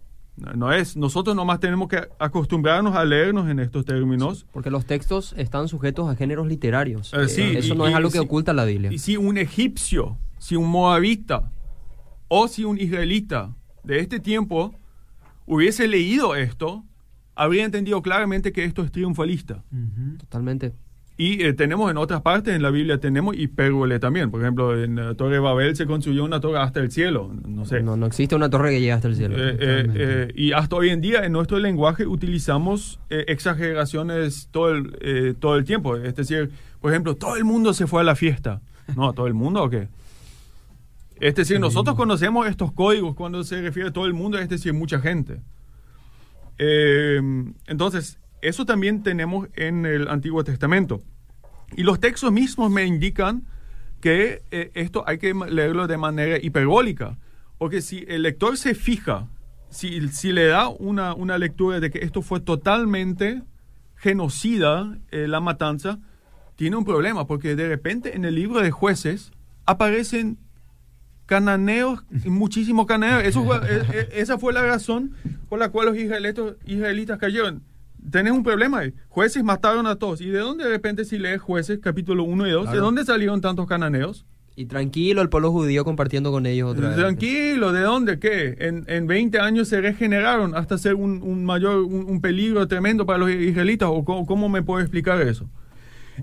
no 0.56 0.72
es. 0.72 0.96
Nosotros 0.98 1.36
nomás 1.36 1.60
tenemos 1.60 1.88
que 1.88 2.08
acostumbrarnos 2.20 2.96
a 2.96 3.04
leernos 3.06 3.50
en 3.50 3.60
estos 3.60 3.86
términos. 3.86 4.46
Porque 4.52 4.70
los 4.70 4.86
textos 4.86 5.34
están 5.38 5.68
sujetos 5.68 6.10
a 6.10 6.16
géneros 6.16 6.48
literarios. 6.48 7.14
Eh, 7.14 7.28
sí, 7.28 7.42
Eso 7.56 7.74
y- 7.74 7.78
no 7.78 7.86
es 7.86 7.92
y 7.92 7.96
algo 7.96 8.10
que 8.10 8.20
si- 8.20 8.24
oculta 8.24 8.54
la 8.54 8.66
Biblia. 8.66 8.92
Y 8.92 9.00
si 9.00 9.18
un 9.18 9.38
egipcio, 9.38 10.18
si 10.38 10.56
un 10.56 10.70
moabita 10.70 11.52
o 12.28 12.48
si 12.48 12.66
un 12.66 12.80
israelita 12.80 13.56
de 13.84 14.00
este 14.00 14.20
tiempo 14.20 14.76
hubiese 15.46 15.88
leído 15.88 16.36
esto, 16.36 16.84
habría 17.38 17.64
entendido 17.64 18.02
claramente 18.02 18.52
que 18.52 18.66
esto 18.66 18.84
es 18.84 18.92
triunfalista. 18.92 19.64
Totalmente. 20.20 20.74
Y 21.20 21.42
eh, 21.44 21.54
tenemos 21.54 21.90
en 21.90 21.98
otras 21.98 22.22
partes 22.22 22.56
en 22.56 22.62
la 22.62 22.70
Biblia, 22.70 23.00
tenemos 23.00 23.36
hipérbole 23.36 23.98
también. 23.98 24.30
Por 24.30 24.40
ejemplo, 24.40 24.84
en 24.84 24.98
la 24.98 25.16
Torre 25.16 25.34
de 25.34 25.40
Babel 25.40 25.76
se 25.76 25.88
construyó 25.88 26.24
una 26.24 26.40
torre 26.40 26.60
hasta 26.60 26.80
el 26.80 26.92
cielo. 26.92 27.34
No 27.44 27.66
sé. 27.66 27.82
No, 27.82 27.98
no 27.98 28.06
existe 28.06 28.36
una 28.36 28.52
torre 28.52 28.70
que 28.70 28.80
llegue 28.80 28.92
hasta 28.92 29.08
el 29.08 29.16
cielo. 29.16 29.36
Eh, 29.36 29.58
eh, 29.60 29.88
eh, 29.96 30.32
y 30.36 30.52
hasta 30.52 30.76
hoy 30.76 30.90
en 30.90 31.02
día 31.02 31.26
en 31.26 31.32
nuestro 31.32 31.58
lenguaje 31.58 32.06
utilizamos 32.06 33.00
eh, 33.10 33.26
exageraciones 33.30 34.50
todo 34.52 34.70
el, 34.70 34.96
eh, 35.02 35.34
todo 35.40 35.56
el 35.56 35.64
tiempo. 35.64 35.96
Es 35.96 36.16
decir, 36.16 36.52
por 36.82 36.92
ejemplo, 36.92 37.16
todo 37.16 37.36
el 37.36 37.46
mundo 37.46 37.74
se 37.74 37.88
fue 37.88 38.02
a 38.02 38.04
la 38.04 38.16
fiesta. 38.16 38.62
No, 38.96 39.14
¿todo 39.14 39.26
el 39.26 39.34
mundo 39.34 39.64
o 39.64 39.70
qué? 39.72 39.88
Es 41.20 41.34
decir, 41.34 41.60
nosotros 41.60 41.96
conocemos 41.96 42.48
estos 42.48 42.72
códigos 42.72 43.16
cuando 43.16 43.44
se 43.44 43.60
refiere 43.60 43.90
a 43.90 43.92
todo 43.92 44.06
el 44.06 44.14
mundo, 44.14 44.38
es 44.38 44.48
decir, 44.50 44.72
mucha 44.74 45.00
gente. 45.00 45.42
Eh, 46.60 47.22
entonces, 47.68 48.20
eso 48.42 48.66
también 48.66 49.04
tenemos 49.04 49.48
en 49.56 49.86
el 49.86 50.08
Antiguo 50.08 50.44
Testamento. 50.44 51.02
Y 51.76 51.84
los 51.84 52.00
textos 52.00 52.32
mismos 52.32 52.72
me 52.72 52.86
indican 52.86 53.46
que 54.00 54.44
eh, 54.52 54.72
esto 54.74 55.04
hay 55.08 55.18
que 55.18 55.34
leerlo 55.34 55.88
de 55.88 55.98
manera 55.98 56.38
hiperbólica. 56.38 57.18
Porque 57.58 57.82
si 57.82 58.06
el 58.08 58.22
lector 58.22 58.58
se 58.58 58.76
fija, 58.76 59.28
si, 59.70 60.08
si 60.10 60.32
le 60.32 60.46
da 60.46 60.70
una, 60.70 61.14
una 61.14 61.38
lectura 61.38 61.80
de 61.80 61.90
que 61.90 62.00
esto 62.00 62.22
fue 62.22 62.40
totalmente 62.40 63.42
genocida, 63.96 64.98
eh, 65.12 65.28
la 65.28 65.40
matanza, 65.40 66.00
tiene 66.56 66.76
un 66.76 66.86
problema, 66.86 67.28
porque 67.28 67.56
de 67.56 67.68
repente 67.68 68.16
en 68.16 68.26
el 68.26 68.36
libro 68.36 68.62
de 68.62 68.72
jueces 68.72 69.32
aparecen 69.66 70.38
cananeos, 71.28 72.04
muchísimos 72.26 72.88
cananeos. 72.88 73.24
Eso 73.24 73.44
fue- 73.44 73.58
e- 73.58 74.00
e- 74.16 74.22
esa 74.22 74.40
fue 74.40 74.52
la 74.54 74.64
razón 74.66 75.12
por 75.50 75.60
la 75.60 75.70
cual 75.70 75.88
los 75.90 75.98
israelitos, 75.98 76.56
israelitas 76.66 77.20
cayeron. 77.20 77.62
Tenés 78.12 78.34
un 78.34 78.44
problema 78.44 78.80
ahí. 78.80 78.94
Jueces 79.10 79.44
mataron 79.44 79.86
a 79.86 79.96
todos. 79.98 80.22
¿Y 80.22 80.30
de 80.30 80.40
dónde 80.40 80.64
de 80.64 80.70
repente 80.72 81.06
si 81.06 81.20
lees 81.20 81.42
jueces, 81.42 81.80
capítulo 81.82 82.24
1 82.24 82.48
y 82.48 82.52
2, 82.52 82.72
de 82.72 82.78
dónde 82.78 83.06
salieron 83.06 83.42
tantos 83.42 83.68
cananeos? 83.68 84.26
Y 84.56 84.66
tranquilo, 84.66 85.22
el 85.22 85.30
pueblo 85.30 85.52
judío 85.52 85.84
compartiendo 85.86 86.32
con 86.32 86.48
ellos 86.48 86.72
otra 86.72 86.88
vez. 86.90 86.98
Tranquilo, 86.98 87.74
¿de 87.74 87.82
dónde? 87.82 88.18
¿Qué? 88.18 88.56
En, 88.60 88.86
en 88.88 89.06
20 89.06 89.40
años 89.40 89.68
se 89.68 89.82
regeneraron 89.82 90.56
hasta 90.56 90.80
ser 90.80 90.96
un, 90.96 91.22
un 91.22 91.46
mayor, 91.46 91.80
un, 91.84 92.10
un 92.10 92.22
peligro 92.22 92.68
tremendo 92.68 93.06
para 93.06 93.20
los 93.20 93.30
israelitas. 93.30 93.90
¿O 93.92 94.04
cómo, 94.04 94.26
cómo 94.26 94.50
me 94.50 94.64
puedo 94.64 94.82
explicar 94.82 95.22
eso? 95.22 95.48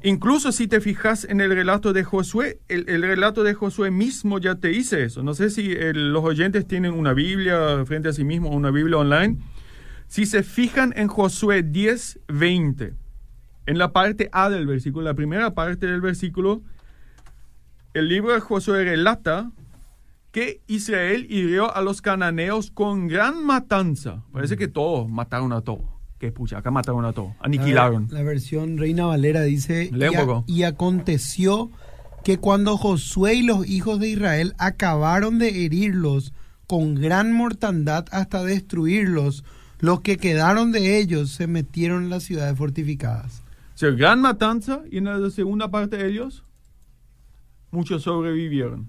Incluso 0.03 0.51
si 0.53 0.67
te 0.67 0.81
fijas 0.81 1.25
en 1.25 1.41
el 1.41 1.51
relato 1.55 1.93
de 1.93 2.03
Josué, 2.05 2.59
el, 2.69 2.89
el 2.89 3.03
relato 3.03 3.45
de 3.45 3.55
Josué 3.55 3.91
mismo 3.91 4.39
ya 4.39 4.57
te 4.57 4.69
dice 4.69 5.05
eso. 5.05 5.23
No 5.23 5.35
sé 5.35 5.51
si 5.51 5.71
el- 5.73 6.13
los 6.13 6.25
oyentes 6.25 6.67
tienen 6.67 6.93
una 6.95 7.13
Biblia 7.13 7.85
frente 7.87 8.09
a 8.09 8.13
sí 8.13 8.25
mismos 8.25 8.51
o 8.51 8.55
una 8.57 8.71
Biblia 8.71 8.99
online. 8.99 9.39
Si 10.09 10.27
se 10.27 10.43
fijan 10.43 10.93
en 10.97 11.09
Josué 11.09 11.63
10, 11.63 12.21
20, 12.29 12.95
en 13.67 13.79
la 13.79 13.93
parte 13.93 14.29
A 14.33 14.51
del 14.51 14.67
versículo, 14.67 15.05
la 15.05 15.15
primera 15.15 15.55
parte 15.55 15.87
del 15.87 16.01
versículo, 16.01 16.61
el 17.95 18.09
libro 18.09 18.33
de 18.35 18.41
Josué 18.41 18.85
relata 18.85 19.51
que 20.33 20.61
Israel 20.67 21.27
hirió 21.31 21.75
a 21.75 21.81
los 21.81 22.03
cananeos 22.03 22.73
con 22.73 23.07
gran 23.07 23.45
matanza. 23.47 24.25
Parece 24.33 24.57
que 24.57 24.67
todos 24.67 25.09
mataron 25.09 25.53
a 25.53 25.61
todos. 25.61 25.94
Que 26.25 26.33
pucha, 26.33 26.57
acá 26.57 26.71
mataron 26.71 27.05
a 27.05 27.13
todos, 27.13 27.35
aniquilaron. 27.41 28.09
La, 28.11 28.21
la 28.21 28.25
versión 28.25 28.79
Reina 28.79 29.05
Valera 29.05 29.43
dice, 29.43 29.91
un 29.93 30.01
y, 30.01 30.05
a- 30.07 30.11
poco. 30.21 30.45
y 30.47 30.63
aconteció 30.63 31.71
que 32.25 32.39
cuando 32.39 32.79
Josué 32.79 33.35
y 33.35 33.43
los 33.43 33.69
hijos 33.69 34.01
de 34.01 34.09
Israel 34.09 34.55
acabaron 34.57 35.39
de 35.39 35.67
herirlos 35.67 36.33
con 36.67 36.95
gran 36.95 37.35
mortandad 37.35 38.07
hasta 38.11 38.43
destruirlos, 38.43 39.45
los 39.81 40.01
que 40.01 40.17
quedaron 40.17 40.73
de 40.73 40.99
ellos 40.99 41.29
se 41.31 41.47
metieron 41.47 42.05
en 42.05 42.09
las 42.09 42.23
ciudades 42.23 42.57
fortificadas. 42.57 43.43
O 43.75 43.77
sea, 43.77 43.91
gran 43.91 44.23
matanza 44.23 44.81
y 44.91 44.97
en 44.97 45.05
la 45.05 45.29
segunda 45.31 45.71
parte 45.71 45.99
de 45.99 46.09
ellos, 46.09 46.43
muchos 47.71 48.03
sobrevivieron. 48.03 48.89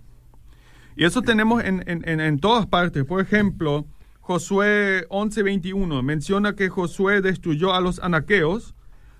Y 0.95 1.03
eso 1.03 1.21
tenemos 1.21 1.61
en, 1.65 1.83
en- 1.85 2.07
en- 2.07 2.21
en 2.21 2.39
todas 2.39 2.65
partes. 2.65 3.03
Por 3.03 3.19
ejemplo, 3.19 3.85
Josué 4.25 5.05
11:21 5.09 6.01
menciona 6.01 6.55
que 6.55 6.67
Josué 6.67 7.21
destruyó 7.21 7.75
a 7.75 7.79
los 7.79 7.99
anaqueos, 7.99 8.73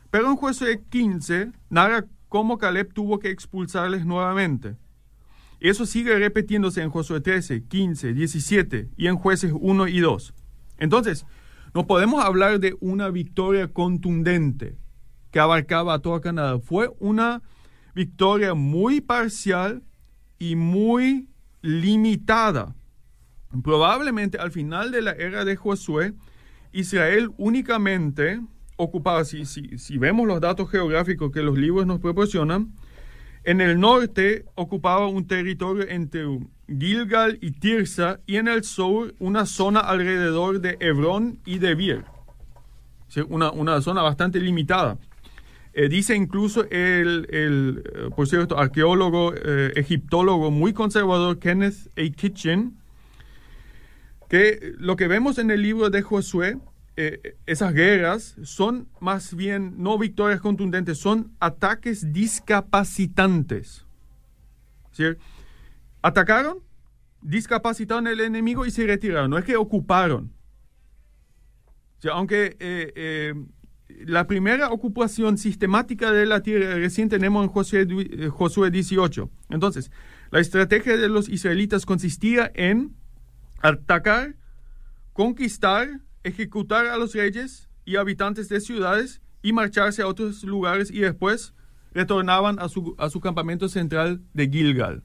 pero 0.10 0.32
en 0.32 0.36
Josué 0.36 0.82
15 0.90 1.52
narra 1.70 2.08
cómo 2.28 2.58
Caleb 2.58 2.92
tuvo 2.92 3.20
que 3.20 3.30
expulsarles 3.30 4.04
nuevamente. 4.04 4.78
Eso 5.60 5.86
sigue 5.86 6.18
repitiéndose 6.18 6.82
en 6.82 6.90
Josué 6.90 7.22
13, 7.22 7.66
15, 7.66 8.16
17 8.16 8.90
y 8.98 9.06
en 9.06 9.18
jueces 9.18 9.54
1 9.56 9.88
y 9.90 10.00
2. 10.00 10.34
Entonces, 10.80 11.28
no 11.76 11.86
podemos 11.86 12.26
hablar 12.26 12.60
de 12.60 12.76
una 12.80 13.10
victoria 13.10 13.68
contundente 13.72 14.76
que 15.30 15.40
abarcaba 15.40 15.94
a 15.94 16.00
toda 16.00 16.20
Canadá. 16.20 16.58
Fue 16.58 16.90
una 16.98 17.44
victoria 17.94 18.56
muy 18.56 19.02
parcial 19.02 19.84
y 20.40 20.56
muy 20.56 21.30
limitada. 21.62 22.74
Probablemente 23.64 24.38
al 24.38 24.52
final 24.52 24.92
de 24.92 25.02
la 25.02 25.12
era 25.12 25.46
de 25.46 25.56
Josué, 25.56 26.14
Israel 26.72 27.32
únicamente 27.38 28.42
ocupaba, 28.78 29.24
si, 29.26 29.46
si, 29.46 29.78
si 29.78 29.98
vemos 29.98 30.28
los 30.28 30.42
datos 30.42 30.70
geográficos 30.70 31.32
que 31.32 31.42
los 31.42 31.58
libros 31.58 31.86
nos 31.86 32.00
proporcionan, 32.00 32.74
en 33.44 33.62
el 33.62 33.80
norte 33.80 34.46
ocupaba 34.56 35.08
un 35.08 35.28
territorio 35.28 35.88
entre 35.88 36.26
Gilgal 36.68 37.38
y 37.42 37.52
Tirsa 37.52 38.20
y 38.26 38.38
en 38.38 38.48
el 38.48 38.64
sur 38.64 39.14
una 39.20 39.46
zona 39.46 39.82
alrededor 39.82 40.62
de 40.62 40.78
Hebrón 40.80 41.40
y 41.46 41.60
de 41.60 41.76
Bir. 41.76 42.06
Una, 43.30 43.52
una 43.52 43.82
zona 43.82 44.02
bastante 44.02 44.40
limitada. 44.40 44.98
Eh, 45.74 45.90
dice 45.90 46.16
incluso 46.16 46.64
el, 46.72 47.28
el, 47.30 47.84
eh, 47.86 48.10
por 48.16 48.28
cierto, 48.28 48.58
arqueólogo, 48.58 49.34
eh, 49.36 49.74
egiptólogo 49.76 50.50
muy 50.50 50.74
conservador 50.74 51.38
Kenneth 51.38 51.76
A. 51.98 52.16
Kitchen, 52.16 52.78
que 54.30 54.74
lo 54.78 54.96
que 54.96 55.08
vemos 55.08 55.38
en 55.38 55.52
el 55.52 55.62
libro 55.62 55.90
de 55.90 56.02
Josué, 56.02 56.58
eh, 56.98 57.38
esas 57.46 57.74
guerras 57.74 58.36
son 58.44 58.88
más 59.02 59.36
bien 59.36 59.76
no 59.78 59.98
victorias 59.98 60.40
contundentes, 60.40 60.98
son 60.98 61.36
ataques 61.40 62.14
discapacitantes. 62.14 63.86
¿Sí? 64.92 65.04
Atacaron, 66.02 66.60
discapacitaron 67.22 68.08
al 68.08 68.22
enemigo 68.22 68.66
y 68.66 68.72
se 68.72 68.86
retiraron. 68.88 69.30
No 69.30 69.38
es 69.38 69.46
que 69.46 69.58
ocuparon. 69.58 70.32
Aunque 72.12 72.56
eh, 72.60 72.94
eh, 72.96 73.34
la 74.06 74.28
primera 74.28 74.70
ocupación 74.70 75.38
sistemática 75.38 76.12
de 76.12 76.28
la 76.28 76.42
tierra 76.42 76.76
recién 76.76 77.10
tenemos 77.10 77.44
en 77.44 77.50
Josué, 77.50 78.30
Josué 78.30 78.70
18. 78.72 79.30
Entonces, 79.50 79.92
la 80.32 80.40
estrategia 80.40 80.98
de 80.98 81.10
los 81.10 81.28
israelitas 81.30 81.86
consistía 81.86 82.52
en 82.54 82.96
atacar, 83.66 84.36
conquistar, 85.14 86.00
ejecutar 86.24 86.86
a 86.88 86.98
los 86.98 87.14
reyes 87.14 87.68
y 87.84 87.96
habitantes 87.96 88.48
de 88.50 88.62
ciudades 88.62 89.22
y 89.42 89.54
marcharse 89.54 90.02
a 90.02 90.08
otros 90.08 90.44
lugares 90.44 90.92
y 90.92 91.00
después 91.00 91.54
retornaban 91.94 92.60
a 92.60 92.70
su, 92.70 92.96
a 92.98 93.10
su 93.10 93.20
campamento 93.20 93.68
central 93.70 94.22
de 94.34 94.50
Gilgal. 94.50 95.04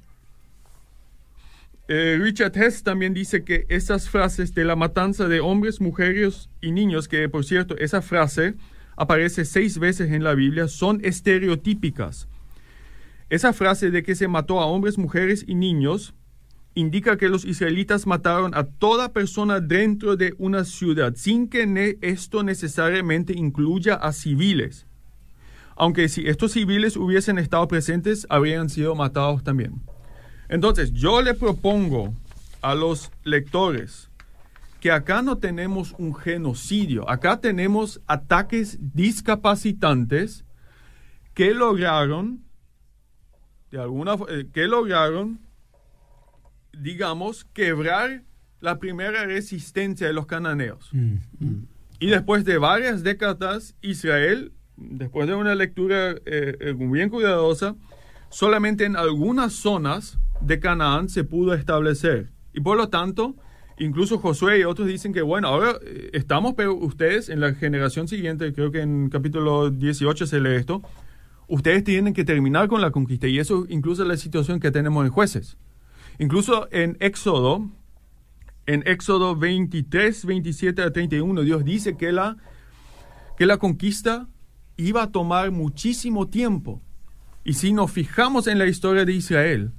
Eh, 1.88 2.18
Richard 2.20 2.56
Hess 2.56 2.82
también 2.82 3.14
dice 3.14 3.44
que 3.44 3.66
esas 3.68 4.08
frases 4.08 4.54
de 4.54 4.64
la 4.64 4.76
matanza 4.76 5.26
de 5.26 5.40
hombres, 5.40 5.80
mujeres 5.80 6.48
y 6.60 6.70
niños, 6.70 7.08
que 7.08 7.28
por 7.28 7.44
cierto, 7.44 7.76
esa 7.78 8.02
frase 8.02 8.54
aparece 8.96 9.44
seis 9.44 9.78
veces 9.78 10.12
en 10.12 10.22
la 10.22 10.34
Biblia, 10.34 10.68
son 10.68 11.00
estereotípicas. 11.02 12.28
Esa 13.28 13.52
frase 13.52 13.90
de 13.90 14.02
que 14.02 14.14
se 14.14 14.28
mató 14.28 14.60
a 14.60 14.66
hombres, 14.66 14.98
mujeres 14.98 15.44
y 15.46 15.54
niños 15.54 16.14
indica 16.74 17.16
que 17.16 17.28
los 17.28 17.44
israelitas 17.44 18.06
mataron 18.06 18.54
a 18.54 18.64
toda 18.64 19.12
persona 19.12 19.60
dentro 19.60 20.16
de 20.16 20.34
una 20.38 20.64
ciudad, 20.64 21.14
sin 21.16 21.48
que 21.48 21.98
esto 22.00 22.42
necesariamente 22.42 23.32
incluya 23.32 23.94
a 23.94 24.12
civiles. 24.12 24.86
Aunque 25.76 26.08
si 26.08 26.26
estos 26.28 26.52
civiles 26.52 26.96
hubiesen 26.96 27.38
estado 27.38 27.66
presentes, 27.66 28.26
habrían 28.28 28.68
sido 28.68 28.94
matados 28.94 29.42
también. 29.42 29.82
Entonces, 30.48 30.92
yo 30.92 31.22
le 31.22 31.34
propongo 31.34 32.14
a 32.60 32.74
los 32.74 33.10
lectores 33.24 34.10
que 34.80 34.90
acá 34.90 35.22
no 35.22 35.38
tenemos 35.38 35.94
un 35.98 36.14
genocidio, 36.14 37.08
acá 37.08 37.40
tenemos 37.40 38.00
ataques 38.06 38.78
discapacitantes 38.80 40.44
que 41.34 41.54
lograron, 41.54 42.42
eh, 43.72 44.48
que 44.52 44.66
lograron, 44.66 45.40
digamos, 46.72 47.44
quebrar 47.44 48.22
la 48.60 48.78
primera 48.78 49.24
resistencia 49.24 50.06
de 50.06 50.12
los 50.12 50.26
cananeos. 50.26 50.90
Y 51.98 52.06
después 52.06 52.44
de 52.44 52.58
varias 52.58 53.02
décadas, 53.02 53.74
Israel, 53.82 54.52
después 54.76 55.28
de 55.28 55.34
una 55.34 55.54
lectura 55.54 56.12
eh, 56.12 56.56
eh, 56.60 56.74
bien 56.76 57.10
cuidadosa, 57.10 57.76
solamente 58.30 58.84
en 58.84 58.96
algunas 58.96 59.52
zonas 59.52 60.18
de 60.40 60.60
Canaán 60.60 61.08
se 61.08 61.24
pudo 61.24 61.54
establecer. 61.54 62.30
Y 62.52 62.60
por 62.60 62.76
lo 62.76 62.88
tanto, 62.88 63.36
incluso 63.78 64.18
Josué 64.18 64.60
y 64.60 64.64
otros 64.64 64.88
dicen 64.88 65.12
que, 65.12 65.22
bueno, 65.22 65.48
ahora 65.48 65.76
eh, 65.84 66.10
estamos, 66.12 66.54
pero 66.56 66.74
ustedes 66.74 67.28
en 67.28 67.40
la 67.40 67.54
generación 67.54 68.08
siguiente, 68.08 68.52
creo 68.52 68.70
que 68.70 68.80
en 68.80 69.10
capítulo 69.10 69.70
18 69.70 70.26
se 70.26 70.40
lee 70.40 70.56
esto, 70.56 70.82
ustedes 71.48 71.84
tienen 71.84 72.14
que 72.14 72.24
terminar 72.24 72.68
con 72.68 72.80
la 72.80 72.90
conquista. 72.90 73.26
Y 73.26 73.38
eso 73.38 73.66
incluso 73.68 74.02
es 74.02 74.08
la 74.08 74.16
situación 74.16 74.60
que 74.60 74.70
tenemos 74.70 75.04
en 75.04 75.10
jueces. 75.10 75.56
Incluso 76.20 76.68
en 76.70 76.98
Éxodo, 77.00 77.66
en 78.66 78.86
Éxodo 78.86 79.36
23, 79.36 80.26
27 80.26 80.82
a 80.82 80.92
31, 80.92 81.40
Dios 81.40 81.64
dice 81.64 81.96
que 81.96 82.12
la, 82.12 82.36
que 83.38 83.46
la 83.46 83.56
conquista 83.56 84.28
iba 84.76 85.04
a 85.04 85.12
tomar 85.12 85.50
muchísimo 85.50 86.28
tiempo. 86.28 86.82
Y 87.42 87.54
si 87.54 87.72
nos 87.72 87.90
fijamos 87.90 88.48
en 88.48 88.58
la 88.58 88.66
historia 88.66 89.06
de 89.06 89.14
Israel, 89.14 89.72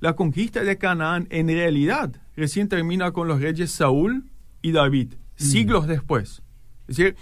la 0.00 0.16
conquista 0.16 0.62
de 0.64 0.76
Canaán 0.76 1.26
en 1.30 1.48
realidad 1.48 2.14
recién 2.36 2.68
termina 2.68 3.12
con 3.12 3.26
los 3.26 3.40
reyes 3.40 3.70
Saúl 3.70 4.24
y 4.60 4.72
David, 4.72 5.14
siglos 5.36 5.86
después. 5.86 6.42
Es 6.88 6.98
decir, 6.98 7.16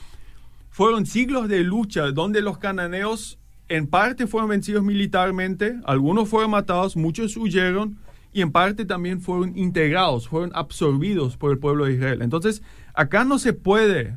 fueron 0.69 1.07
siglos 1.07 1.49
de 1.49 1.63
lucha 1.63 2.11
donde 2.11 2.43
los 2.43 2.59
cananeos 2.59 3.39
en 3.69 3.87
parte 3.87 4.27
fueron 4.27 4.51
vencidos 4.51 4.83
militarmente, 4.83 5.79
algunos 5.85 6.29
fueron 6.29 6.51
matados, 6.51 6.97
muchos 6.97 7.37
huyeron 7.37 7.99
y 8.39 8.43
en 8.43 8.53
parte 8.53 8.85
también 8.85 9.21
fueron 9.21 9.59
integrados, 9.59 10.29
fueron 10.29 10.53
absorbidos 10.55 11.37
por 11.37 11.51
el 11.51 11.59
pueblo 11.59 11.87
de 11.87 11.95
Israel. 11.95 12.23
Entonces, 12.23 12.63
acá 12.95 13.25
no 13.25 13.41
se 13.41 13.53
puede 13.53 14.17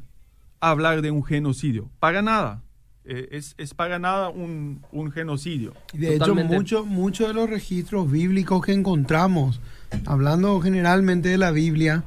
hablar 0.60 1.02
de 1.02 1.10
un 1.10 1.24
genocidio, 1.24 1.90
para 2.00 2.22
nada. 2.22 2.62
Eh, 3.04 3.30
es, 3.32 3.56
es, 3.58 3.74
para 3.74 3.98
nada 3.98 4.30
un, 4.30 4.86
un 4.92 5.12
genocidio. 5.12 5.74
De 5.92 6.20
Totalmente. 6.20 6.54
hecho, 6.54 6.60
muchos 6.60 6.86
mucho 6.86 7.28
de 7.28 7.34
los 7.34 7.50
registros 7.50 8.12
bíblicos 8.12 8.64
que 8.64 8.74
encontramos, 8.74 9.60
hablando 10.06 10.62
generalmente 10.62 11.30
de 11.30 11.40
la 11.40 11.50
Biblia, 11.50 12.04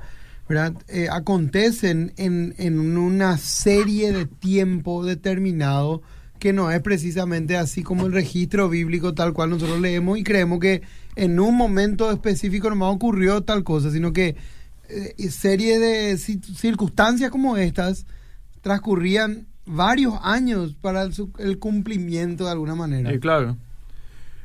¿verdad? 0.48 0.74
Eh, 0.86 1.08
acontecen 1.10 2.12
en, 2.16 2.54
en 2.58 2.96
una 2.96 3.38
serie 3.38 4.12
de 4.12 4.26
tiempo 4.26 5.04
determinado 5.04 6.00
que 6.38 6.52
no 6.52 6.70
es 6.70 6.80
precisamente 6.80 7.56
así 7.56 7.82
como 7.82 8.06
el 8.06 8.12
registro 8.12 8.68
bíblico 8.68 9.14
tal 9.14 9.32
cual 9.32 9.50
nosotros 9.50 9.80
leemos 9.80 10.18
y 10.18 10.22
creemos 10.22 10.60
que 10.60 10.82
en 11.16 11.40
un 11.40 11.56
momento 11.56 12.10
específico 12.10 12.70
nomás 12.70 12.94
ocurrió 12.94 13.42
tal 13.42 13.64
cosa, 13.64 13.90
sino 13.90 14.12
que 14.12 14.36
eh, 14.88 15.30
serie 15.30 15.78
de 15.78 16.16
circunstancias 16.18 17.30
como 17.30 17.56
estas 17.56 18.06
transcurrían 18.60 19.46
varios 19.66 20.14
años 20.22 20.74
para 20.80 21.02
el, 21.02 21.12
el 21.38 21.58
cumplimiento 21.58 22.44
de 22.44 22.50
alguna 22.50 22.74
manera. 22.74 23.18
Claro. 23.18 23.56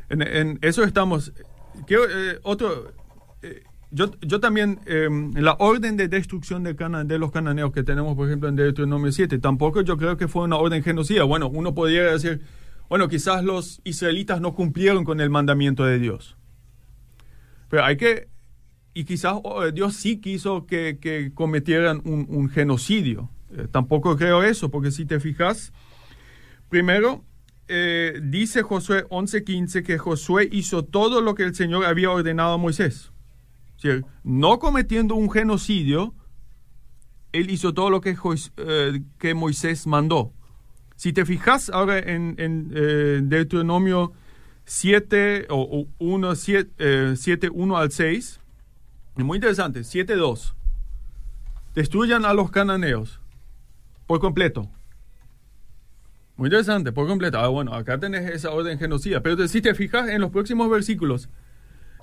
En, 0.09 0.21
en 0.21 0.59
eso 0.61 0.83
estamos. 0.83 1.31
Eh, 1.87 2.39
otro, 2.43 2.91
eh, 3.41 3.63
yo, 3.91 4.11
yo 4.21 4.39
también, 4.39 4.79
eh, 4.85 5.07
la 5.35 5.55
orden 5.59 5.97
de 5.97 6.07
destrucción 6.07 6.63
de, 6.63 6.75
cana, 6.75 7.03
de 7.03 7.17
los 7.17 7.31
cananeos 7.31 7.71
que 7.71 7.83
tenemos, 7.83 8.15
por 8.15 8.27
ejemplo, 8.27 8.49
en 8.49 8.55
Deuteronomio 8.55 9.11
7, 9.11 9.39
tampoco 9.39 9.81
yo 9.81 9.97
creo 9.97 10.17
que 10.17 10.27
fue 10.27 10.43
una 10.43 10.57
orden 10.57 10.83
genocida. 10.83 11.23
Bueno, 11.23 11.47
uno 11.47 11.73
podría 11.73 12.03
decir, 12.03 12.41
bueno, 12.89 13.07
quizás 13.07 13.43
los 13.43 13.81
israelitas 13.83 14.41
no 14.41 14.53
cumplieron 14.53 15.03
con 15.05 15.21
el 15.21 15.29
mandamiento 15.29 15.85
de 15.85 15.99
Dios. 15.99 16.35
Pero 17.69 17.85
hay 17.85 17.97
que, 17.97 18.27
y 18.93 19.05
quizás 19.05 19.35
oh, 19.43 19.69
Dios 19.71 19.95
sí 19.95 20.17
quiso 20.17 20.65
que, 20.65 21.31
cometieran 21.33 22.01
un, 22.03 22.49
genocidio. 22.49 23.29
Eh, 23.51 23.67
tampoco 23.71 24.17
creo 24.17 24.43
eso, 24.43 24.69
porque 24.69 24.91
si 24.91 25.05
te 25.05 25.19
fijas, 25.19 25.71
primero 26.69 27.23
eh, 27.67 28.19
dice 28.23 28.63
Josué 28.63 29.05
11:15 29.09 29.83
que 29.83 29.97
Josué 29.97 30.49
hizo 30.51 30.83
todo 30.83 31.21
lo 31.21 31.35
que 31.35 31.43
el 31.43 31.55
Señor 31.55 31.85
había 31.85 32.09
ordenado 32.11 32.53
a 32.53 32.57
Moisés. 32.57 33.11
no 34.23 34.59
cometiendo 34.59 35.15
un 35.15 35.29
genocidio, 35.29 36.13
él 37.31 37.49
hizo 37.49 37.73
todo 37.73 37.89
lo 37.89 38.01
que, 38.01 38.17
eh, 38.57 39.33
Moisés 39.35 39.87
mandó. 39.87 40.33
Si 40.95 41.13
te 41.13 41.25
fijas 41.25 41.69
ahora 41.69 41.99
en, 41.99 42.35
en 42.39 42.71
eh, 42.73 43.21
Deuteronomio 43.23 44.13
7 44.69 45.47
o, 45.49 45.87
1, 45.97 46.35
7, 46.35 47.15
7, 47.15 47.49
1 47.51 47.77
al 47.77 47.91
6, 47.91 48.39
es 49.17 49.25
muy 49.25 49.37
interesante, 49.37 49.79
7.2. 49.79 50.53
Destruyan 51.73 52.23
a 52.23 52.35
los 52.35 52.51
cananeos 52.51 53.19
por 54.05 54.19
completo. 54.19 54.69
Muy 56.35 56.49
interesante, 56.49 56.91
por 56.91 57.07
completo. 57.07 57.39
Ah, 57.39 57.47
bueno, 57.47 57.73
acá 57.73 57.99
tenés 57.99 58.29
esa 58.29 58.51
orden 58.51 58.77
genocida. 58.77 59.21
Pero 59.23 59.47
si 59.47 59.59
te 59.59 59.73
fijas 59.73 60.07
en 60.07 60.21
los 60.21 60.29
próximos 60.29 60.69
versículos, 60.69 61.29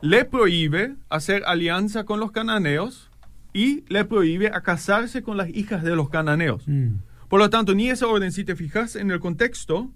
le 0.03 0.25
prohíbe 0.25 0.97
hacer 1.09 1.45
alianza 1.47 2.03
con 2.03 2.19
los 2.19 2.33
cananeos 2.33 3.13
y 3.53 3.85
le 3.87 4.05
prohíbe 4.05 4.49
a 4.49 4.63
casarse 4.63 5.23
con 5.23 5.37
las 5.37 5.51
hijas 5.51 5.85
de 5.85 5.95
los 5.95 6.09
cananeos. 6.09 6.67
Mm. 6.67 6.97
Por 7.29 7.39
lo 7.39 7.49
tanto, 7.49 7.77
ni 7.77 7.91
esa 7.91 8.09
orden, 8.09 8.33
si 8.33 8.43
te 8.43 8.57
fijas 8.57 8.97
en 8.97 9.13
el 9.13 9.21
contexto, 9.21 9.93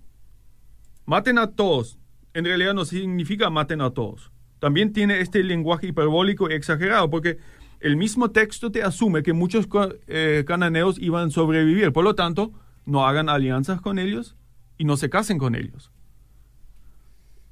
maten 1.05 1.37
a 1.37 1.49
todos. 1.49 2.00
En 2.35 2.45
realidad 2.45 2.75
no 2.75 2.85
significa 2.85 3.51
maten 3.51 3.81
a 3.81 3.91
todos. 3.91 4.31
También 4.59 4.93
tiene 4.93 5.21
este 5.21 5.43
lenguaje 5.43 5.89
hiperbólico 5.89 6.51
y 6.51 6.55
exagerado, 6.55 7.11
porque 7.11 7.39
el 7.81 7.97
mismo 7.97 8.31
texto 8.31 8.71
te 8.71 8.83
asume 8.83 9.23
que 9.23 9.33
muchos 9.33 9.67
eh, 10.07 10.45
cananeos 10.47 10.99
iban 10.99 11.29
a 11.29 11.31
sobrevivir. 11.31 11.93
Por 11.93 12.05
lo 12.05 12.15
tanto, 12.15 12.53
no 12.85 13.07
hagan 13.07 13.29
alianzas 13.29 13.81
con 13.81 13.99
ellos 13.99 14.37
y 14.77 14.85
no 14.85 14.97
se 14.97 15.09
casen 15.09 15.39
con 15.39 15.55
ellos. 15.55 15.91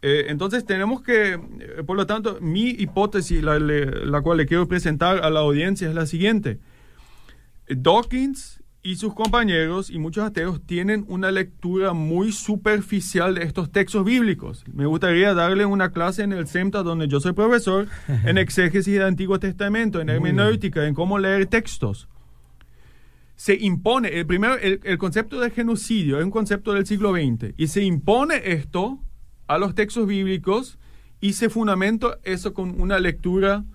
Eh, 0.02 0.26
entonces 0.28 0.64
tenemos 0.64 1.02
que, 1.02 1.32
eh, 1.32 1.82
por 1.84 1.96
lo 1.96 2.06
tanto, 2.06 2.38
mi 2.40 2.68
hipótesis, 2.68 3.42
la, 3.42 3.58
la, 3.58 4.22
cual 4.22 4.38
le 4.38 4.46
quiero 4.46 4.68
presentar 4.68 5.24
a 5.24 5.30
la 5.30 5.40
audiencia 5.40 5.88
es 5.88 5.94
la 5.94 6.06
siguiente. 6.06 6.60
Dawkins 7.68 8.62
y 8.89 8.97
sus 8.97 9.12
compañeros 9.12 9.91
y 9.91 9.99
muchos 9.99 10.24
ateos 10.24 10.62
tienen 10.64 11.05
una 11.09 11.30
lectura 11.30 11.93
muy 11.93 12.32
superficial 12.32 13.34
de 13.34 13.43
estos 13.43 13.70
textos 13.70 14.03
bíblicos. 14.03 14.64
Me 14.72 14.86
gustaría 14.86 15.34
darle 15.34 15.66
una 15.66 15.93
clase 15.93 16.22
en 16.22 16.32
el 16.32 16.49
CEMTA 16.49 16.82
donde 16.82 17.07
yo 17.07 17.20
soy 17.20 17.34
profesor 17.34 17.86
en 18.24 18.39
exégesis 18.39 18.95
del 18.95 19.03
Antiguo 19.03 19.39
Testamento, 19.39 20.01
en 20.01 20.09
hermenéutica, 20.09 20.86
en 20.86 20.95
cómo 20.95 21.18
leer 21.18 21.45
textos. 21.49 22.09
Se 23.36 23.57
impone, 23.57 24.09
el 24.09 24.26
primero, 24.26 24.57
el, 24.57 24.80
el 24.82 24.97
concepto 24.97 25.39
de 25.39 25.51
genocidio 25.51 26.18
es 26.18 26.24
un 26.24 26.30
concepto 26.30 26.72
del 26.72 26.86
siglo 26.86 27.12
XX 27.12 27.53
y 27.59 27.66
se 27.66 27.82
impone 27.82 28.41
esto 28.43 29.01
a 29.49 29.59
los 29.59 29.74
textos 29.74 30.07
bíblicos 30.07 30.78
y 31.20 31.34
se 31.34 31.51
fundamenta 31.51 32.20
eso 32.24 32.55
con 32.55 32.80
una 32.80 32.99
lectura 32.99 33.66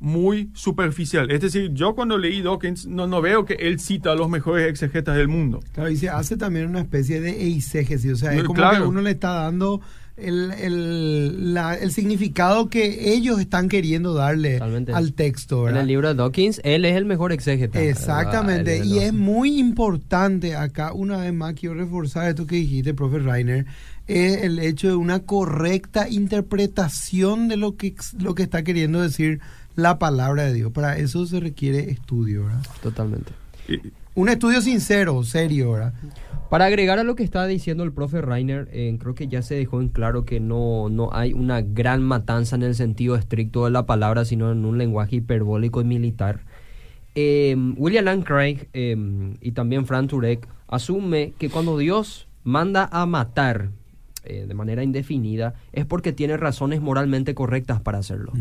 muy 0.00 0.50
superficial. 0.54 1.30
Es 1.30 1.42
decir, 1.42 1.72
yo 1.74 1.94
cuando 1.94 2.16
leí 2.18 2.40
Dawkins 2.40 2.86
no, 2.86 3.06
no 3.06 3.20
veo 3.20 3.44
que 3.44 3.54
él 3.54 3.78
cita 3.78 4.12
a 4.12 4.14
los 4.14 4.28
mejores 4.28 4.68
exegetas 4.68 5.16
del 5.16 5.28
mundo. 5.28 5.60
Claro, 5.74 5.90
y 5.90 5.96
se 5.96 6.08
hace 6.08 6.36
también 6.36 6.66
una 6.66 6.80
especie 6.80 7.20
de 7.20 7.42
eisegesis, 7.42 8.12
o 8.12 8.16
sea, 8.16 8.34
es 8.34 8.42
como 8.42 8.70
que 8.70 8.80
uno 8.80 9.02
le 9.02 9.10
está 9.10 9.34
dando 9.34 9.82
el, 10.16 10.52
el, 10.52 11.54
la, 11.54 11.74
el, 11.74 11.92
significado 11.92 12.68
que 12.68 13.12
ellos 13.12 13.40
están 13.40 13.68
queriendo 13.68 14.14
darle 14.14 14.58
al 14.58 15.12
texto. 15.12 15.68
En 15.68 15.76
el 15.76 15.86
libro 15.86 16.08
de 16.08 16.14
Dawkins, 16.14 16.60
él 16.64 16.84
es 16.84 16.96
el 16.96 17.04
mejor 17.04 17.32
exégeta. 17.32 17.80
Exactamente, 17.80 18.84
y 18.84 18.98
es 18.98 19.12
muy 19.12 19.58
importante 19.58 20.56
acá, 20.56 20.92
una 20.92 21.18
vez 21.18 21.32
más 21.32 21.54
quiero 21.54 21.74
reforzar 21.74 22.28
esto 22.28 22.46
que 22.46 22.56
dijiste, 22.56 22.94
profe 22.94 23.18
Rainer, 23.18 23.66
es 24.06 24.42
el 24.42 24.58
hecho 24.58 24.88
de 24.88 24.96
una 24.96 25.20
correcta 25.20 26.08
interpretación 26.08 27.48
de 27.48 27.56
lo 27.56 27.76
que, 27.76 27.94
lo 28.18 28.34
que 28.34 28.42
está 28.42 28.64
queriendo 28.64 29.00
decir 29.00 29.40
la 29.76 29.98
palabra 29.98 30.44
de 30.44 30.54
Dios. 30.54 30.72
Para 30.72 30.98
eso 30.98 31.26
se 31.26 31.40
requiere 31.40 31.90
estudio, 31.90 32.44
¿verdad? 32.44 32.62
Totalmente. 32.82 33.32
Un 34.14 34.28
estudio 34.28 34.60
sincero, 34.60 35.22
serio, 35.22 35.72
¿verdad? 35.72 35.94
Para 36.50 36.64
agregar 36.64 36.98
a 36.98 37.04
lo 37.04 37.14
que 37.14 37.22
está 37.22 37.46
diciendo 37.46 37.84
el 37.84 37.92
profe 37.92 38.20
Rainer, 38.20 38.68
eh, 38.72 38.96
creo 38.98 39.14
que 39.14 39.28
ya 39.28 39.40
se 39.40 39.54
dejó 39.54 39.80
en 39.80 39.88
claro 39.88 40.24
que 40.24 40.40
no, 40.40 40.88
no 40.88 41.10
hay 41.12 41.32
una 41.32 41.62
gran 41.62 42.02
matanza 42.02 42.56
en 42.56 42.64
el 42.64 42.74
sentido 42.74 43.14
estricto 43.14 43.64
de 43.64 43.70
la 43.70 43.86
palabra, 43.86 44.24
sino 44.24 44.50
en 44.50 44.64
un 44.64 44.76
lenguaje 44.76 45.16
hiperbólico 45.16 45.80
y 45.80 45.84
militar. 45.84 46.40
Eh, 47.14 47.56
William 47.76 48.04
Lane 48.04 48.24
Craig 48.24 48.68
eh, 48.72 48.96
y 49.40 49.52
también 49.52 49.86
Frank 49.86 50.10
Turek 50.10 50.48
asume 50.66 51.34
que 51.38 51.50
cuando 51.50 51.78
Dios 51.78 52.28
manda 52.42 52.88
a 52.90 53.06
matar 53.06 53.70
eh, 54.24 54.44
de 54.46 54.54
manera 54.54 54.84
indefinida, 54.84 55.54
es 55.72 55.86
porque 55.86 56.12
tiene 56.12 56.36
razones 56.36 56.82
moralmente 56.82 57.34
correctas 57.34 57.80
para 57.80 57.98
hacerlo. 57.98 58.32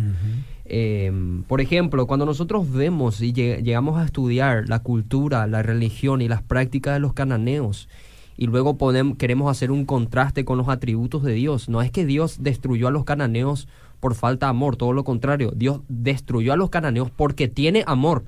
Eh, 0.66 1.42
por 1.48 1.62
ejemplo, 1.62 2.06
cuando 2.06 2.26
nosotros 2.26 2.70
vemos 2.72 3.22
y 3.22 3.32
llegamos 3.32 3.98
a 3.98 4.04
estudiar 4.04 4.68
la 4.68 4.80
cultura, 4.80 5.48
la 5.48 5.64
religión 5.64 6.22
y 6.22 6.28
las 6.28 6.44
prácticas 6.44 6.96
de 6.96 7.00
los 7.00 7.14
cananeos, 7.14 7.88
y 8.36 8.48
luego 8.48 8.78
podemos, 8.78 9.18
queremos 9.18 9.50
hacer 9.50 9.72
un 9.72 9.86
contraste 9.86 10.44
con 10.44 10.58
los 10.58 10.68
atributos 10.68 11.24
de 11.24 11.34
Dios, 11.34 11.70
no 11.70 11.82
es 11.82 11.92
que 11.92 12.06
Dios 12.06 12.38
destruyó 12.42 12.90
a 12.90 12.92
los 12.92 13.06
cananeos 13.06 13.70
por 14.02 14.16
falta 14.16 14.48
de 14.48 14.52
amor, 14.52 14.76
todo 14.76 14.92
lo 14.92 15.04
contrario, 15.04 15.54
Dios 15.56 15.82
destruyó 15.88 16.54
a 16.54 16.58
los 16.58 16.70
cananeos 16.70 17.10
porque 17.10 17.48
tiene 17.48 17.84
amor. 17.88 18.26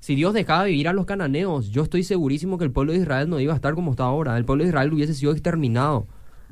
Si 0.00 0.14
Dios 0.14 0.34
dejaba 0.34 0.64
vivir 0.64 0.88
a 0.88 0.92
los 0.92 1.06
cananeos, 1.06 1.70
yo 1.70 1.82
estoy 1.82 2.02
segurísimo 2.02 2.58
que 2.58 2.64
el 2.64 2.70
pueblo 2.70 2.92
de 2.92 2.98
Israel 2.98 3.30
no 3.30 3.40
iba 3.40 3.52
a 3.52 3.56
estar 3.56 3.74
como 3.74 3.92
está 3.92 4.04
ahora, 4.04 4.36
el 4.36 4.44
pueblo 4.44 4.64
de 4.64 4.68
Israel 4.68 4.92
hubiese 4.92 5.14
sido 5.14 5.32
exterminado 5.32 6.06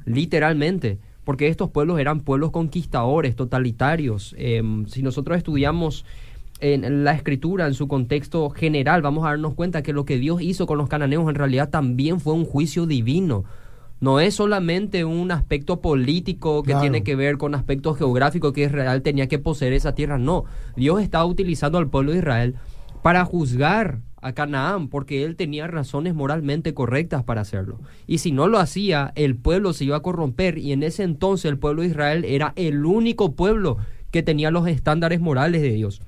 literalmente, 0.05 0.99
porque 1.25 1.49
estos 1.49 1.71
pueblos 1.71 1.99
eran 2.01 2.21
pueblos 2.21 2.51
conquistadores, 2.51 3.37
totalitarios. 3.37 4.35
Em, 4.39 4.87
si 4.87 5.03
nosotros 5.03 5.37
estudiamos 5.37 6.05
en 6.61 7.05
la 7.05 7.13
escritura, 7.13 7.67
en 7.67 7.75
su 7.75 7.89
contexto 7.89 8.51
general, 8.51 9.03
vamos 9.03 9.25
a 9.25 9.31
darnos 9.31 9.55
cuenta 9.55 9.83
que 9.83 9.93
lo 9.93 10.05
que 10.05 10.19
Dios 10.19 10.43
hizo 10.43 10.67
con 10.67 10.79
los 10.79 10.89
cananeos 10.89 11.29
en 11.29 11.35
realidad 11.35 11.71
también 11.71 12.21
fue 12.21 12.35
un 12.35 12.45
juicio 12.45 12.87
divino. 12.87 13.45
No 14.01 14.19
es 14.19 14.35
solamente 14.35 15.05
un 15.05 15.31
aspecto 15.31 15.81
político 15.81 16.63
que 16.63 16.75
tiene 16.75 17.03
que 17.03 17.17
ver 17.17 17.37
con 17.37 17.55
aspectos 17.55 17.99
geográficos 17.99 18.53
que 18.55 18.65
Israel 18.65 19.03
tenía 19.03 19.29
que 19.29 19.39
poseer 19.39 19.75
esa 19.75 19.95
tierra. 19.95 20.17
No, 20.17 20.45
Dios 20.75 21.03
estaba 21.03 21.27
utilizando 21.27 21.77
al 21.77 21.89
pueblo 21.89 22.13
de 22.13 22.19
Israel 22.19 22.55
para 23.03 23.25
juzgar 23.27 24.01
a 24.21 24.33
Canaán 24.33 24.89
porque 24.89 25.25
él 25.25 25.37
tenía 25.37 25.67
razones 25.67 26.15
moralmente 26.15 26.75
correctas 26.75 27.25
para 27.25 27.41
hacerlo. 27.41 27.79
Y 28.07 28.19
si 28.19 28.33
no 28.33 28.49
lo 28.49 28.59
hacía, 28.59 29.13
el 29.15 29.37
pueblo 29.37 29.73
se 29.73 29.85
iba 29.85 29.97
a 29.97 30.03
corromper 30.03 30.59
y 30.59 30.73
en 30.73 30.83
ese 30.83 31.03
entonces 31.03 31.51
el 31.51 31.59
pueblo 31.59 31.83
de 31.83 31.89
Israel 31.89 32.25
era 32.25 32.53
el 32.57 32.85
único 32.85 33.33
pueblo 33.33 33.79
que 34.11 34.23
tenía 34.23 34.51
los 34.51 34.67
estándares 34.67 35.21
morales 35.21 35.63
de 35.63 35.73
Dios. 35.73 36.03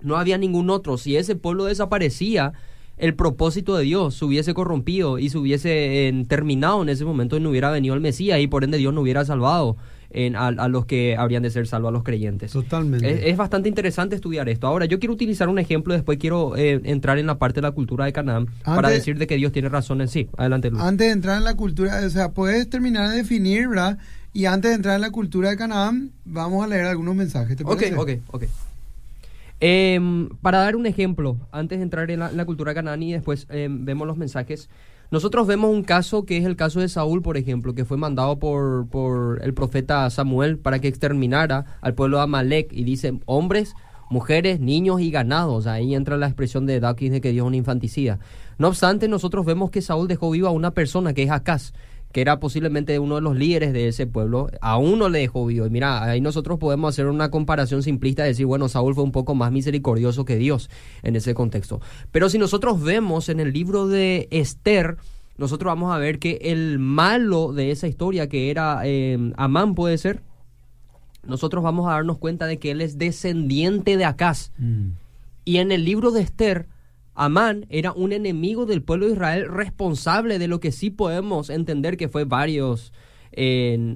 No 0.00 0.16
había 0.16 0.38
ningún 0.38 0.70
otro. 0.70 0.98
Si 0.98 1.16
ese 1.16 1.36
pueblo 1.36 1.66
desaparecía, 1.66 2.52
el 2.96 3.14
propósito 3.14 3.76
de 3.76 3.84
Dios 3.84 4.14
se 4.14 4.24
hubiese 4.24 4.54
corrompido 4.54 5.18
y 5.18 5.28
se 5.28 5.38
hubiese 5.38 6.24
terminado 6.28 6.82
en 6.82 6.88
ese 6.88 7.04
momento 7.04 7.36
y 7.36 7.40
no 7.40 7.50
hubiera 7.50 7.70
venido 7.70 7.94
el 7.94 8.00
Mesías 8.00 8.40
y 8.40 8.46
por 8.46 8.64
ende 8.64 8.78
Dios 8.78 8.92
no 8.92 9.00
hubiera 9.00 9.24
salvado 9.24 9.76
en, 10.14 10.36
a, 10.36 10.46
a 10.48 10.68
los 10.68 10.86
que 10.86 11.16
habrían 11.16 11.42
de 11.42 11.50
ser 11.50 11.66
salvos, 11.66 11.88
a 11.88 11.92
los 11.92 12.02
creyentes. 12.02 12.52
Totalmente. 12.52 13.10
Es, 13.10 13.32
es 13.32 13.36
bastante 13.36 13.68
interesante 13.68 14.14
estudiar 14.14 14.48
esto. 14.48 14.66
Ahora, 14.66 14.84
yo 14.86 14.98
quiero 14.98 15.14
utilizar 15.14 15.48
un 15.48 15.58
ejemplo, 15.58 15.94
después 15.94 16.18
quiero 16.18 16.56
eh, 16.56 16.80
entrar 16.84 17.18
en 17.18 17.26
la 17.26 17.38
parte 17.38 17.56
de 17.60 17.62
la 17.62 17.72
cultura 17.72 18.04
de 18.04 18.12
Canaán 18.12 18.48
para 18.64 18.88
decir 18.90 19.18
de 19.18 19.26
que 19.26 19.36
Dios 19.36 19.52
tiene 19.52 19.68
razón 19.68 20.00
en 20.00 20.08
sí. 20.08 20.28
Adelante, 20.36 20.70
Luis. 20.70 20.82
Antes 20.82 21.06
de 21.08 21.12
entrar 21.12 21.38
en 21.38 21.44
la 21.44 21.54
cultura, 21.54 22.00
o 22.04 22.10
sea, 22.10 22.30
puedes 22.32 22.68
terminar 22.70 23.10
de 23.10 23.16
definir, 23.16 23.68
¿verdad? 23.68 23.98
Y 24.34 24.46
antes 24.46 24.70
de 24.70 24.76
entrar 24.76 24.94
en 24.94 25.02
la 25.02 25.10
cultura 25.10 25.50
de 25.50 25.56
Canaán, 25.56 26.10
vamos 26.24 26.64
a 26.64 26.68
leer 26.68 26.86
algunos 26.86 27.14
mensajes. 27.14 27.56
¿te 27.56 27.64
Ok, 27.64 27.68
parece? 27.70 27.94
ok, 27.96 28.10
ok. 28.32 28.44
Em, 29.60 30.28
para 30.40 30.58
dar 30.58 30.74
un 30.74 30.86
ejemplo, 30.86 31.36
antes 31.52 31.78
de 31.78 31.84
entrar 31.84 32.10
en 32.10 32.18
la, 32.20 32.30
en 32.30 32.36
la 32.36 32.44
cultura 32.44 32.74
cananí 32.74 33.10
y 33.10 33.12
después 33.12 33.46
em, 33.48 33.84
vemos 33.84 34.08
los 34.08 34.16
mensajes, 34.16 34.68
nosotros 35.12 35.46
vemos 35.46 35.70
un 35.70 35.82
caso 35.82 36.24
que 36.24 36.38
es 36.38 36.46
el 36.46 36.56
caso 36.56 36.80
de 36.80 36.88
Saúl, 36.88 37.20
por 37.20 37.36
ejemplo, 37.36 37.74
que 37.74 37.84
fue 37.84 37.98
mandado 37.98 38.38
por, 38.38 38.88
por 38.88 39.42
el 39.42 39.52
profeta 39.52 40.08
Samuel 40.08 40.56
para 40.56 40.78
que 40.78 40.88
exterminara 40.88 41.78
al 41.82 41.92
pueblo 41.92 42.16
de 42.16 42.22
Amalek 42.22 42.72
y 42.72 42.82
dice 42.82 43.20
hombres, 43.26 43.74
mujeres, 44.08 44.58
niños 44.58 45.02
y 45.02 45.10
ganados. 45.10 45.66
Ahí 45.66 45.94
entra 45.94 46.16
la 46.16 46.28
expresión 46.28 46.64
de 46.64 46.80
Dawkins 46.80 47.12
de 47.12 47.20
que 47.20 47.30
Dios 47.30 47.44
es 47.44 47.48
un 47.48 47.54
infanticida. 47.54 48.20
No 48.56 48.68
obstante, 48.68 49.06
nosotros 49.06 49.44
vemos 49.44 49.70
que 49.70 49.82
Saúl 49.82 50.08
dejó 50.08 50.30
viva 50.30 50.48
a 50.48 50.52
una 50.52 50.70
persona 50.70 51.12
que 51.12 51.24
es 51.24 51.30
Acaz 51.30 51.74
que 52.12 52.20
era 52.20 52.38
posiblemente 52.38 52.98
uno 52.98 53.16
de 53.16 53.22
los 53.22 53.36
líderes 53.36 53.72
de 53.72 53.88
ese 53.88 54.06
pueblo, 54.06 54.50
a 54.60 54.76
uno 54.76 55.08
le 55.08 55.20
dejó 55.20 55.46
vivo. 55.46 55.66
Y 55.66 55.70
mira, 55.70 56.02
ahí 56.04 56.20
nosotros 56.20 56.58
podemos 56.58 56.94
hacer 56.94 57.06
una 57.06 57.30
comparación 57.30 57.82
simplista 57.82 58.24
y 58.24 58.28
decir, 58.28 58.46
bueno, 58.46 58.68
Saúl 58.68 58.94
fue 58.94 59.04
un 59.04 59.12
poco 59.12 59.34
más 59.34 59.50
misericordioso 59.50 60.24
que 60.24 60.36
Dios 60.36 60.70
en 61.02 61.16
ese 61.16 61.34
contexto. 61.34 61.80
Pero 62.10 62.28
si 62.28 62.38
nosotros 62.38 62.82
vemos 62.82 63.28
en 63.28 63.40
el 63.40 63.52
libro 63.52 63.88
de 63.88 64.28
Esther, 64.30 64.98
nosotros 65.38 65.70
vamos 65.70 65.92
a 65.94 65.98
ver 65.98 66.18
que 66.18 66.38
el 66.42 66.78
malo 66.78 67.52
de 67.52 67.70
esa 67.70 67.88
historia, 67.88 68.28
que 68.28 68.50
era 68.50 68.82
eh, 68.84 69.32
Amán, 69.36 69.74
puede 69.74 69.96
ser, 69.96 70.22
nosotros 71.26 71.64
vamos 71.64 71.88
a 71.88 71.92
darnos 71.92 72.18
cuenta 72.18 72.46
de 72.46 72.58
que 72.58 72.72
él 72.72 72.80
es 72.82 72.98
descendiente 72.98 73.96
de 73.96 74.04
Acaz. 74.04 74.52
Mm. 74.58 74.90
Y 75.44 75.56
en 75.56 75.72
el 75.72 75.84
libro 75.84 76.10
de 76.10 76.20
Esther, 76.20 76.66
Amán 77.14 77.66
era 77.68 77.92
un 77.92 78.12
enemigo 78.12 78.66
del 78.66 78.82
pueblo 78.82 79.06
de 79.06 79.12
Israel 79.12 79.46
responsable 79.48 80.38
de 80.38 80.48
lo 80.48 80.60
que 80.60 80.72
sí 80.72 80.90
podemos 80.90 81.50
entender 81.50 81.96
que 81.96 82.08
fue 82.08 82.24
varios 82.24 82.92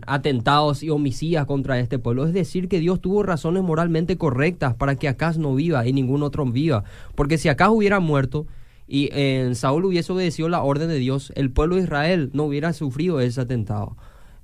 atentados 0.06 0.82
y 0.82 0.90
homicidas 0.90 1.46
contra 1.46 1.78
este 1.78 1.98
pueblo. 1.98 2.26
Es 2.26 2.32
decir, 2.32 2.68
que 2.68 2.80
Dios 2.80 3.00
tuvo 3.00 3.22
razones 3.22 3.62
moralmente 3.62 4.16
correctas 4.16 4.74
para 4.74 4.96
que 4.96 5.08
Acaz 5.08 5.38
no 5.38 5.54
viva 5.54 5.86
y 5.86 5.92
ningún 5.92 6.22
otro 6.22 6.44
viva. 6.46 6.84
Porque 7.14 7.38
si 7.38 7.48
Acaz 7.48 7.68
hubiera 7.70 8.00
muerto 8.00 8.46
y 8.88 9.08
eh, 9.12 9.50
Saúl 9.54 9.84
hubiese 9.84 10.12
obedecido 10.12 10.48
la 10.48 10.62
orden 10.62 10.88
de 10.88 10.98
Dios, 10.98 11.32
el 11.34 11.50
pueblo 11.50 11.76
de 11.76 11.82
Israel 11.82 12.30
no 12.32 12.44
hubiera 12.44 12.72
sufrido 12.72 13.20
ese 13.20 13.40
atentado. 13.40 13.96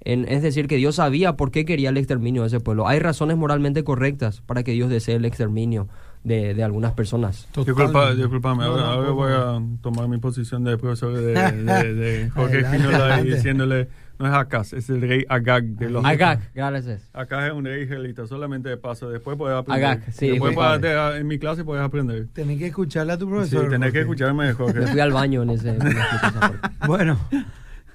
En- 0.05 0.27
es 0.29 0.43
decir, 0.43 0.67
que 0.67 0.77
Dios 0.77 0.97
sabía 0.97 1.37
por 1.37 1.51
qué 1.53 1.65
quería 1.65 1.91
el 1.91 1.97
exterminio 1.97 2.43
de 2.43 2.49
ese 2.49 2.61
pueblo. 2.61 2.89
Hay 2.89 2.99
razones 2.99 3.37
moralmente 3.37 3.85
correctas 3.85 4.43
para 4.43 4.63
que 4.63 4.73
Dios 4.73 4.91
desee 4.91 5.15
el 5.15 5.25
exterminio 5.25 5.89
de, 6.25 6.55
de 6.55 6.63
algunas 6.63 6.93
personas. 6.93 7.49
Disculpa, 7.55 8.15
disculpame, 8.15 8.65
No, 8.65 8.71
ahora, 8.71 8.83
no, 8.83 8.89
ahora 8.91 9.07
por 9.09 9.15
voy 9.17 9.33
a 9.33 9.81
tomar 9.83 10.09
mi 10.09 10.19
posición 10.19 10.63
de 10.65 10.79
profesor 10.79 11.13
de, 11.15 11.23
de- 11.35 11.95
de 11.95 12.31
Jorge 12.35 12.61
Espinola 12.61 13.21
y 13.21 13.25
diciéndole, 13.25 13.89
no 14.19 14.29
es 14.29 14.33
Acaz, 14.35 14.73
es 14.73 14.89
el 14.89 15.01
rey 15.01 15.25
Agag 15.29 15.65
de 15.65 15.91
los... 15.91 16.05
Agag, 16.05 16.39
gracias. 16.55 17.11
Acá 17.13 17.49
es 17.49 17.53
un 17.53 17.65
rey 17.65 17.83
israelita, 17.83 18.27
solamente 18.29 18.69
de 18.69 18.77
paso, 18.77 19.11
después 19.11 19.37
puedes 19.37 19.59
aprender. 19.59 19.85
Agag, 19.85 20.13
sí, 20.13 20.29
después 20.31 20.55
puedes- 20.55 21.17
en 21.21 21.27
mi 21.27 21.39
clase 21.41 21.65
puedes 21.65 21.85
aprender. 21.85 22.29
Tenés 22.33 22.59
que 22.59 22.67
escucharle 22.69 23.15
a 23.15 23.19
tu 23.19 23.25
Sí, 23.25 23.31
profesor. 23.33 23.69
tenés 23.69 23.93
que 23.93 24.01
escucharme, 24.01 24.53
Jorge. 24.53 24.79
Me 24.81 24.87
fui 24.87 25.01
al 25.01 25.11
baño 25.13 25.43
en 25.43 25.51
ese. 25.51 25.71
en 25.71 25.79
parte. 26.41 26.59
Bueno, 26.87 27.19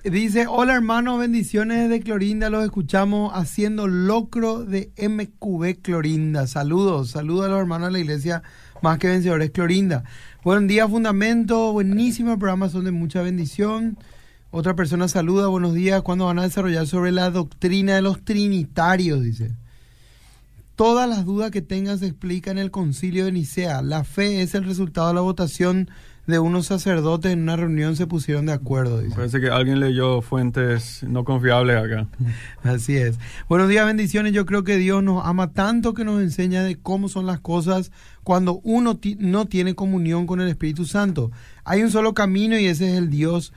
dice, 0.09 0.47
hola 0.47 0.73
hermanos, 0.73 1.19
bendiciones 1.19 1.89
de 1.89 1.99
Clorinda, 1.99 2.49
los 2.49 2.63
escuchamos 2.63 3.31
haciendo 3.33 3.87
locro 3.87 4.63
de 4.63 4.91
MQB 4.97 5.81
Clorinda. 5.81 6.47
Saludos, 6.47 7.11
saludos 7.11 7.45
a 7.45 7.49
los 7.49 7.59
hermanos 7.59 7.89
de 7.89 7.93
la 7.93 7.99
iglesia 7.99 8.43
más 8.81 8.99
que 8.99 9.09
vencedores 9.09 9.51
Clorinda. 9.51 10.03
Buen 10.43 10.67
día, 10.67 10.87
Fundamento, 10.87 11.73
buenísimo 11.73 12.37
programa, 12.39 12.69
son 12.69 12.85
de 12.85 12.91
mucha 12.91 13.21
bendición. 13.21 13.97
Otra 14.51 14.75
persona 14.75 15.09
saluda, 15.09 15.47
buenos 15.47 15.73
días, 15.73 16.01
¿cuándo 16.03 16.25
van 16.25 16.39
a 16.39 16.43
desarrollar 16.43 16.87
sobre 16.87 17.11
la 17.11 17.29
doctrina 17.29 17.95
de 17.95 18.01
los 18.01 18.23
trinitarios? 18.23 19.21
Dice. 19.21 19.51
Todas 20.75 21.09
las 21.09 21.25
dudas 21.25 21.51
que 21.51 21.61
tengan 21.61 21.99
se 21.99 22.07
explican 22.07 22.57
en 22.57 22.63
el 22.63 22.71
concilio 22.71 23.25
de 23.25 23.31
Nicea. 23.33 23.81
La 23.81 24.03
fe 24.03 24.41
es 24.41 24.53
el 24.55 24.63
resultado 24.63 25.07
de 25.09 25.15
la 25.15 25.21
votación 25.21 25.89
de 26.27 26.39
unos 26.39 26.65
sacerdotes 26.65 27.31
en 27.31 27.43
una 27.43 27.55
reunión 27.55 27.95
se 27.95 28.05
pusieron 28.05 28.45
de 28.45 28.51
acuerdo. 28.51 28.99
Dice. 28.99 29.15
Parece 29.15 29.39
que 29.39 29.49
alguien 29.49 29.79
leyó 29.79 30.21
fuentes 30.21 31.01
no 31.03 31.23
confiables 31.23 31.77
acá. 31.77 32.07
Así 32.63 32.97
es. 32.97 33.17
Buenos 33.47 33.69
días, 33.69 33.85
bendiciones. 33.85 34.33
Yo 34.33 34.45
creo 34.45 34.65
que 34.65 34.75
Dios 34.75 35.01
nos 35.01 35.25
ama 35.25 35.53
tanto 35.53 35.93
que 35.93 36.03
nos 36.03 36.21
enseña 36.21 36.63
de 36.63 36.75
cómo 36.75 37.07
son 37.07 37.25
las 37.25 37.39
cosas 37.39 37.91
cuando 38.23 38.59
uno 38.63 38.99
no 39.19 39.45
tiene 39.45 39.73
comunión 39.73 40.27
con 40.27 40.41
el 40.41 40.49
Espíritu 40.49 40.83
Santo. 40.83 41.31
Hay 41.63 41.81
un 41.81 41.91
solo 41.91 42.13
camino 42.13 42.59
y 42.59 42.67
ese 42.67 42.91
es 42.91 42.97
el 42.97 43.09
Dios. 43.09 43.53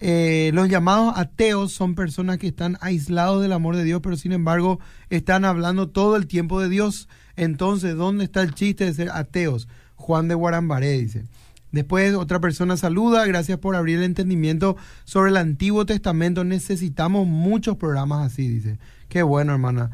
Eh, 0.00 0.50
los 0.54 0.70
llamados 0.70 1.12
ateos 1.18 1.72
son 1.72 1.94
personas 1.94 2.38
que 2.38 2.46
están 2.46 2.78
aislados 2.80 3.42
del 3.42 3.52
amor 3.52 3.76
de 3.76 3.84
Dios, 3.84 4.00
pero 4.02 4.16
sin 4.16 4.32
embargo 4.32 4.80
están 5.10 5.44
hablando 5.44 5.90
todo 5.90 6.16
el 6.16 6.26
tiempo 6.26 6.58
de 6.58 6.70
Dios. 6.70 7.06
Entonces, 7.36 7.96
¿dónde 7.96 8.24
está 8.24 8.40
el 8.40 8.54
chiste 8.54 8.86
de 8.86 8.94
ser 8.94 9.10
ateos? 9.10 9.68
Juan 9.96 10.26
de 10.28 10.34
Guarambaré 10.34 10.98
dice. 10.98 11.26
Después 11.74 12.14
otra 12.14 12.38
persona 12.38 12.76
saluda, 12.76 13.26
gracias 13.26 13.58
por 13.58 13.74
abrir 13.74 13.98
el 13.98 14.04
entendimiento 14.04 14.76
sobre 15.02 15.32
el 15.32 15.36
Antiguo 15.36 15.84
Testamento. 15.84 16.44
Necesitamos 16.44 17.26
muchos 17.26 17.76
programas 17.78 18.30
así, 18.30 18.46
dice. 18.46 18.78
Qué 19.08 19.24
bueno, 19.24 19.54
hermana. 19.54 19.90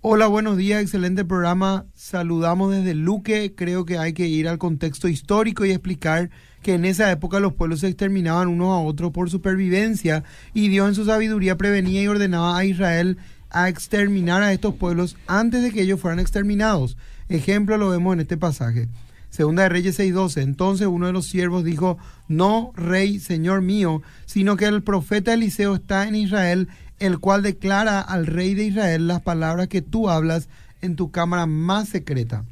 Hola, 0.00 0.28
buenos 0.28 0.56
días, 0.56 0.80
excelente 0.80 1.24
programa. 1.24 1.86
Saludamos 1.92 2.70
desde 2.70 2.94
Luque. 2.94 3.52
Creo 3.56 3.84
que 3.84 3.98
hay 3.98 4.12
que 4.12 4.28
ir 4.28 4.46
al 4.46 4.58
contexto 4.58 5.08
histórico 5.08 5.64
y 5.64 5.72
explicar 5.72 6.30
que 6.62 6.74
en 6.74 6.84
esa 6.84 7.10
época 7.10 7.40
los 7.40 7.54
pueblos 7.54 7.80
se 7.80 7.88
exterminaban 7.88 8.46
unos 8.46 8.68
a 8.68 8.78
otros 8.78 9.10
por 9.10 9.28
supervivencia 9.28 10.22
y 10.52 10.68
Dios 10.68 10.88
en 10.88 10.94
su 10.94 11.04
sabiduría 11.04 11.56
prevenía 11.56 12.00
y 12.00 12.06
ordenaba 12.06 12.56
a 12.56 12.64
Israel 12.64 13.18
a 13.50 13.68
exterminar 13.68 14.44
a 14.44 14.52
estos 14.52 14.76
pueblos 14.76 15.16
antes 15.26 15.64
de 15.64 15.72
que 15.72 15.82
ellos 15.82 15.98
fueran 15.98 16.20
exterminados. 16.20 16.96
Ejemplo 17.28 17.76
lo 17.76 17.90
vemos 17.90 18.14
en 18.14 18.20
este 18.20 18.36
pasaje. 18.36 18.86
Segunda 19.34 19.64
de 19.64 19.68
Reyes 19.68 19.98
6:12. 19.98 20.42
Entonces 20.42 20.86
uno 20.86 21.08
de 21.08 21.12
los 21.12 21.26
siervos 21.26 21.64
dijo, 21.64 21.98
no, 22.28 22.70
rey, 22.76 23.18
señor 23.18 23.62
mío, 23.62 24.00
sino 24.26 24.56
que 24.56 24.66
el 24.66 24.84
profeta 24.84 25.34
Eliseo 25.34 25.74
está 25.74 26.06
en 26.06 26.14
Israel, 26.14 26.68
el 27.00 27.18
cual 27.18 27.42
declara 27.42 28.00
al 28.00 28.26
rey 28.26 28.54
de 28.54 28.66
Israel 28.66 29.08
las 29.08 29.22
palabras 29.22 29.66
que 29.66 29.82
tú 29.82 30.08
hablas 30.08 30.48
en 30.82 30.94
tu 30.94 31.10
cámara 31.10 31.46
más 31.46 31.88
secreta. 31.88 32.44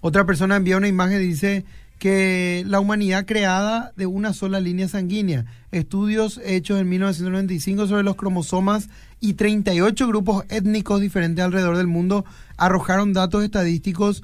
Otra 0.00 0.24
persona 0.24 0.54
envía 0.54 0.76
una 0.76 0.86
imagen 0.86 1.20
y 1.20 1.26
dice 1.26 1.64
que 1.98 2.62
la 2.64 2.78
humanidad 2.78 3.26
creada 3.26 3.92
de 3.96 4.06
una 4.06 4.34
sola 4.34 4.60
línea 4.60 4.86
sanguínea. 4.86 5.46
Estudios 5.72 6.40
hechos 6.44 6.78
en 6.78 6.88
1995 6.90 7.88
sobre 7.88 8.04
los 8.04 8.14
cromosomas 8.14 8.88
y 9.18 9.32
38 9.34 10.06
grupos 10.06 10.44
étnicos 10.48 11.00
diferentes 11.00 11.44
alrededor 11.44 11.76
del 11.76 11.88
mundo 11.88 12.24
arrojaron 12.56 13.12
datos 13.12 13.42
estadísticos 13.42 14.22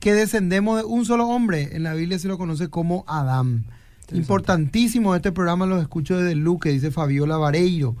que 0.00 0.14
descendemos 0.14 0.78
de 0.78 0.84
un 0.84 1.04
solo 1.04 1.26
hombre. 1.28 1.70
En 1.72 1.82
la 1.82 1.94
Biblia 1.94 2.18
se 2.18 2.28
lo 2.28 2.38
conoce 2.38 2.68
como 2.68 3.04
Adán. 3.06 3.64
Importantísimo 4.12 5.14
este 5.14 5.32
programa, 5.32 5.66
los 5.66 5.80
escucho 5.80 6.18
desde 6.18 6.34
Luque, 6.34 6.70
dice 6.70 6.90
Fabiola 6.90 7.36
Vareiro. 7.36 7.96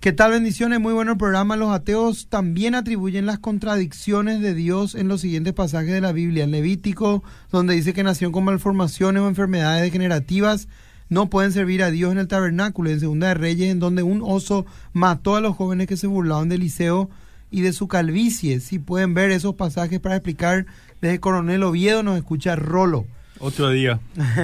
¿Qué 0.00 0.12
tal 0.12 0.30
bendiciones? 0.30 0.80
Muy 0.80 0.94
bueno 0.94 1.12
el 1.12 1.18
programa. 1.18 1.56
Los 1.56 1.70
ateos 1.72 2.28
también 2.30 2.74
atribuyen 2.74 3.26
las 3.26 3.38
contradicciones 3.38 4.40
de 4.40 4.54
Dios 4.54 4.94
en 4.94 5.08
los 5.08 5.20
siguientes 5.20 5.52
pasajes 5.52 5.92
de 5.92 6.00
la 6.00 6.12
Biblia. 6.12 6.44
En 6.44 6.52
Levítico, 6.52 7.22
donde 7.52 7.74
dice 7.74 7.92
que 7.92 8.02
nacieron 8.02 8.32
con 8.32 8.44
malformaciones 8.44 9.22
o 9.22 9.28
enfermedades 9.28 9.82
degenerativas, 9.82 10.68
no 11.10 11.28
pueden 11.28 11.52
servir 11.52 11.82
a 11.82 11.90
Dios 11.90 12.12
en 12.12 12.18
el 12.18 12.28
tabernáculo. 12.28 12.88
En 12.88 12.98
Segunda 12.98 13.28
de 13.28 13.34
Reyes, 13.34 13.70
en 13.70 13.78
donde 13.78 14.02
un 14.02 14.22
oso 14.24 14.64
mató 14.94 15.36
a 15.36 15.42
los 15.42 15.54
jóvenes 15.54 15.86
que 15.86 15.98
se 15.98 16.06
burlaban 16.06 16.48
de 16.48 16.54
Eliseo 16.54 17.10
y 17.50 17.60
de 17.60 17.74
su 17.74 17.86
calvicie. 17.86 18.60
Si 18.60 18.78
pueden 18.78 19.12
ver 19.12 19.30
esos 19.30 19.56
pasajes 19.56 20.00
para 20.00 20.16
explicar, 20.16 20.64
desde 21.00 21.20
Coronel 21.20 21.62
Oviedo 21.62 22.02
nos 22.02 22.16
escucha 22.16 22.56
Rolo. 22.56 23.06
Otro 23.40 23.70
día. 23.70 24.00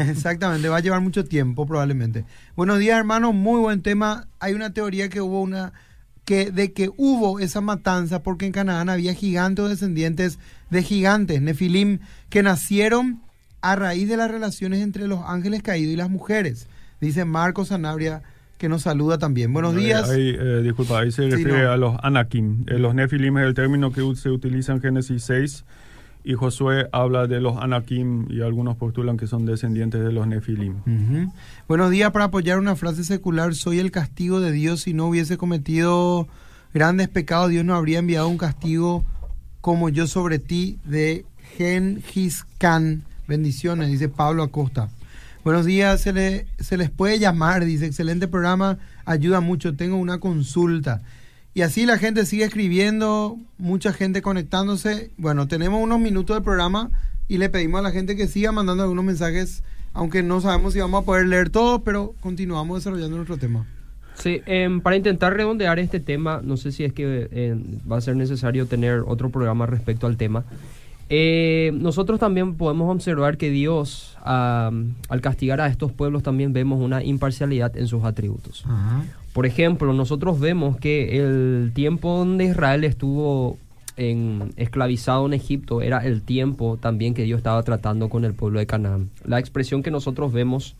Exactamente, 0.08 0.68
va 0.68 0.78
a 0.78 0.80
llevar 0.80 1.00
mucho 1.00 1.24
tiempo 1.24 1.66
probablemente. 1.66 2.24
Buenos 2.56 2.78
días, 2.78 2.98
hermanos, 2.98 3.34
muy 3.34 3.60
buen 3.60 3.82
tema. 3.82 4.26
Hay 4.40 4.54
una 4.54 4.72
teoría 4.72 5.08
que 5.08 5.20
hubo 5.20 5.40
una 5.42 5.72
que 6.24 6.50
de 6.50 6.72
que 6.72 6.90
hubo 6.96 7.38
esa 7.38 7.60
matanza 7.60 8.22
porque 8.22 8.46
en 8.46 8.52
Canaán 8.52 8.88
había 8.88 9.14
gigantes 9.14 9.64
o 9.64 9.68
descendientes 9.68 10.38
de 10.70 10.82
gigantes, 10.82 11.40
nefilim, 11.40 12.00
que 12.30 12.42
nacieron 12.42 13.20
a 13.60 13.76
raíz 13.76 14.08
de 14.08 14.16
las 14.16 14.30
relaciones 14.30 14.80
entre 14.80 15.06
los 15.06 15.20
ángeles 15.26 15.62
caídos 15.62 15.92
y 15.92 15.96
las 15.96 16.10
mujeres. 16.10 16.66
Dice 17.00 17.24
Marcos 17.24 17.68
Sanabria 17.68 18.22
que 18.58 18.68
nos 18.70 18.82
saluda 18.82 19.18
también. 19.18 19.52
Buenos 19.52 19.76
Ahí- 19.76 19.84
días. 19.84 20.08
Ahí, 20.08 20.34
eh, 20.36 20.60
disculpa, 20.64 21.00
ahí 21.00 21.12
se 21.12 21.24
Sí, 21.24 21.30
refiere 21.30 21.64
no. 21.64 21.70
a 21.72 21.76
los 21.76 21.96
anakim. 22.02 22.64
Eh, 22.66 22.78
los 22.78 22.94
nefilim 22.94 23.36
es 23.38 23.44
el 23.46 23.54
término 23.54 23.92
que 23.92 24.00
se 24.16 24.30
utiliza 24.30 24.72
en 24.72 24.80
Génesis 24.80 25.22
6 25.24 25.64
y 26.26 26.34
Josué 26.34 26.88
habla 26.90 27.28
de 27.28 27.40
los 27.40 27.56
anakim 27.56 28.26
y 28.28 28.42
algunos 28.42 28.76
postulan 28.76 29.16
que 29.16 29.28
son 29.28 29.46
descendientes 29.46 30.02
de 30.02 30.10
los 30.10 30.26
nefilim. 30.26 30.74
Buenos 31.68 31.90
días 31.92 32.10
para 32.10 32.26
apoyar 32.26 32.58
una 32.58 32.74
frase 32.74 33.04
secular. 33.04 33.54
Soy 33.54 33.78
el 33.78 33.92
castigo 33.92 34.40
de 34.40 34.50
Dios 34.50 34.82
si 34.82 34.92
no 34.92 35.06
hubiese 35.06 35.38
cometido 35.38 36.26
grandes 36.74 37.08
pecados, 37.08 37.50
Dios 37.50 37.64
no 37.64 37.76
habría 37.76 38.00
enviado 38.00 38.26
un 38.26 38.38
castigo 38.38 39.04
como 39.60 39.88
yo 39.88 40.08
sobre 40.08 40.40
ti 40.40 40.80
de 40.84 41.24
Gengis 41.56 42.44
Khan. 42.58 43.04
Bendiciones, 43.28 43.88
dice 43.88 44.08
Pablo 44.08 44.42
Acosta. 44.42 44.88
Buenos 45.44 45.64
días, 45.64 46.00
se, 46.00 46.12
le, 46.12 46.48
se 46.58 46.76
les 46.76 46.90
puede 46.90 47.20
llamar, 47.20 47.64
dice, 47.64 47.86
excelente 47.86 48.26
programa, 48.26 48.78
ayuda 49.04 49.40
mucho, 49.40 49.76
tengo 49.76 49.96
una 49.96 50.18
consulta. 50.18 51.02
Y 51.56 51.62
así 51.62 51.86
la 51.86 51.96
gente 51.96 52.26
sigue 52.26 52.44
escribiendo, 52.44 53.38
mucha 53.56 53.94
gente 53.94 54.20
conectándose. 54.20 55.10
Bueno, 55.16 55.48
tenemos 55.48 55.82
unos 55.82 55.98
minutos 55.98 56.36
del 56.36 56.44
programa 56.44 56.90
y 57.28 57.38
le 57.38 57.48
pedimos 57.48 57.78
a 57.78 57.82
la 57.82 57.92
gente 57.92 58.14
que 58.14 58.26
siga 58.28 58.52
mandando 58.52 58.82
algunos 58.82 59.06
mensajes, 59.06 59.62
aunque 59.94 60.22
no 60.22 60.42
sabemos 60.42 60.74
si 60.74 60.80
vamos 60.80 61.02
a 61.02 61.06
poder 61.06 61.26
leer 61.28 61.48
todo, 61.48 61.82
pero 61.82 62.14
continuamos 62.20 62.80
desarrollando 62.80 63.16
nuestro 63.16 63.38
tema. 63.38 63.66
Sí, 64.16 64.42
em, 64.44 64.82
para 64.82 64.96
intentar 64.96 65.34
redondear 65.34 65.78
este 65.78 65.98
tema, 65.98 66.42
no 66.44 66.58
sé 66.58 66.72
si 66.72 66.84
es 66.84 66.92
que 66.92 67.26
eh, 67.32 67.56
va 67.90 67.96
a 67.96 68.00
ser 68.02 68.16
necesario 68.16 68.66
tener 68.66 69.04
otro 69.06 69.30
programa 69.30 69.64
respecto 69.64 70.06
al 70.06 70.18
tema. 70.18 70.44
Eh, 71.08 71.70
nosotros 71.74 72.18
también 72.18 72.56
podemos 72.56 72.92
observar 72.92 73.36
que 73.36 73.50
Dios, 73.50 74.16
al 74.24 75.20
castigar 75.20 75.60
a 75.60 75.68
estos 75.68 75.92
pueblos, 75.92 76.22
también 76.22 76.52
vemos 76.52 76.80
una 76.80 77.04
imparcialidad 77.04 77.76
en 77.76 77.86
sus 77.86 78.04
atributos. 78.04 78.64
Por 79.32 79.46
ejemplo, 79.46 79.92
nosotros 79.92 80.40
vemos 80.40 80.78
que 80.78 81.18
el 81.18 81.72
tiempo 81.74 82.18
donde 82.18 82.46
Israel 82.46 82.84
estuvo 82.84 83.58
en, 83.96 84.52
esclavizado 84.56 85.26
en 85.26 85.34
Egipto 85.34 85.80
era 85.80 86.04
el 86.04 86.22
tiempo 86.22 86.76
también 86.76 87.14
que 87.14 87.22
Dios 87.22 87.38
estaba 87.38 87.62
tratando 87.62 88.08
con 88.08 88.24
el 88.24 88.34
pueblo 88.34 88.58
de 88.58 88.66
Canaán. 88.66 89.10
La 89.24 89.38
expresión 89.38 89.82
que 89.82 89.90
nosotros 89.90 90.32
vemos 90.32 90.74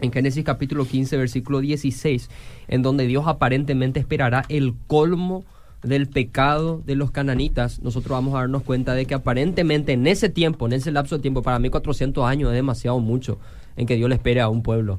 en 0.00 0.12
Génesis 0.12 0.44
capítulo 0.44 0.84
15, 0.84 1.16
versículo 1.16 1.60
16, 1.60 2.28
en 2.68 2.82
donde 2.82 3.06
Dios 3.06 3.24
aparentemente 3.26 4.00
esperará 4.00 4.44
el 4.48 4.74
colmo 4.86 5.44
del 5.82 6.08
pecado 6.08 6.82
de 6.84 6.96
los 6.96 7.10
cananitas, 7.10 7.80
nosotros 7.80 8.10
vamos 8.10 8.34
a 8.34 8.38
darnos 8.38 8.62
cuenta 8.62 8.94
de 8.94 9.06
que 9.06 9.14
aparentemente 9.14 9.92
en 9.92 10.06
ese 10.06 10.28
tiempo, 10.28 10.66
en 10.66 10.72
ese 10.72 10.90
lapso 10.90 11.16
de 11.16 11.22
tiempo, 11.22 11.42
para 11.42 11.58
mí 11.58 11.70
400 11.70 12.24
años 12.24 12.50
es 12.50 12.54
demasiado 12.54 12.98
mucho 12.98 13.38
en 13.76 13.86
que 13.86 13.96
Dios 13.96 14.08
le 14.08 14.16
espere 14.16 14.40
a 14.40 14.48
un 14.48 14.62
pueblo. 14.62 14.98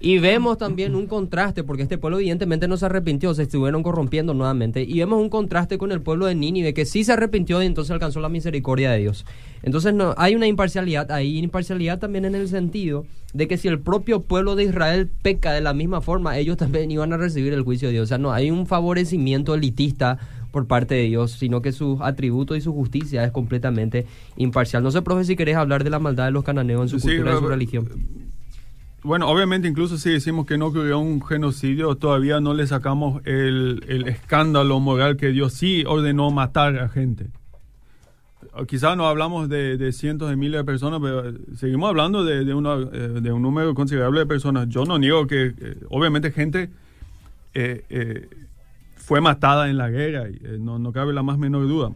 Y 0.00 0.18
vemos 0.18 0.58
también 0.58 0.94
un 0.94 1.06
contraste, 1.06 1.64
porque 1.64 1.82
este 1.82 1.98
pueblo 1.98 2.18
evidentemente 2.18 2.68
no 2.68 2.76
se 2.76 2.86
arrepintió, 2.86 3.34
se 3.34 3.44
estuvieron 3.44 3.82
corrompiendo 3.82 4.34
nuevamente. 4.34 4.82
Y 4.82 4.98
vemos 4.98 5.20
un 5.20 5.28
contraste 5.28 5.78
con 5.78 5.92
el 5.92 6.00
pueblo 6.00 6.26
de 6.26 6.34
Nínive, 6.34 6.74
que 6.74 6.84
sí 6.84 7.04
se 7.04 7.12
arrepintió 7.12 7.62
y 7.62 7.66
entonces 7.66 7.90
alcanzó 7.92 8.20
la 8.20 8.28
misericordia 8.28 8.90
de 8.90 8.98
Dios. 8.98 9.24
Entonces 9.62 9.94
no, 9.94 10.14
hay 10.16 10.34
una 10.34 10.46
imparcialidad, 10.46 11.10
hay 11.10 11.38
imparcialidad 11.38 11.98
también 11.98 12.24
en 12.24 12.34
el 12.34 12.48
sentido 12.48 13.06
de 13.34 13.48
que 13.48 13.56
si 13.56 13.68
el 13.68 13.80
propio 13.80 14.22
pueblo 14.22 14.56
de 14.56 14.64
Israel 14.64 15.08
peca 15.22 15.52
de 15.52 15.60
la 15.60 15.74
misma 15.74 16.00
forma, 16.00 16.38
ellos 16.38 16.56
también 16.56 16.90
iban 16.90 17.12
a 17.12 17.16
recibir 17.16 17.52
el 17.52 17.62
juicio 17.62 17.88
de 17.88 17.92
Dios. 17.92 18.04
O 18.04 18.06
sea, 18.06 18.18
no 18.18 18.32
hay 18.32 18.50
un 18.50 18.66
favorecimiento 18.66 19.54
elitista 19.54 20.18
por 20.50 20.66
parte 20.66 20.94
de 20.94 21.02
Dios, 21.02 21.32
sino 21.32 21.60
que 21.60 21.72
sus 21.72 22.00
atributos 22.00 22.56
y 22.56 22.60
su 22.60 22.72
justicia 22.72 23.24
es 23.24 23.32
completamente 23.32 24.06
imparcial. 24.36 24.82
No 24.82 24.90
sé, 24.90 25.02
profe, 25.02 25.24
si 25.24 25.36
querés 25.36 25.56
hablar 25.56 25.84
de 25.84 25.90
la 25.90 25.98
maldad 25.98 26.26
de 26.26 26.30
los 26.30 26.44
cananeos 26.44 26.82
en 26.82 26.88
su 26.88 27.06
cultura 27.06 27.34
y 27.34 27.38
su 27.38 27.48
religión. 27.48 27.88
Bueno, 29.04 29.28
obviamente 29.28 29.68
incluso 29.68 29.96
si 29.96 30.10
decimos 30.10 30.44
que 30.44 30.58
no 30.58 30.66
ocurrió 30.66 30.98
un 30.98 31.24
genocidio, 31.24 31.94
todavía 31.94 32.40
no 32.40 32.52
le 32.52 32.66
sacamos 32.66 33.22
el, 33.26 34.04
escándalo 34.06 34.80
moral 34.80 35.16
que 35.16 35.28
Dios 35.28 35.52
sí 35.52 35.84
ordenó 35.86 36.30
matar 36.32 36.78
a 36.78 36.88
gente. 36.88 37.28
Quizás 38.66 38.96
no 38.96 39.06
hablamos 39.06 39.48
de, 39.48 39.92
cientos 39.92 40.30
de 40.30 40.36
miles 40.36 40.60
de 40.60 40.64
personas, 40.64 41.00
pero 41.00 41.32
seguimos 41.56 41.88
hablando 41.88 42.24
de, 42.24 42.44
de, 42.44 42.52
eh, 42.52 43.20
de, 43.20 43.32
un 43.32 43.42
número 43.42 43.72
considerable 43.72 44.20
de 44.20 44.26
personas. 44.26 44.68
Yo 44.68 44.84
no 44.84 44.98
niego 44.98 45.28
que, 45.28 45.54
eh, 45.56 45.76
obviamente, 45.90 46.32
gente 46.32 46.70
eh, 47.54 48.28
fue 48.96 49.20
matada 49.20 49.70
en 49.70 49.78
la 49.78 49.90
guerra, 49.90 50.28
y, 50.28 50.58
no, 50.58 50.80
no 50.80 50.92
cabe 50.92 51.12
la 51.12 51.22
más 51.22 51.38
menor 51.38 51.68
duda. 51.68 51.92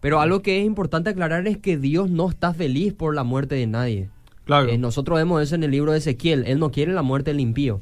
Pero 0.00 0.20
algo 0.20 0.42
que 0.42 0.60
es 0.60 0.66
importante 0.66 1.10
aclarar 1.10 1.48
es 1.48 1.56
que 1.56 1.78
Dios 1.78 2.10
no 2.10 2.28
está 2.28 2.52
feliz 2.52 2.92
por 2.92 3.14
la 3.14 3.24
muerte 3.24 3.54
de 3.54 3.66
nadie. 3.66 4.10
Eh, 4.48 4.78
nosotros 4.78 5.18
vemos 5.18 5.42
eso 5.42 5.54
en 5.56 5.64
el 5.64 5.70
libro 5.70 5.92
de 5.92 5.98
Ezequiel. 5.98 6.44
Él 6.46 6.58
no 6.58 6.70
quiere 6.70 6.92
la 6.92 7.02
muerte 7.02 7.30
del 7.32 7.40
impío. 7.40 7.80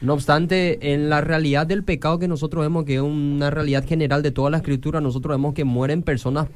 No 0.00 0.14
obstante, 0.14 0.92
en 0.92 1.08
la 1.08 1.20
realidad 1.20 1.66
del 1.66 1.82
pecado 1.82 2.18
que 2.18 2.28
nosotros 2.28 2.62
vemos, 2.62 2.84
que 2.84 2.96
es 2.96 3.00
una 3.00 3.50
realidad 3.50 3.86
general 3.86 4.22
de 4.22 4.30
toda 4.30 4.50
la 4.50 4.58
escritura, 4.58 5.00
nosotros 5.00 5.34
vemos 5.34 5.54
que 5.54 5.64
mueren 5.64 6.02
personas, 6.02 6.48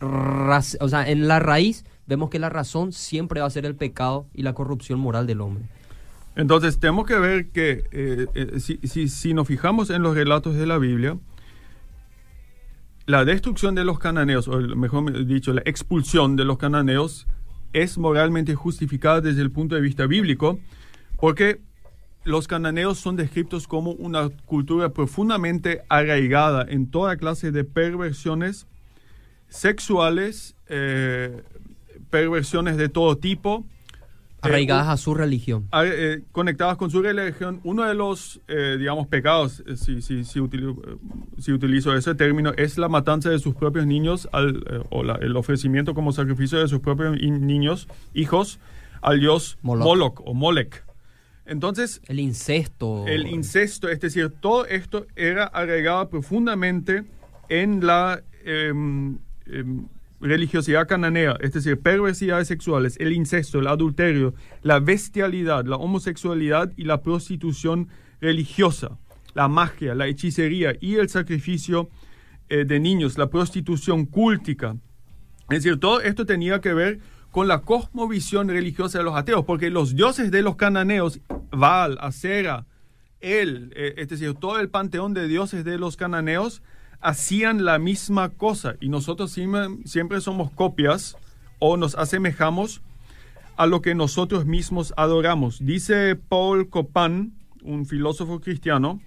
o 0.00 0.88
sea, 0.88 1.08
en 1.08 1.28
la 1.28 1.38
raíz 1.38 1.84
vemos 2.06 2.30
que 2.30 2.38
la 2.38 2.48
razón 2.48 2.92
siempre 2.92 3.40
va 3.40 3.46
a 3.46 3.50
ser 3.50 3.66
el 3.66 3.74
pecado 3.74 4.26
y 4.32 4.42
la 4.42 4.54
corrupción 4.54 4.98
moral 4.98 5.26
del 5.26 5.42
hombre. 5.42 5.64
Entonces, 6.34 6.78
tenemos 6.78 7.06
que 7.06 7.18
ver 7.18 7.48
que 7.50 7.84
eh, 7.90 8.26
eh, 8.34 8.60
si, 8.60 8.78
si, 8.84 9.08
si, 9.08 9.34
nos 9.34 9.46
fijamos 9.46 9.90
en 9.90 10.02
los 10.02 10.14
relatos 10.14 10.54
de 10.54 10.66
la 10.66 10.78
Biblia, 10.78 11.18
la 13.06 13.24
destrucción 13.24 13.74
de 13.74 13.84
los 13.84 13.98
cananeos, 13.98 14.48
o 14.48 14.60
mejor 14.60 15.26
dicho, 15.26 15.52
la 15.52 15.62
expulsión 15.64 16.36
de 16.36 16.44
los 16.44 16.58
cananeos, 16.58 17.26
es 17.72 17.98
moralmente 17.98 18.54
justificada 18.54 19.20
desde 19.20 19.42
el 19.42 19.50
punto 19.50 19.74
de 19.74 19.80
vista 19.80 20.06
bíblico, 20.06 20.58
porque 21.16 21.60
los 22.24 22.46
cananeos 22.46 22.98
son 22.98 23.16
descritos 23.16 23.66
como 23.66 23.92
una 23.92 24.28
cultura 24.46 24.90
profundamente 24.90 25.82
arraigada 25.88 26.66
en 26.68 26.90
toda 26.90 27.16
clase 27.16 27.52
de 27.52 27.64
perversiones 27.64 28.66
sexuales, 29.48 30.54
eh, 30.68 31.42
perversiones 32.10 32.76
de 32.76 32.88
todo 32.88 33.16
tipo, 33.16 33.64
Arraigadas 34.40 34.88
a 34.88 34.96
su 34.96 35.14
religión. 35.14 35.68
Eh, 35.84 36.22
conectadas 36.32 36.76
con 36.76 36.90
su 36.90 37.02
religión. 37.02 37.60
Uno 37.64 37.84
de 37.84 37.94
los, 37.94 38.40
eh, 38.48 38.76
digamos, 38.78 39.08
pecados, 39.08 39.64
eh, 39.66 39.76
si, 39.76 40.00
si, 40.00 40.24
si, 40.24 40.40
utilizo, 40.40 41.94
ese 41.94 42.14
término, 42.14 42.52
es 42.56 42.78
la 42.78 42.88
matanza 42.88 43.30
de 43.30 43.38
sus 43.38 43.54
propios 43.54 43.86
niños 43.86 44.28
al, 44.32 44.86
o 44.90 45.02
el 45.02 45.36
ofrecimiento 45.36 45.94
como 45.94 46.12
sacrificio 46.12 46.58
de 46.58 46.68
sus 46.68 46.80
propios 46.80 47.20
niños, 47.20 47.88
hijos, 48.14 48.60
al 49.02 49.20
dios 49.20 49.58
Moloch, 49.62 50.20
o 50.24 50.34
Molech. 50.34 50.84
Entonces... 51.44 52.00
El 52.06 52.20
incesto. 52.20 53.06
El 53.06 53.26
incesto, 53.26 53.88
es 53.88 54.00
decir, 54.00 54.30
todo 54.40 54.66
esto 54.66 55.06
era 55.16 55.44
arraigado 55.44 56.08
profundamente 56.08 57.04
en 57.48 57.84
la... 57.84 58.22
Religiosidad 60.20 60.88
cananea, 60.88 61.36
es 61.40 61.52
decir, 61.52 61.80
perversidades 61.80 62.48
sexuales, 62.48 62.96
el 62.98 63.12
incesto, 63.12 63.60
el 63.60 63.68
adulterio, 63.68 64.34
la 64.62 64.80
bestialidad, 64.80 65.64
la 65.64 65.76
homosexualidad 65.76 66.72
y 66.76 66.84
la 66.84 67.02
prostitución 67.02 67.88
religiosa, 68.20 68.98
la 69.34 69.46
magia, 69.46 69.94
la 69.94 70.08
hechicería 70.08 70.74
y 70.80 70.96
el 70.96 71.08
sacrificio 71.08 71.88
eh, 72.48 72.64
de 72.64 72.80
niños, 72.80 73.16
la 73.16 73.30
prostitución 73.30 74.06
cúltica. 74.06 74.76
Es 75.50 75.62
decir, 75.62 75.78
todo 75.78 76.00
esto 76.00 76.26
tenía 76.26 76.60
que 76.60 76.74
ver 76.74 76.98
con 77.30 77.46
la 77.46 77.60
cosmovisión 77.60 78.48
religiosa 78.48 78.98
de 78.98 79.04
los 79.04 79.14
ateos, 79.14 79.44
porque 79.44 79.70
los 79.70 79.94
dioses 79.94 80.30
de 80.30 80.42
los 80.42 80.56
cananeos, 80.56 81.20
Baal, 81.50 81.96
Acera, 82.00 82.66
él, 83.20 83.72
eh, 83.76 83.94
es 83.98 84.08
decir, 84.08 84.34
todo 84.34 84.58
el 84.58 84.68
panteón 84.68 85.14
de 85.14 85.28
dioses 85.28 85.64
de 85.64 85.78
los 85.78 85.96
cananeos, 85.96 86.62
hacían 87.00 87.64
la 87.64 87.78
misma 87.78 88.30
cosa 88.30 88.76
y 88.80 88.88
nosotros 88.88 89.32
siempre, 89.32 90.20
somos 90.20 90.50
copias 90.50 91.16
o 91.58 91.76
nos 91.76 91.94
asemejamos 91.94 92.82
a 93.56 93.66
lo 93.66 93.82
que 93.82 93.94
nosotros 93.94 94.46
mismos 94.46 94.94
adoramos. 94.96 95.58
Dice 95.64 96.16
Paul 96.16 96.68
Copan, 96.68 97.32
un 97.62 97.86
filósofo 97.86 98.40
cristiano, 98.40 99.00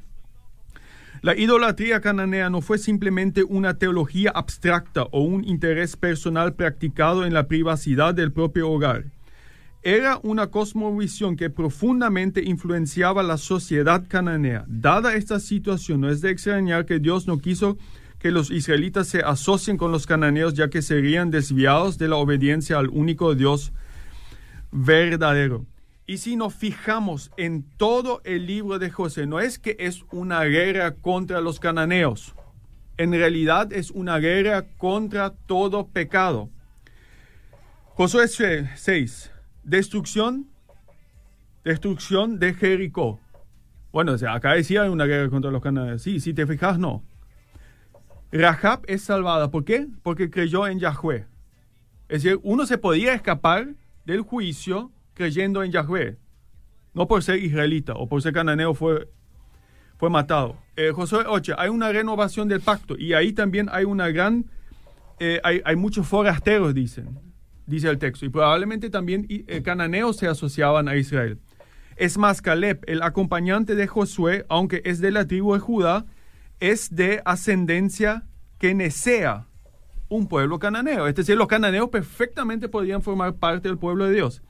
la 1.21 1.37
idolatría 1.37 2.01
cananea 2.01 2.49
no 2.49 2.61
fue 2.61 2.77
simplemente 2.77 3.43
una 3.43 3.77
teología 3.77 4.31
abstracta 4.33 5.03
o 5.11 5.21
un 5.21 5.43
interés 5.45 5.95
personal 5.95 6.55
practicado 6.55 7.25
en 7.25 7.33
la 7.33 7.47
privacidad 7.47 8.15
del 8.15 8.31
propio 8.31 8.71
hogar. 8.71 9.05
Era 9.83 10.19
una 10.21 10.47
cosmovisión 10.47 11.35
que 11.35 11.49
profundamente 11.49 12.43
influenciaba 12.43 13.23
la 13.23 13.37
sociedad 13.37 14.05
cananea. 14.07 14.63
Dada 14.67 15.15
esta 15.15 15.39
situación, 15.39 16.01
no 16.01 16.09
es 16.11 16.21
de 16.21 16.29
extrañar 16.29 16.85
que 16.85 16.99
Dios 16.99 17.25
no 17.25 17.39
quiso 17.39 17.77
que 18.19 18.29
los 18.29 18.51
israelitas 18.51 19.07
se 19.07 19.21
asocien 19.21 19.77
con 19.77 19.91
los 19.91 20.05
cananeos, 20.05 20.53
ya 20.53 20.69
que 20.69 20.83
serían 20.83 21.31
desviados 21.31 21.97
de 21.97 22.07
la 22.07 22.17
obediencia 22.17 22.77
al 22.77 22.89
único 22.89 23.33
Dios 23.33 23.73
verdadero. 24.71 25.65
Y 26.05 26.17
si 26.17 26.35
nos 26.35 26.53
fijamos 26.53 27.31
en 27.37 27.63
todo 27.77 28.21
el 28.23 28.45
libro 28.45 28.77
de 28.77 28.91
José, 28.91 29.25
no 29.25 29.39
es 29.39 29.57
que 29.57 29.75
es 29.79 30.03
una 30.11 30.43
guerra 30.43 30.93
contra 30.93 31.41
los 31.41 31.59
cananeos, 31.59 32.35
en 32.97 33.13
realidad 33.13 33.73
es 33.73 33.89
una 33.89 34.19
guerra 34.19 34.65
contra 34.77 35.33
todo 35.47 35.87
pecado. 35.87 36.49
Josué 37.95 38.27
6, 38.27 39.30
Destrucción, 39.71 40.47
destrucción 41.63 42.39
de 42.39 42.53
Jericó. 42.53 43.21
Bueno, 43.93 44.13
acá 44.27 44.51
decía 44.51 44.91
una 44.91 45.05
guerra 45.05 45.29
contra 45.29 45.49
los 45.49 45.61
cananeos. 45.61 46.01
Sí, 46.01 46.19
si 46.19 46.33
te 46.33 46.45
fijas, 46.45 46.77
no. 46.77 47.05
Rahab 48.33 48.81
es 48.87 49.03
salvada. 49.03 49.49
¿Por 49.49 49.63
qué? 49.63 49.87
Porque 50.03 50.29
creyó 50.29 50.67
en 50.67 50.79
Yahweh. 50.79 51.25
Es 52.09 52.23
decir, 52.23 52.37
uno 52.43 52.65
se 52.65 52.77
podía 52.77 53.13
escapar 53.13 53.75
del 54.03 54.23
juicio 54.23 54.91
creyendo 55.13 55.63
en 55.63 55.71
Yahweh. 55.71 56.17
No 56.93 57.07
por 57.07 57.23
ser 57.23 57.41
israelita 57.41 57.93
o 57.93 58.09
por 58.09 58.21
ser 58.21 58.33
cananeo 58.33 58.73
fue, 58.73 59.07
fue 59.95 60.09
matado. 60.09 60.57
Eh, 60.75 60.91
Josué 60.93 61.23
8, 61.25 61.55
hay 61.57 61.69
una 61.69 61.93
renovación 61.93 62.49
del 62.49 62.59
pacto 62.59 62.97
y 62.97 63.13
ahí 63.13 63.31
también 63.31 63.69
hay 63.71 63.85
una 63.85 64.09
gran, 64.09 64.51
eh, 65.21 65.39
hay, 65.45 65.61
hay, 65.63 65.77
muchos 65.77 66.05
forasteros, 66.05 66.73
dicen, 66.73 67.30
dice 67.71 67.89
el 67.89 67.97
texto, 67.97 68.25
y 68.25 68.29
probablemente 68.29 68.89
también 68.89 69.25
eh, 69.29 69.61
cananeos 69.63 70.17
se 70.17 70.27
asociaban 70.27 70.87
a 70.87 70.95
Israel. 70.97 71.39
Es 71.95 72.17
más, 72.17 72.41
Caleb, 72.41 72.81
el 72.87 73.01
acompañante 73.01 73.75
de 73.75 73.87
Josué, 73.87 74.45
aunque 74.49 74.81
es 74.85 74.99
de 74.99 75.11
la 75.11 75.25
tribu 75.25 75.53
de 75.53 75.59
Judá, 75.59 76.05
es 76.59 76.95
de 76.95 77.21
ascendencia 77.25 78.25
kenesea, 78.57 79.47
un 80.09 80.27
pueblo 80.27 80.59
cananeo. 80.59 81.07
Es 81.07 81.15
decir, 81.15 81.37
los 81.37 81.47
cananeos 81.47 81.89
perfectamente 81.89 82.69
podrían 82.69 83.01
formar 83.01 83.35
parte 83.35 83.67
del 83.67 83.77
pueblo 83.77 84.05
de 84.05 84.13
Dios. 84.13 84.41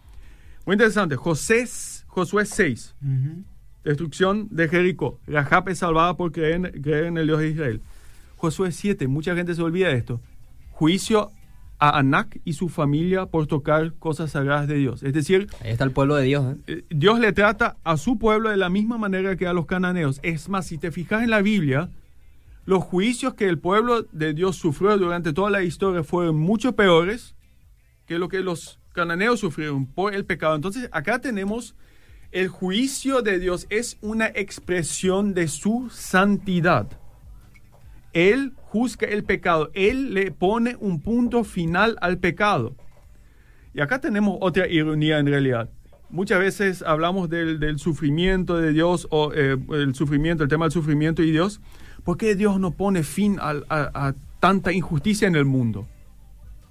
Muy 0.65 0.73
interesante. 0.73 1.15
José, 1.15 1.67
Josué 2.07 2.45
6. 2.45 2.95
Destrucción 3.83 4.47
de 4.51 4.67
Jericó. 4.67 5.19
Rahab 5.27 5.69
es 5.69 5.79
salvada 5.79 6.15
por 6.15 6.31
creer 6.31 6.53
en, 6.53 6.81
creer 6.81 7.05
en 7.05 7.17
el 7.17 7.27
Dios 7.27 7.39
de 7.39 7.49
Israel. 7.49 7.81
Josué 8.35 8.71
7. 8.71 9.07
Mucha 9.07 9.35
gente 9.35 9.55
se 9.55 9.61
olvida 9.61 9.89
de 9.89 9.95
esto. 9.95 10.21
Juicio 10.71 11.31
a 11.81 11.97
Anac 11.97 12.39
y 12.45 12.53
su 12.53 12.69
familia 12.69 13.25
por 13.25 13.47
tocar 13.47 13.95
cosas 13.95 14.31
sagradas 14.31 14.67
de 14.67 14.75
Dios. 14.75 15.01
Es 15.01 15.13
decir, 15.13 15.47
ahí 15.63 15.71
está 15.71 15.83
el 15.83 15.91
pueblo 15.91 16.15
de 16.15 16.25
Dios. 16.25 16.55
¿eh? 16.67 16.85
Dios 16.91 17.19
le 17.19 17.33
trata 17.33 17.77
a 17.83 17.97
su 17.97 18.19
pueblo 18.19 18.51
de 18.51 18.57
la 18.57 18.69
misma 18.69 18.99
manera 18.99 19.35
que 19.35 19.47
a 19.47 19.53
los 19.53 19.65
cananeos. 19.65 20.19
Es 20.21 20.47
más, 20.47 20.67
si 20.67 20.77
te 20.77 20.91
fijas 20.91 21.23
en 21.23 21.31
la 21.31 21.41
Biblia, 21.41 21.89
los 22.65 22.83
juicios 22.83 23.33
que 23.33 23.49
el 23.49 23.57
pueblo 23.57 24.03
de 24.11 24.35
Dios 24.35 24.57
sufrió 24.57 24.95
durante 24.95 25.33
toda 25.33 25.49
la 25.49 25.63
historia 25.63 26.03
fueron 26.03 26.37
mucho 26.37 26.75
peores 26.75 27.33
que 28.05 28.19
lo 28.19 28.29
que 28.29 28.41
los 28.41 28.79
cananeos 28.93 29.39
sufrieron 29.39 29.87
por 29.87 30.13
el 30.13 30.23
pecado. 30.23 30.55
Entonces, 30.55 30.87
acá 30.91 31.19
tenemos 31.19 31.73
el 32.31 32.47
juicio 32.47 33.23
de 33.23 33.39
Dios 33.39 33.65
es 33.71 33.97
una 34.01 34.27
expresión 34.27 35.33
de 35.33 35.47
su 35.47 35.89
santidad. 35.89 36.87
Él 38.13 38.53
juzga 38.71 39.05
el 39.05 39.25
pecado, 39.25 39.69
Él 39.73 40.13
le 40.13 40.31
pone 40.31 40.77
un 40.79 41.01
punto 41.01 41.43
final 41.43 41.97
al 41.99 42.19
pecado. 42.19 42.73
Y 43.73 43.81
acá 43.81 43.99
tenemos 43.99 44.37
otra 44.39 44.65
ironía 44.69 45.19
en 45.19 45.27
realidad. 45.27 45.69
Muchas 46.09 46.39
veces 46.39 46.81
hablamos 46.81 47.29
del, 47.29 47.59
del 47.59 47.79
sufrimiento 47.79 48.57
de 48.57 48.71
Dios 48.71 49.07
o 49.11 49.33
eh, 49.33 49.57
el 49.73 49.93
sufrimiento, 49.93 50.43
el 50.43 50.49
tema 50.49 50.65
del 50.65 50.71
sufrimiento 50.71 51.21
y 51.21 51.31
Dios. 51.31 51.59
¿Por 52.05 52.17
qué 52.17 52.33
Dios 52.33 52.61
no 52.61 52.71
pone 52.71 53.03
fin 53.03 53.37
a, 53.41 53.55
a, 53.67 54.07
a 54.07 54.15
tanta 54.39 54.71
injusticia 54.71 55.27
en 55.27 55.35
el 55.35 55.43
mundo? 55.43 55.85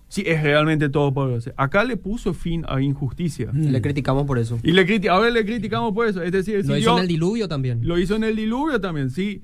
Si 0.08 0.22
es 0.22 0.42
realmente 0.42 0.88
todo 0.88 1.12
poderoso. 1.12 1.52
Acá 1.58 1.84
le 1.84 1.98
puso 1.98 2.32
fin 2.32 2.64
a 2.66 2.80
injusticia. 2.80 3.50
Mm. 3.52 3.72
Le 3.72 3.82
criticamos 3.82 4.24
por 4.26 4.38
eso. 4.38 4.58
Y 4.62 4.72
le 4.72 4.86
criti 4.86 5.08
ahora 5.08 5.28
le 5.28 5.44
criticamos 5.44 5.92
por 5.92 6.08
eso. 6.08 6.22
Es 6.22 6.32
decir, 6.32 6.64
lo 6.64 6.74
si 6.74 6.80
hizo 6.80 6.96
en 6.96 7.02
el 7.02 7.08
diluvio 7.08 7.46
también. 7.46 7.86
Lo 7.86 7.98
hizo 7.98 8.16
en 8.16 8.24
el 8.24 8.36
diluvio 8.36 8.80
también, 8.80 9.10
sí. 9.10 9.42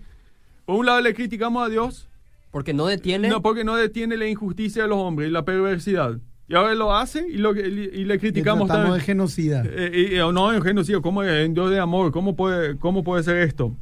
Por 0.65 0.77
un 0.77 0.87
lado 0.87 1.03
le 1.03 1.13
criticamos 1.13 1.67
a 1.67 1.69
Dios. 1.69 2.09
Porque 2.57 2.73
no 2.73 2.87
detiene. 2.87 3.29
No, 3.29 3.43
porque 3.43 3.65
no 3.65 3.77
detiene 3.77 4.17
la 4.17 4.27
injusticia 4.27 4.85
de 4.85 4.89
los 4.89 4.97
hombres 4.97 5.29
y 5.29 5.31
la 5.31 5.45
perversidad. 5.45 6.19
Y 6.49 6.55
ahora 6.55 6.75
lo 6.75 6.97
hace 6.97 7.27
y, 7.29 7.37
lo, 7.37 7.55
y, 7.55 8.07
le 8.07 8.19
criticamos 8.19 8.67
también. 8.67 8.95
de 8.95 9.01
genocida. 9.01 9.63
Eh, 9.67 10.15
y, 10.15 10.33
no, 10.33 10.55
en 10.55 10.63
genocida. 10.63 11.03
¿Cómo 11.03 11.23
es? 11.23 11.45
En 11.45 11.53
Dios 11.53 11.69
de 11.71 11.79
amor. 11.79 12.13
¿Cómo 12.13 12.35
puede, 12.35 12.79
¿Cómo 12.79 13.05
puede 13.05 13.23
ser 13.25 13.37
esto? 13.37 13.77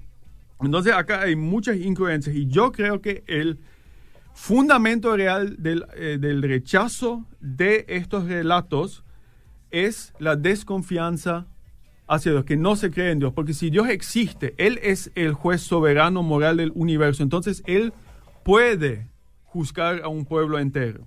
Entonces 0.60 0.92
acá 0.92 1.20
hay 1.20 1.36
muchas 1.36 1.76
incoherencias. 1.76 2.34
Y 2.34 2.48
yo 2.48 2.72
creo 2.72 3.00
que 3.00 3.22
el 3.28 3.60
fundamento 4.32 5.16
real 5.16 5.54
del, 5.62 5.86
eh, 5.94 6.18
del, 6.20 6.42
rechazo 6.42 7.24
de 7.40 7.84
estos 7.86 8.24
relatos 8.26 9.04
es 9.70 10.14
la 10.18 10.34
desconfianza 10.34 11.46
hacia 12.08 12.32
Dios, 12.32 12.44
que 12.44 12.56
no 12.56 12.74
se 12.74 12.90
cree 12.90 13.12
en 13.12 13.20
Dios, 13.20 13.32
porque 13.34 13.54
si 13.54 13.70
Dios 13.70 13.88
existe, 13.88 14.52
Él 14.58 14.80
es 14.82 15.12
el 15.14 15.32
juez 15.32 15.60
soberano 15.60 16.24
moral 16.24 16.56
del 16.56 16.72
universo, 16.74 17.22
entonces 17.22 17.62
Él 17.66 17.92
puede 18.44 19.08
juzgar 19.42 20.02
a 20.02 20.08
un 20.08 20.24
pueblo 20.24 20.58
entero. 20.58 21.06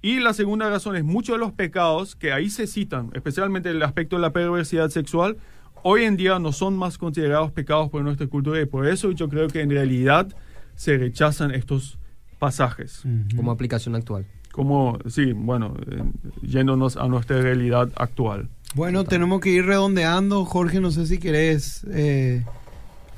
Y 0.00 0.20
la 0.20 0.34
segunda 0.34 0.68
razón 0.68 0.96
es 0.96 1.04
muchos 1.04 1.36
de 1.36 1.38
los 1.38 1.52
pecados 1.52 2.16
que 2.16 2.32
ahí 2.32 2.50
se 2.50 2.66
citan, 2.66 3.10
especialmente 3.14 3.70
el 3.70 3.82
aspecto 3.82 4.16
de 4.16 4.22
la 4.22 4.32
perversidad 4.32 4.90
sexual, 4.90 5.36
hoy 5.82 6.02
en 6.04 6.16
día 6.16 6.38
no 6.38 6.52
son 6.52 6.76
más 6.76 6.98
considerados 6.98 7.52
pecados 7.52 7.88
por 7.90 8.02
nuestra 8.02 8.26
cultura 8.26 8.60
y 8.60 8.66
por 8.66 8.86
eso 8.86 9.12
yo 9.12 9.28
creo 9.28 9.48
que 9.48 9.60
en 9.60 9.70
realidad 9.70 10.28
se 10.74 10.98
rechazan 10.98 11.52
estos 11.52 11.98
pasajes. 12.38 13.04
Como 13.36 13.52
aplicación 13.52 13.94
actual. 13.94 14.26
Como, 14.50 14.98
sí, 15.06 15.32
bueno, 15.32 15.76
eh, 15.90 16.02
yéndonos 16.42 16.96
a 16.96 17.06
nuestra 17.06 17.40
realidad 17.40 17.90
actual. 17.96 18.48
Bueno, 18.74 19.04
tenemos 19.04 19.40
que 19.40 19.50
ir 19.50 19.64
redondeando. 19.64 20.44
Jorge, 20.44 20.80
no 20.80 20.90
sé 20.90 21.06
si 21.06 21.18
querés 21.18 21.86
eh, 21.90 22.44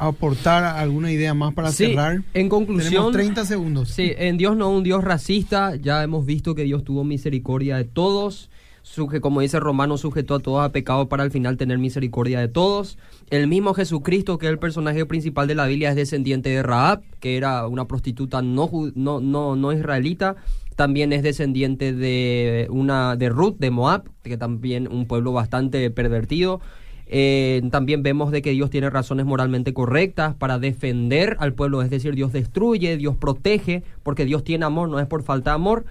aportar 0.08 0.64
alguna 0.64 1.10
idea 1.10 1.34
más 1.34 1.54
para 1.54 1.70
sí, 1.70 1.86
cerrar. 1.86 2.22
En 2.34 2.48
conclusión. 2.48 2.90
Tenemos 2.90 3.12
30 3.12 3.44
segundos. 3.44 3.88
Sí, 3.90 4.12
en 4.16 4.36
Dios 4.36 4.56
no 4.56 4.70
un 4.70 4.82
Dios 4.82 5.04
racista. 5.04 5.76
Ya 5.76 6.02
hemos 6.02 6.26
visto 6.26 6.54
que 6.54 6.64
Dios 6.64 6.84
tuvo 6.84 7.04
misericordia 7.04 7.76
de 7.76 7.84
todos. 7.84 8.50
Suje, 8.84 9.22
como 9.22 9.40
dice 9.40 9.58
Romano, 9.60 9.96
sujetó 9.96 10.34
a 10.34 10.40
todos 10.40 10.62
a 10.62 10.70
pecado 10.70 11.08
para 11.08 11.22
al 11.22 11.30
final 11.30 11.56
tener 11.56 11.78
misericordia 11.78 12.38
de 12.38 12.48
todos. 12.48 12.98
El 13.30 13.48
mismo 13.48 13.72
Jesucristo, 13.72 14.36
que 14.36 14.44
es 14.44 14.52
el 14.52 14.58
personaje 14.58 15.06
principal 15.06 15.48
de 15.48 15.54
la 15.54 15.66
Biblia, 15.66 15.88
es 15.88 15.96
descendiente 15.96 16.50
de 16.50 16.62
Raab, 16.62 17.02
que 17.18 17.38
era 17.38 17.66
una 17.66 17.86
prostituta 17.86 18.42
no, 18.42 18.70
no, 18.94 19.20
no, 19.20 19.56
no 19.56 19.72
israelita. 19.72 20.36
También 20.76 21.14
es 21.14 21.22
descendiente 21.22 21.94
de 21.94 22.66
una 22.68 23.16
de 23.16 23.30
Ruth, 23.30 23.56
de 23.58 23.70
Moab, 23.70 24.04
que 24.22 24.36
también 24.36 24.86
un 24.86 25.06
pueblo 25.06 25.32
bastante 25.32 25.90
pervertido. 25.90 26.60
Eh, 27.06 27.62
también 27.70 28.02
vemos 28.02 28.30
de 28.30 28.42
que 28.42 28.50
Dios 28.50 28.70
tiene 28.70 28.90
razones 28.90 29.26
moralmente 29.26 29.74
correctas 29.74 30.34
para 30.34 30.58
defender 30.58 31.36
al 31.38 31.52
pueblo, 31.52 31.82
es 31.82 31.90
decir, 31.90 32.14
Dios 32.14 32.32
destruye, 32.32 32.96
Dios 32.96 33.16
protege, 33.16 33.82
porque 34.02 34.24
Dios 34.24 34.44
tiene 34.44 34.64
amor, 34.64 34.88
no 34.88 34.98
es 35.00 35.06
por 35.06 35.22
falta 35.22 35.50
de 35.50 35.56
amor. 35.56 35.84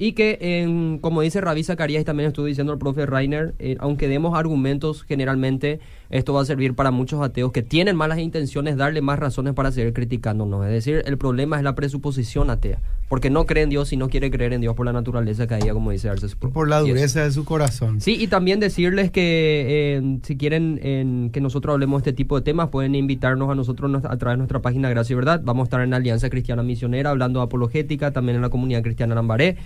Y 0.00 0.12
que, 0.12 0.98
como 1.00 1.22
dice 1.22 1.40
Rabí 1.40 1.64
Zacarías 1.64 2.02
y 2.02 2.04
también 2.04 2.28
estuvo 2.28 2.46
diciendo 2.46 2.72
el 2.72 2.78
profe 2.78 3.04
Rainer, 3.04 3.54
eh, 3.58 3.76
aunque 3.80 4.06
demos 4.06 4.38
argumentos, 4.38 5.02
generalmente 5.02 5.80
esto 6.10 6.32
va 6.32 6.42
a 6.42 6.44
servir 6.44 6.74
para 6.74 6.90
muchos 6.90 7.22
ateos 7.22 7.52
que 7.52 7.62
tienen 7.62 7.96
malas 7.96 8.18
intenciones, 8.18 8.76
darle 8.76 9.02
más 9.02 9.18
razones 9.18 9.54
para 9.54 9.72
seguir 9.72 9.92
criticándonos. 9.92 10.64
Es 10.64 10.72
decir, 10.72 11.02
el 11.04 11.18
problema 11.18 11.58
es 11.58 11.62
la 11.62 11.74
presuposición 11.74 12.50
atea, 12.50 12.78
porque 13.08 13.28
no 13.28 13.44
cree 13.44 13.64
en 13.64 13.70
Dios 13.70 13.92
y 13.92 13.96
no 13.96 14.08
quiere 14.08 14.30
creer 14.30 14.54
en 14.54 14.60
Dios 14.60 14.74
por 14.74 14.86
la 14.86 14.92
naturaleza 14.92 15.46
caída, 15.46 15.74
como 15.74 15.90
dice 15.90 16.08
Arces 16.08 16.34
Pro. 16.34 16.50
Por 16.50 16.68
la 16.68 16.80
dureza 16.80 17.22
de 17.22 17.30
su 17.30 17.44
corazón. 17.44 18.00
Sí, 18.00 18.16
y 18.18 18.26
también 18.28 18.58
decirles 18.58 19.10
que 19.10 19.96
eh, 19.98 20.18
si 20.22 20.36
quieren 20.36 20.80
en, 20.82 21.30
que 21.30 21.40
nosotros 21.40 21.74
hablemos 21.74 22.02
de 22.02 22.10
este 22.10 22.16
tipo 22.16 22.36
de 22.36 22.42
temas, 22.42 22.68
pueden 22.68 22.94
invitarnos 22.94 23.50
a 23.50 23.54
nosotros 23.54 24.04
a 24.04 24.16
través 24.16 24.34
de 24.34 24.38
nuestra 24.38 24.60
página 24.60 24.88
Gracia 24.88 25.12
y 25.12 25.16
Verdad. 25.16 25.42
Vamos 25.44 25.64
a 25.64 25.66
estar 25.66 25.80
en 25.82 25.90
la 25.90 25.96
Alianza 25.96 26.30
Cristiana 26.30 26.62
Misionera 26.62 27.10
hablando 27.10 27.40
de 27.40 27.44
apologética, 27.44 28.12
también 28.12 28.36
en 28.36 28.42
la 28.42 28.50
comunidad 28.50 28.82
cristiana 28.82 29.14
Lambaré. 29.14 29.56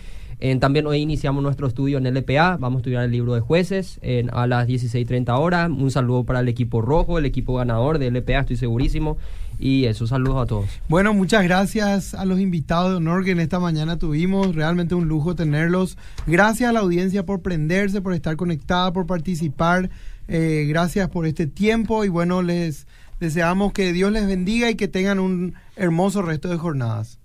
Eh, 0.44 0.56
también 0.56 0.88
hoy 0.88 0.98
iniciamos 0.98 1.40
nuestro 1.40 1.68
estudio 1.68 1.98
en 1.98 2.04
LPA, 2.12 2.56
vamos 2.56 2.78
a 2.78 2.80
estudiar 2.80 3.04
el 3.04 3.12
libro 3.12 3.32
de 3.32 3.40
jueces 3.40 4.00
a 4.32 4.46
las 4.48 4.66
16.30 4.66 5.38
horas. 5.38 5.70
Un 5.70 5.92
saludo 5.92 6.24
para 6.24 6.40
el 6.40 6.48
equipo 6.48 6.80
rojo, 6.80 7.16
el 7.16 7.26
equipo 7.26 7.54
ganador 7.54 8.00
de 8.00 8.10
LPA, 8.10 8.40
estoy 8.40 8.56
segurísimo. 8.56 9.18
Y 9.60 9.84
eso, 9.84 10.08
saludos 10.08 10.42
a 10.42 10.46
todos. 10.46 10.66
Bueno, 10.88 11.14
muchas 11.14 11.44
gracias 11.44 12.14
a 12.14 12.24
los 12.24 12.40
invitados 12.40 12.90
de 12.90 12.96
honor 12.96 13.24
que 13.24 13.30
en 13.30 13.38
esta 13.38 13.60
mañana 13.60 14.00
tuvimos. 14.00 14.56
Realmente 14.56 14.96
un 14.96 15.06
lujo 15.06 15.36
tenerlos. 15.36 15.96
Gracias 16.26 16.68
a 16.68 16.72
la 16.72 16.80
audiencia 16.80 17.24
por 17.24 17.40
prenderse, 17.40 18.00
por 18.00 18.12
estar 18.12 18.34
conectada, 18.34 18.92
por 18.92 19.06
participar. 19.06 19.90
Eh, 20.26 20.66
gracias 20.68 21.08
por 21.08 21.24
este 21.24 21.46
tiempo 21.46 22.04
y 22.04 22.08
bueno, 22.08 22.42
les 22.42 22.88
deseamos 23.20 23.72
que 23.72 23.92
Dios 23.92 24.10
les 24.10 24.26
bendiga 24.26 24.68
y 24.70 24.74
que 24.74 24.88
tengan 24.88 25.20
un 25.20 25.54
hermoso 25.76 26.20
resto 26.20 26.48
de 26.48 26.56
jornadas. 26.56 27.20